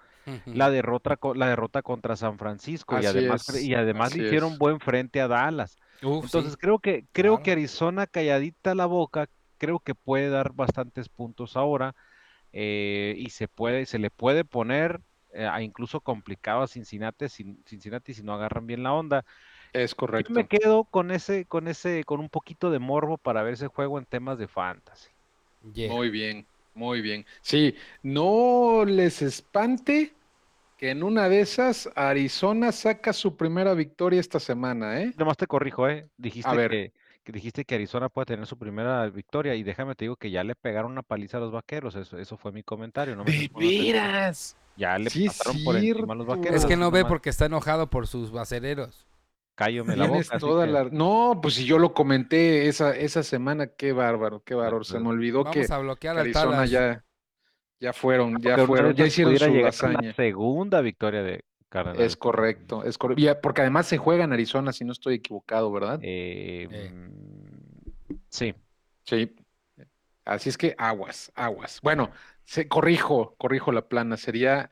la 0.46 0.72
derrota 0.72 1.18
la 1.36 1.48
derrota 1.48 1.84
contra 1.84 2.16
San 2.16 2.40
Francisco 2.40 2.98
y 3.00 3.06
además 3.06 3.48
es, 3.50 3.64
y 3.64 3.76
además 3.76 4.16
le 4.16 4.24
hicieron 4.24 4.54
es. 4.54 4.58
buen 4.58 4.80
frente 4.80 5.22
a 5.22 5.28
Dallas. 5.28 5.78
Uf, 6.04 6.28
Entonces 6.28 6.58
sí. 6.58 6.58
creo 6.58 6.80
que 6.80 7.08
creo 7.12 7.40
que. 7.40 7.52
Arizona 7.52 8.08
calladita 8.08 8.76
la 8.76 8.86
boca, 8.86 9.28
creo 9.58 9.80
que 9.80 9.96
puede 9.96 10.30
dar 10.30 10.54
bastantes 10.54 11.10
puntos 11.10 11.56
ahora 11.58 11.96
eh, 12.54 13.16
y 13.18 13.30
se 13.32 13.48
puede 13.48 13.86
se 13.86 14.00
le 14.00 14.12
puede 14.12 14.46
poner 14.46 15.02
eh, 15.34 15.46
a 15.48 15.62
incluso 15.62 16.02
complicado 16.02 16.62
a 16.64 16.68
Cincinnati, 16.68 17.30
sin- 17.30 17.64
Cincinnati 17.66 18.14
si 18.14 18.24
no 18.24 18.34
agarran 18.34 18.68
bien 18.68 18.84
la 18.84 18.94
onda. 18.94 19.26
Es 19.74 19.96
Yo 20.14 20.24
correcto. 20.24 20.34
me 20.34 20.48
quedo 20.48 20.86
con 20.86 21.12
ese 21.12 21.46
con 21.46 21.68
ese 21.68 22.04
con 22.06 22.20
un 22.20 22.30
poquito 22.30 22.72
de 22.72 22.80
morbo 22.80 23.18
para 23.18 23.44
ver 23.44 23.54
ese 23.54 23.68
juego 23.68 23.98
en 24.00 24.06
temas 24.06 24.38
de 24.38 24.48
fantasy. 24.48 25.10
Yeah. 25.74 25.90
Muy 25.90 26.10
bien, 26.10 26.48
muy 26.74 27.02
bien. 27.02 27.26
Sí, 27.42 27.76
no 28.04 28.84
les 28.86 29.22
espante 29.22 30.14
que 30.82 30.90
en 30.90 31.04
una 31.04 31.30
de 31.30 31.42
esas 31.42 31.88
Arizona 31.96 32.72
saca 32.72 33.14
su 33.14 33.38
primera 33.38 33.76
victoria 33.76 34.20
esta 34.20 34.40
semana, 34.40 35.00
¿eh? 35.00 35.14
Nomás 35.16 35.38
te 35.38 35.46
corrijo, 35.46 35.88
¿eh? 35.88 36.10
Dijiste 36.18 36.56
ver. 36.56 36.72
que, 36.72 36.94
que 37.24 37.32
dijiste 37.32 37.66
que 37.66 37.76
Arizona 37.76 38.10
puede 38.10 38.26
tener 38.26 38.48
su 38.48 38.58
primera 38.58 39.08
victoria 39.12 39.54
y 39.54 39.62
déjame 39.62 39.94
te 39.94 40.06
digo 40.06 40.16
que 40.16 40.32
ya 40.32 40.44
le 40.44 40.56
pegaron 40.56 40.92
una 40.92 41.04
paliza 41.04 41.38
a 41.38 41.40
los 41.40 41.52
vaqueros. 41.52 41.96
Eso, 41.96 42.18
eso 42.18 42.36
fue 42.36 42.52
mi 42.52 42.64
comentario. 42.64 43.16
No 43.16 43.24
¡De 43.26 43.48
veras! 43.56 44.58
Ya 44.76 44.98
le 44.98 45.12
Sí, 45.12 45.28
pasaron 45.28 45.64
por 45.64 45.76
encima 45.76 46.14
a 46.14 46.18
los 46.18 46.26
vaqueros. 46.26 46.56
Es 46.56 46.66
que 46.66 46.78
no 46.78 46.90
ve 46.90 47.06
porque 47.06 47.30
está 47.30 47.46
enojado 47.46 47.88
por 47.88 48.08
sus 48.08 48.32
bacereros. 48.32 49.06
Cállame 49.54 49.96
la 49.96 50.08
boca. 50.08 50.20
así 50.22 50.40
toda 50.40 50.66
que- 50.66 50.72
la... 50.72 50.86
No, 50.86 51.38
pues 51.44 51.54
si 51.54 51.66
yo 51.66 51.78
lo 51.78 51.94
comenté 51.94 52.68
esa, 52.68 52.96
esa 52.96 53.22
semana, 53.22 53.68
qué 53.68 53.92
bárbaro, 53.92 54.42
qué 54.44 54.56
bárbaro. 54.56 54.84
Se 54.84 55.00
me 55.00 55.10
olvidó 55.10 55.44
que, 55.44 55.60
Vamos 55.60 55.70
a 55.72 55.78
bloquear 55.78 56.16
que 56.16 56.22
al 56.22 56.26
Arizona 56.26 56.66
ya, 56.66 57.04
ya 57.82 57.94
fueron, 57.94 58.42
ya 58.42 58.58
Porque 58.58 58.66
fueron, 58.66 58.96
ya 58.96 59.06
hicieron 59.08 59.38
su 59.38 59.66
hazaña. 59.66 60.14
Segunda 60.14 60.82
victoria 60.82 61.24
de 61.24 61.46
Cardenales. 61.70 62.14
Es 62.14 62.18
correcto, 62.18 62.84
es 62.84 62.98
correcto. 62.98 63.22
Ya, 63.24 63.42
Porque 63.42 63.62
además 63.62 63.88
se 63.88 63.98
juega 63.98 64.24
en 64.24 64.34
Arizona, 64.34 64.74
si 64.74 64.86
no 64.86 64.92
estoy 64.94 65.16
equivocado, 65.16 65.72
¿verdad? 65.72 66.00
Eh, 66.04 66.68
Eh. 66.72 66.92
mm, 66.92 68.16
Sí. 68.30 68.56
Sí. 69.06 69.36
Así 70.26 70.50
es 70.50 70.58
que 70.58 70.76
aguas, 70.78 71.32
aguas. 71.36 71.80
Bueno, 71.82 72.12
se, 72.46 72.68
corrijo, 72.68 73.36
corrijo 73.38 73.72
la 73.72 73.88
plana. 73.88 74.18
Sería. 74.18 74.72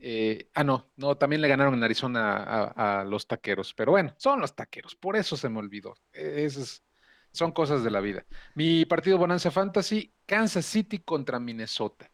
eh, 0.00 0.50
ah, 0.54 0.64
no, 0.64 0.92
no, 0.96 1.16
también 1.16 1.42
le 1.42 1.48
ganaron 1.48 1.74
en 1.74 1.82
Arizona 1.84 2.36
a, 2.36 3.00
a 3.00 3.04
los 3.04 3.26
taqueros. 3.26 3.74
Pero 3.74 3.92
bueno, 3.92 4.14
son 4.18 4.40
los 4.40 4.54
taqueros, 4.54 4.94
por 4.96 5.16
eso 5.16 5.36
se 5.36 5.48
me 5.48 5.58
olvidó. 5.60 5.94
Eh, 6.12 6.44
Esas 6.46 6.84
son 7.32 7.52
cosas 7.52 7.82
de 7.84 7.90
la 7.90 8.00
vida. 8.00 8.26
Mi 8.54 8.84
partido 8.86 9.18
Bonanza 9.18 9.50
Fantasy, 9.50 10.14
Kansas 10.26 10.66
City 10.66 11.00
contra 11.00 11.40
Minnesota. 11.40 12.10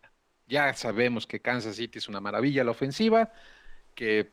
Ya 0.50 0.74
sabemos 0.74 1.26
que 1.26 1.40
Kansas 1.40 1.76
City 1.76 1.98
es 1.98 2.08
una 2.08 2.20
maravilla 2.20 2.64
la 2.64 2.72
ofensiva, 2.72 3.32
que 3.94 4.32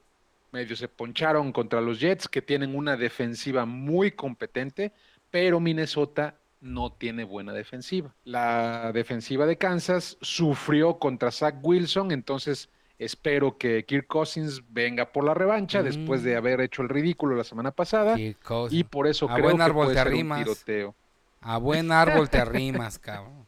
medio 0.52 0.76
se 0.76 0.88
poncharon 0.88 1.52
contra 1.52 1.80
los 1.80 2.00
Jets, 2.00 2.28
que 2.28 2.42
tienen 2.42 2.76
una 2.76 2.98
defensiva 2.98 3.66
muy 3.66 4.12
competente, 4.12 4.92
pero 5.30 5.60
Minnesota 5.60 6.36
no 6.60 6.92
tiene 6.92 7.24
buena 7.24 7.54
defensiva. 7.54 8.14
La 8.26 8.92
defensiva 8.92 9.46
de 9.46 9.58
Kansas 9.58 10.18
sufrió 10.22 10.98
contra 10.98 11.32
Zach 11.32 11.56
Wilson, 11.62 12.12
entonces 12.12 12.70
espero 12.98 13.58
que 13.60 13.86
Kirk 13.86 14.08
Cousins 14.08 14.64
venga 14.70 15.12
por 15.12 15.24
la 15.24 15.36
revancha 15.36 15.84
después 15.84 16.24
de 16.24 16.34
Mm. 16.34 16.38
haber 16.38 16.62
hecho 16.62 16.82
el 16.82 16.90
ridículo 16.90 17.36
la 17.36 17.44
semana 17.44 17.72
pasada 17.72 18.18
y 18.18 18.84
por 18.86 19.06
eso 19.08 19.30
A 19.30 19.36
creo 19.36 19.46
buen 19.46 19.58
que 19.58 19.74
puede 19.74 19.96
te 19.96 20.04
ser 20.04 20.14
un 20.14 20.36
tiroteo. 20.36 20.96
A 21.42 21.58
buen 21.58 21.92
árbol 21.92 22.30
te 22.30 22.38
arrimas, 22.40 22.98
cabrón. 22.98 23.47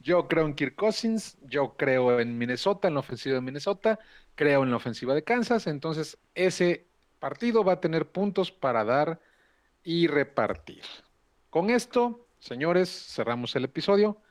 Yo 0.00 0.28
creo 0.28 0.46
en 0.46 0.54
Kirk 0.54 0.76
Cousins, 0.76 1.36
yo 1.42 1.76
creo 1.76 2.20
en 2.20 2.38
Minnesota, 2.38 2.88
en 2.88 2.94
la 2.94 3.00
ofensiva 3.00 3.34
de 3.34 3.40
Minnesota, 3.40 3.98
creo 4.34 4.62
en 4.62 4.70
la 4.70 4.76
ofensiva 4.76 5.14
de 5.14 5.24
Kansas, 5.24 5.66
entonces 5.66 6.18
ese 6.34 6.86
partido 7.18 7.64
va 7.64 7.74
a 7.74 7.80
tener 7.80 8.10
puntos 8.10 8.52
para 8.52 8.84
dar 8.84 9.20
y 9.82 10.06
repartir. 10.06 10.82
Con 11.50 11.70
esto, 11.70 12.28
señores, 12.38 12.88
cerramos 12.90 13.56
el 13.56 13.64
episodio. 13.64 14.22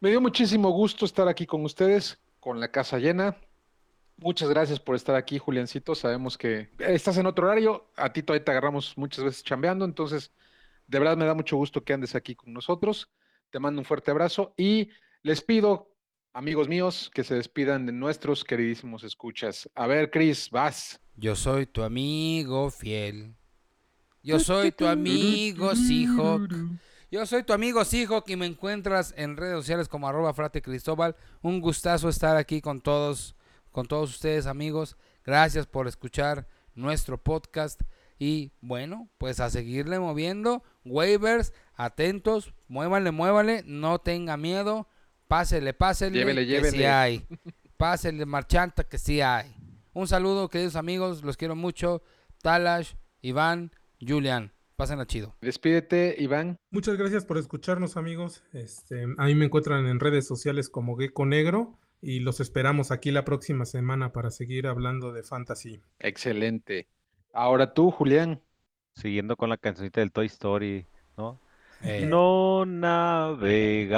Me 0.00 0.10
dio 0.10 0.20
muchísimo 0.20 0.70
gusto 0.70 1.04
estar 1.04 1.28
aquí 1.28 1.46
con 1.46 1.64
ustedes, 1.64 2.18
con 2.40 2.58
la 2.58 2.72
casa 2.72 2.98
llena. 2.98 3.36
Muchas 4.16 4.48
gracias 4.48 4.80
por 4.80 4.96
estar 4.96 5.14
aquí, 5.14 5.38
Juliancito. 5.38 5.94
Sabemos 5.94 6.36
que 6.36 6.70
estás 6.78 7.16
en 7.18 7.26
otro 7.26 7.46
horario, 7.46 7.90
a 7.96 8.12
ti 8.12 8.22
todavía 8.22 8.44
te 8.44 8.50
agarramos 8.50 8.96
muchas 8.98 9.24
veces 9.24 9.44
chambeando, 9.44 9.84
entonces 9.84 10.32
de 10.86 10.98
verdad 10.98 11.16
me 11.16 11.26
da 11.26 11.34
mucho 11.34 11.56
gusto 11.56 11.84
que 11.84 11.92
andes 11.92 12.14
aquí 12.14 12.34
con 12.34 12.52
nosotros. 12.52 13.08
Te 13.50 13.58
mando 13.58 13.80
un 13.80 13.84
fuerte 13.84 14.10
abrazo 14.10 14.54
y 14.56 14.90
les 15.22 15.42
pido, 15.42 15.90
amigos 16.32 16.68
míos, 16.68 17.10
que 17.12 17.24
se 17.24 17.34
despidan 17.34 17.84
de 17.84 17.92
nuestros 17.92 18.44
queridísimos 18.44 19.02
escuchas. 19.02 19.68
A 19.74 19.86
ver, 19.86 20.10
Cris, 20.10 20.48
vas. 20.50 21.00
Yo 21.16 21.34
soy 21.34 21.66
tu 21.66 21.82
amigo 21.82 22.70
fiel. 22.70 23.34
Yo 24.22 24.38
soy 24.38 24.70
tu 24.70 24.86
amigo 24.86 25.74
Seahawk. 25.74 26.52
Yo 27.10 27.26
soy 27.26 27.42
tu 27.42 27.52
amigo 27.52 27.84
Seahawk 27.84 28.28
y 28.28 28.36
me 28.36 28.46
encuentras 28.46 29.12
en 29.16 29.36
redes 29.36 29.56
sociales 29.56 29.88
como 29.88 30.06
arroba 30.06 30.32
frate 30.32 30.62
Cristóbal. 30.62 31.16
Un 31.42 31.60
gustazo 31.60 32.08
estar 32.08 32.36
aquí 32.36 32.60
con 32.60 32.80
todos, 32.80 33.34
con 33.72 33.86
todos 33.86 34.10
ustedes 34.10 34.46
amigos. 34.46 34.96
Gracias 35.24 35.66
por 35.66 35.88
escuchar 35.88 36.46
nuestro 36.74 37.20
podcast. 37.20 37.82
Y 38.18 38.52
bueno, 38.60 39.08
pues 39.18 39.40
a 39.40 39.48
seguirle 39.48 39.98
moviendo. 39.98 40.62
Waivers, 40.84 41.52
atentos, 41.84 42.54
muévanle, 42.68 43.10
muévanle, 43.10 43.62
no 43.66 43.98
tenga 43.98 44.36
miedo. 44.36 44.88
Pásele, 45.28 45.72
pásele, 45.74 46.18
Llévele, 46.18 46.46
que 46.46 46.64
sí 46.64 46.76
llévele. 46.76 46.88
hay. 46.88 47.26
Pásele, 47.76 48.26
marchanta, 48.26 48.84
que 48.84 48.98
sí 48.98 49.20
hay. 49.20 49.54
Un 49.92 50.06
saludo, 50.06 50.48
queridos 50.50 50.76
amigos, 50.76 51.22
los 51.22 51.36
quiero 51.36 51.56
mucho. 51.56 52.02
Talash, 52.42 52.94
Iván, 53.22 53.72
Julian. 54.00 54.52
Pásenla 54.76 55.06
chido. 55.06 55.36
Despídete, 55.40 56.16
Iván. 56.18 56.56
Muchas 56.70 56.96
gracias 56.96 57.24
por 57.24 57.36
escucharnos, 57.38 57.96
amigos. 57.96 58.42
Este, 58.52 59.04
a 59.18 59.24
mí 59.26 59.34
me 59.34 59.44
encuentran 59.44 59.86
en 59.86 60.00
redes 60.00 60.26
sociales 60.26 60.70
como 60.70 60.96
Gecko 60.96 61.26
Negro 61.26 61.78
y 62.00 62.20
los 62.20 62.40
esperamos 62.40 62.90
aquí 62.90 63.10
la 63.10 63.24
próxima 63.26 63.66
semana 63.66 64.12
para 64.12 64.30
seguir 64.30 64.66
hablando 64.66 65.12
de 65.12 65.22
fantasy. 65.22 65.82
Excelente. 65.98 66.88
Ahora 67.32 67.74
tú, 67.74 67.90
Julián. 67.90 68.42
Siguiendo 68.94 69.36
con 69.36 69.50
la 69.50 69.56
cancionita 69.58 70.00
del 70.00 70.12
Toy 70.12 70.26
Story, 70.26 70.86
¿no? 71.16 71.40
Eh, 71.82 72.04
No 72.04 72.64
navegaré 72.66 73.88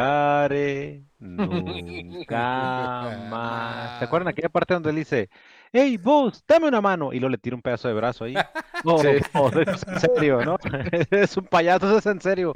nunca 1.18 3.10
más. 3.12 3.94
¿Te 3.96 4.04
acuerdan 4.04 4.28
aquella 4.28 4.48
parte 4.48 4.74
donde 4.74 4.90
él 4.90 4.96
dice, 4.96 5.30
hey, 5.72 5.96
vos, 5.96 6.44
dame 6.46 6.68
una 6.68 6.80
mano? 6.80 7.12
Y 7.12 7.18
luego 7.20 7.30
le 7.30 7.38
tira 7.38 7.56
un 7.56 7.62
pedazo 7.62 7.88
de 7.88 7.94
brazo 7.94 8.24
ahí. 8.24 8.34
No, 8.84 8.98
Sí. 8.98 9.06
no, 9.32 9.48
eso 9.48 9.60
es 9.70 9.86
en 9.86 10.00
serio, 10.00 10.44
¿no? 10.44 10.56
es 11.12 11.36
un 11.36 11.44
payaso, 11.44 11.86
eso 11.86 11.98
es 11.98 12.06
en 12.06 12.20
serio. 12.20 12.52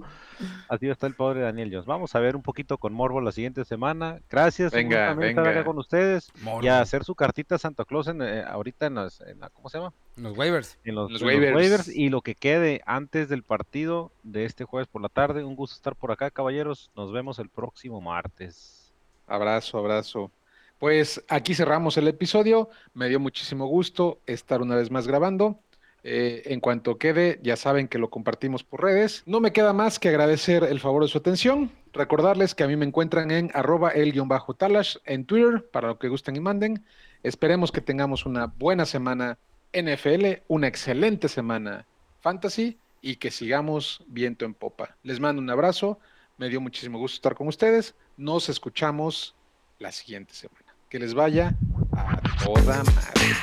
Así 0.69 0.89
está 0.89 1.07
el 1.07 1.14
pobre 1.14 1.41
Daniel 1.41 1.69
Jones. 1.71 1.87
Vamos 1.87 2.17
a 2.17 2.19
ver 2.19 2.35
un 2.35 2.43
poquito 2.43 2.79
con 2.79 2.93
Morbo 2.93 3.21
la 3.21 3.31
siguiente 3.31 3.64
semana. 3.64 4.19
Gracias. 4.29 4.73
un 4.73 4.77
Venga, 4.79 4.97
gusto 4.97 5.11
también 5.12 5.31
estar 5.31 5.45
venga. 5.45 5.61
acá 5.61 5.64
con 5.67 5.79
ustedes 5.79 6.33
morbo. 6.43 6.64
y 6.64 6.69
a 6.69 6.81
hacer 6.81 7.05
su 7.05 7.14
cartita 7.14 7.55
a 7.55 7.59
Santa 7.59 7.85
Claus 7.85 8.09
en, 8.09 8.23
eh, 8.23 8.43
ahorita 8.43 8.87
en, 8.87 8.97
las- 8.97 9.21
en 9.21 9.39
la, 9.39 9.51
¿cómo 9.51 9.69
se 9.69 9.79
llama? 9.79 9.93
Los 10.17 10.37
waivers. 10.37 10.79
en 10.85 10.97
los, 10.97 11.12
Los 11.12 11.23
en 11.23 11.29
los 11.43 11.55
waivers 11.55 11.89
y 11.89 12.09
lo 12.09 12.23
que 12.23 12.35
quede 12.35 12.81
antes 12.87 13.29
del 13.29 13.45
partido 13.45 14.11
de 14.25 14.47
este 14.47 14.64
jueves 14.64 14.89
por 14.89 15.03
la 15.03 15.09
tarde. 15.09 15.45
Un 15.45 15.55
gusto 15.55 15.77
estar 15.77 15.95
por 15.95 16.11
acá, 16.11 16.33
caballeros. 16.33 16.91
Nos 16.97 17.12
vemos 17.12 17.39
el 17.39 17.51
próximo 17.51 18.01
martes. 18.01 18.93
Abrazo, 19.29 19.79
abrazo. 19.79 20.33
Pues 20.79 21.24
aquí 21.29 21.55
cerramos 21.55 21.97
el 21.97 22.09
episodio. 22.09 22.68
Me 22.93 23.09
dio 23.09 23.18
muchísimo 23.18 23.66
gusto 23.66 24.20
estar 24.27 24.61
una 24.61 24.77
vez 24.77 24.91
más 24.91 25.07
grabando. 25.07 25.61
Eh, 26.09 26.53
en 26.53 26.61
cuanto 26.61 26.99
quede, 26.99 27.41
ya 27.43 27.57
saben 27.57 27.89
que 27.89 27.99
lo 27.99 28.11
compartimos 28.11 28.62
por 28.62 28.83
redes. 28.83 29.24
No 29.27 29.41
me 29.41 29.53
queda 29.53 29.72
más 29.72 29.99
que 29.99 30.09
agradecer 30.09 30.62
el 30.62 30.79
favor 30.79 31.03
de 31.03 31.09
su 31.09 31.18
atención. 31.18 31.72
Recordarles 31.93 32.55
que 32.55 32.62
a 32.62 32.68
mí 32.68 32.77
me 32.77 32.87
encuentran 32.87 33.31
en 33.33 33.51
arroba 33.55 33.91
el-talash 33.91 34.99
en 35.05 35.24
Twitter 35.24 35.68
para 35.72 35.89
lo 35.89 35.99
que 35.99 36.09
gusten 36.09 36.37
y 36.37 36.41
manden. 36.41 36.85
Esperemos 37.24 37.72
que 37.72 37.81
tengamos 37.81 38.24
una 38.24 38.47
buena 38.47 38.87
semana 38.87 39.39
NFL, 39.72 40.43
una 40.47 40.68
excelente 40.68 41.29
semana 41.29 41.87
fantasy 42.20 42.79
y 43.01 43.16
que 43.16 43.31
sigamos 43.31 44.05
viento 44.07 44.45
en 44.45 44.55
popa. 44.55 44.97
Les 45.03 45.18
mando 45.18 45.43
un 45.43 45.51
abrazo. 45.51 45.99
Me 46.39 46.49
dio 46.49 46.61
muchísimo 46.61 46.99
gusto 46.99 47.16
estar 47.16 47.35
con 47.35 47.49
ustedes. 47.49 47.95
Nos 48.16 48.49
escuchamos 48.49 49.35
la 49.79 49.91
siguiente 49.91 50.35
semana. 50.35 50.66
Que 50.89 50.99
les 50.99 51.14
vaya 51.14 51.55
a 51.97 52.20
toda 52.45 52.82
madre. 52.84 53.34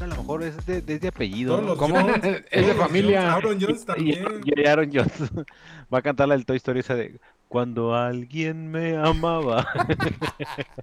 A 0.00 0.06
lo 0.06 0.16
mejor 0.16 0.42
es 0.42 0.66
de, 0.66 0.82
de- 0.82 0.98
de 0.98 1.08
apellido. 1.08 1.60
¿no? 1.60 1.76
¿Cómo? 1.76 1.98
Jones, 2.00 2.44
Es 2.50 2.66
de 2.66 2.74
familia. 2.74 3.32
Jones, 3.32 3.34
Aaron 3.44 3.60
Jones 3.60 3.84
también. 3.86 4.24
y 4.44 4.66
Aaron 4.66 4.90
Jones 4.92 5.12
va 5.92 5.98
a 5.98 6.02
cantar 6.02 6.28
la 6.28 6.36
del 6.36 6.44
Toy 6.46 6.56
Story 6.58 6.80
esa 6.80 6.94
de 6.94 7.18
Cuando 7.48 7.94
alguien 7.94 8.70
me 8.70 8.96
amaba. 8.96 9.66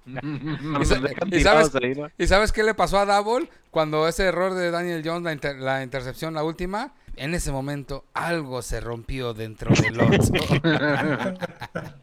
Y 0.06 0.84
sa- 0.84 0.96
sabes- 0.96 1.14
tirados 1.30 1.74
ahí, 1.76 1.94
¿no? 1.94 2.08
¿Y 2.18 2.26
sabes 2.26 2.52
qué 2.52 2.62
le 2.64 2.74
pasó 2.74 2.98
a 2.98 3.06
Double 3.06 3.48
cuando 3.70 4.08
ese 4.08 4.24
error 4.24 4.54
de 4.54 4.70
Daniel 4.70 5.02
Jones, 5.04 5.22
la, 5.22 5.32
inter- 5.32 5.56
la 5.56 5.82
intercepción, 5.82 6.34
la 6.34 6.42
última? 6.42 6.92
En 7.16 7.34
ese 7.34 7.52
momento 7.52 8.04
algo 8.14 8.62
se 8.62 8.80
rompió 8.80 9.34
dentro 9.34 9.74
del 9.74 10.00
oso. 10.00 10.32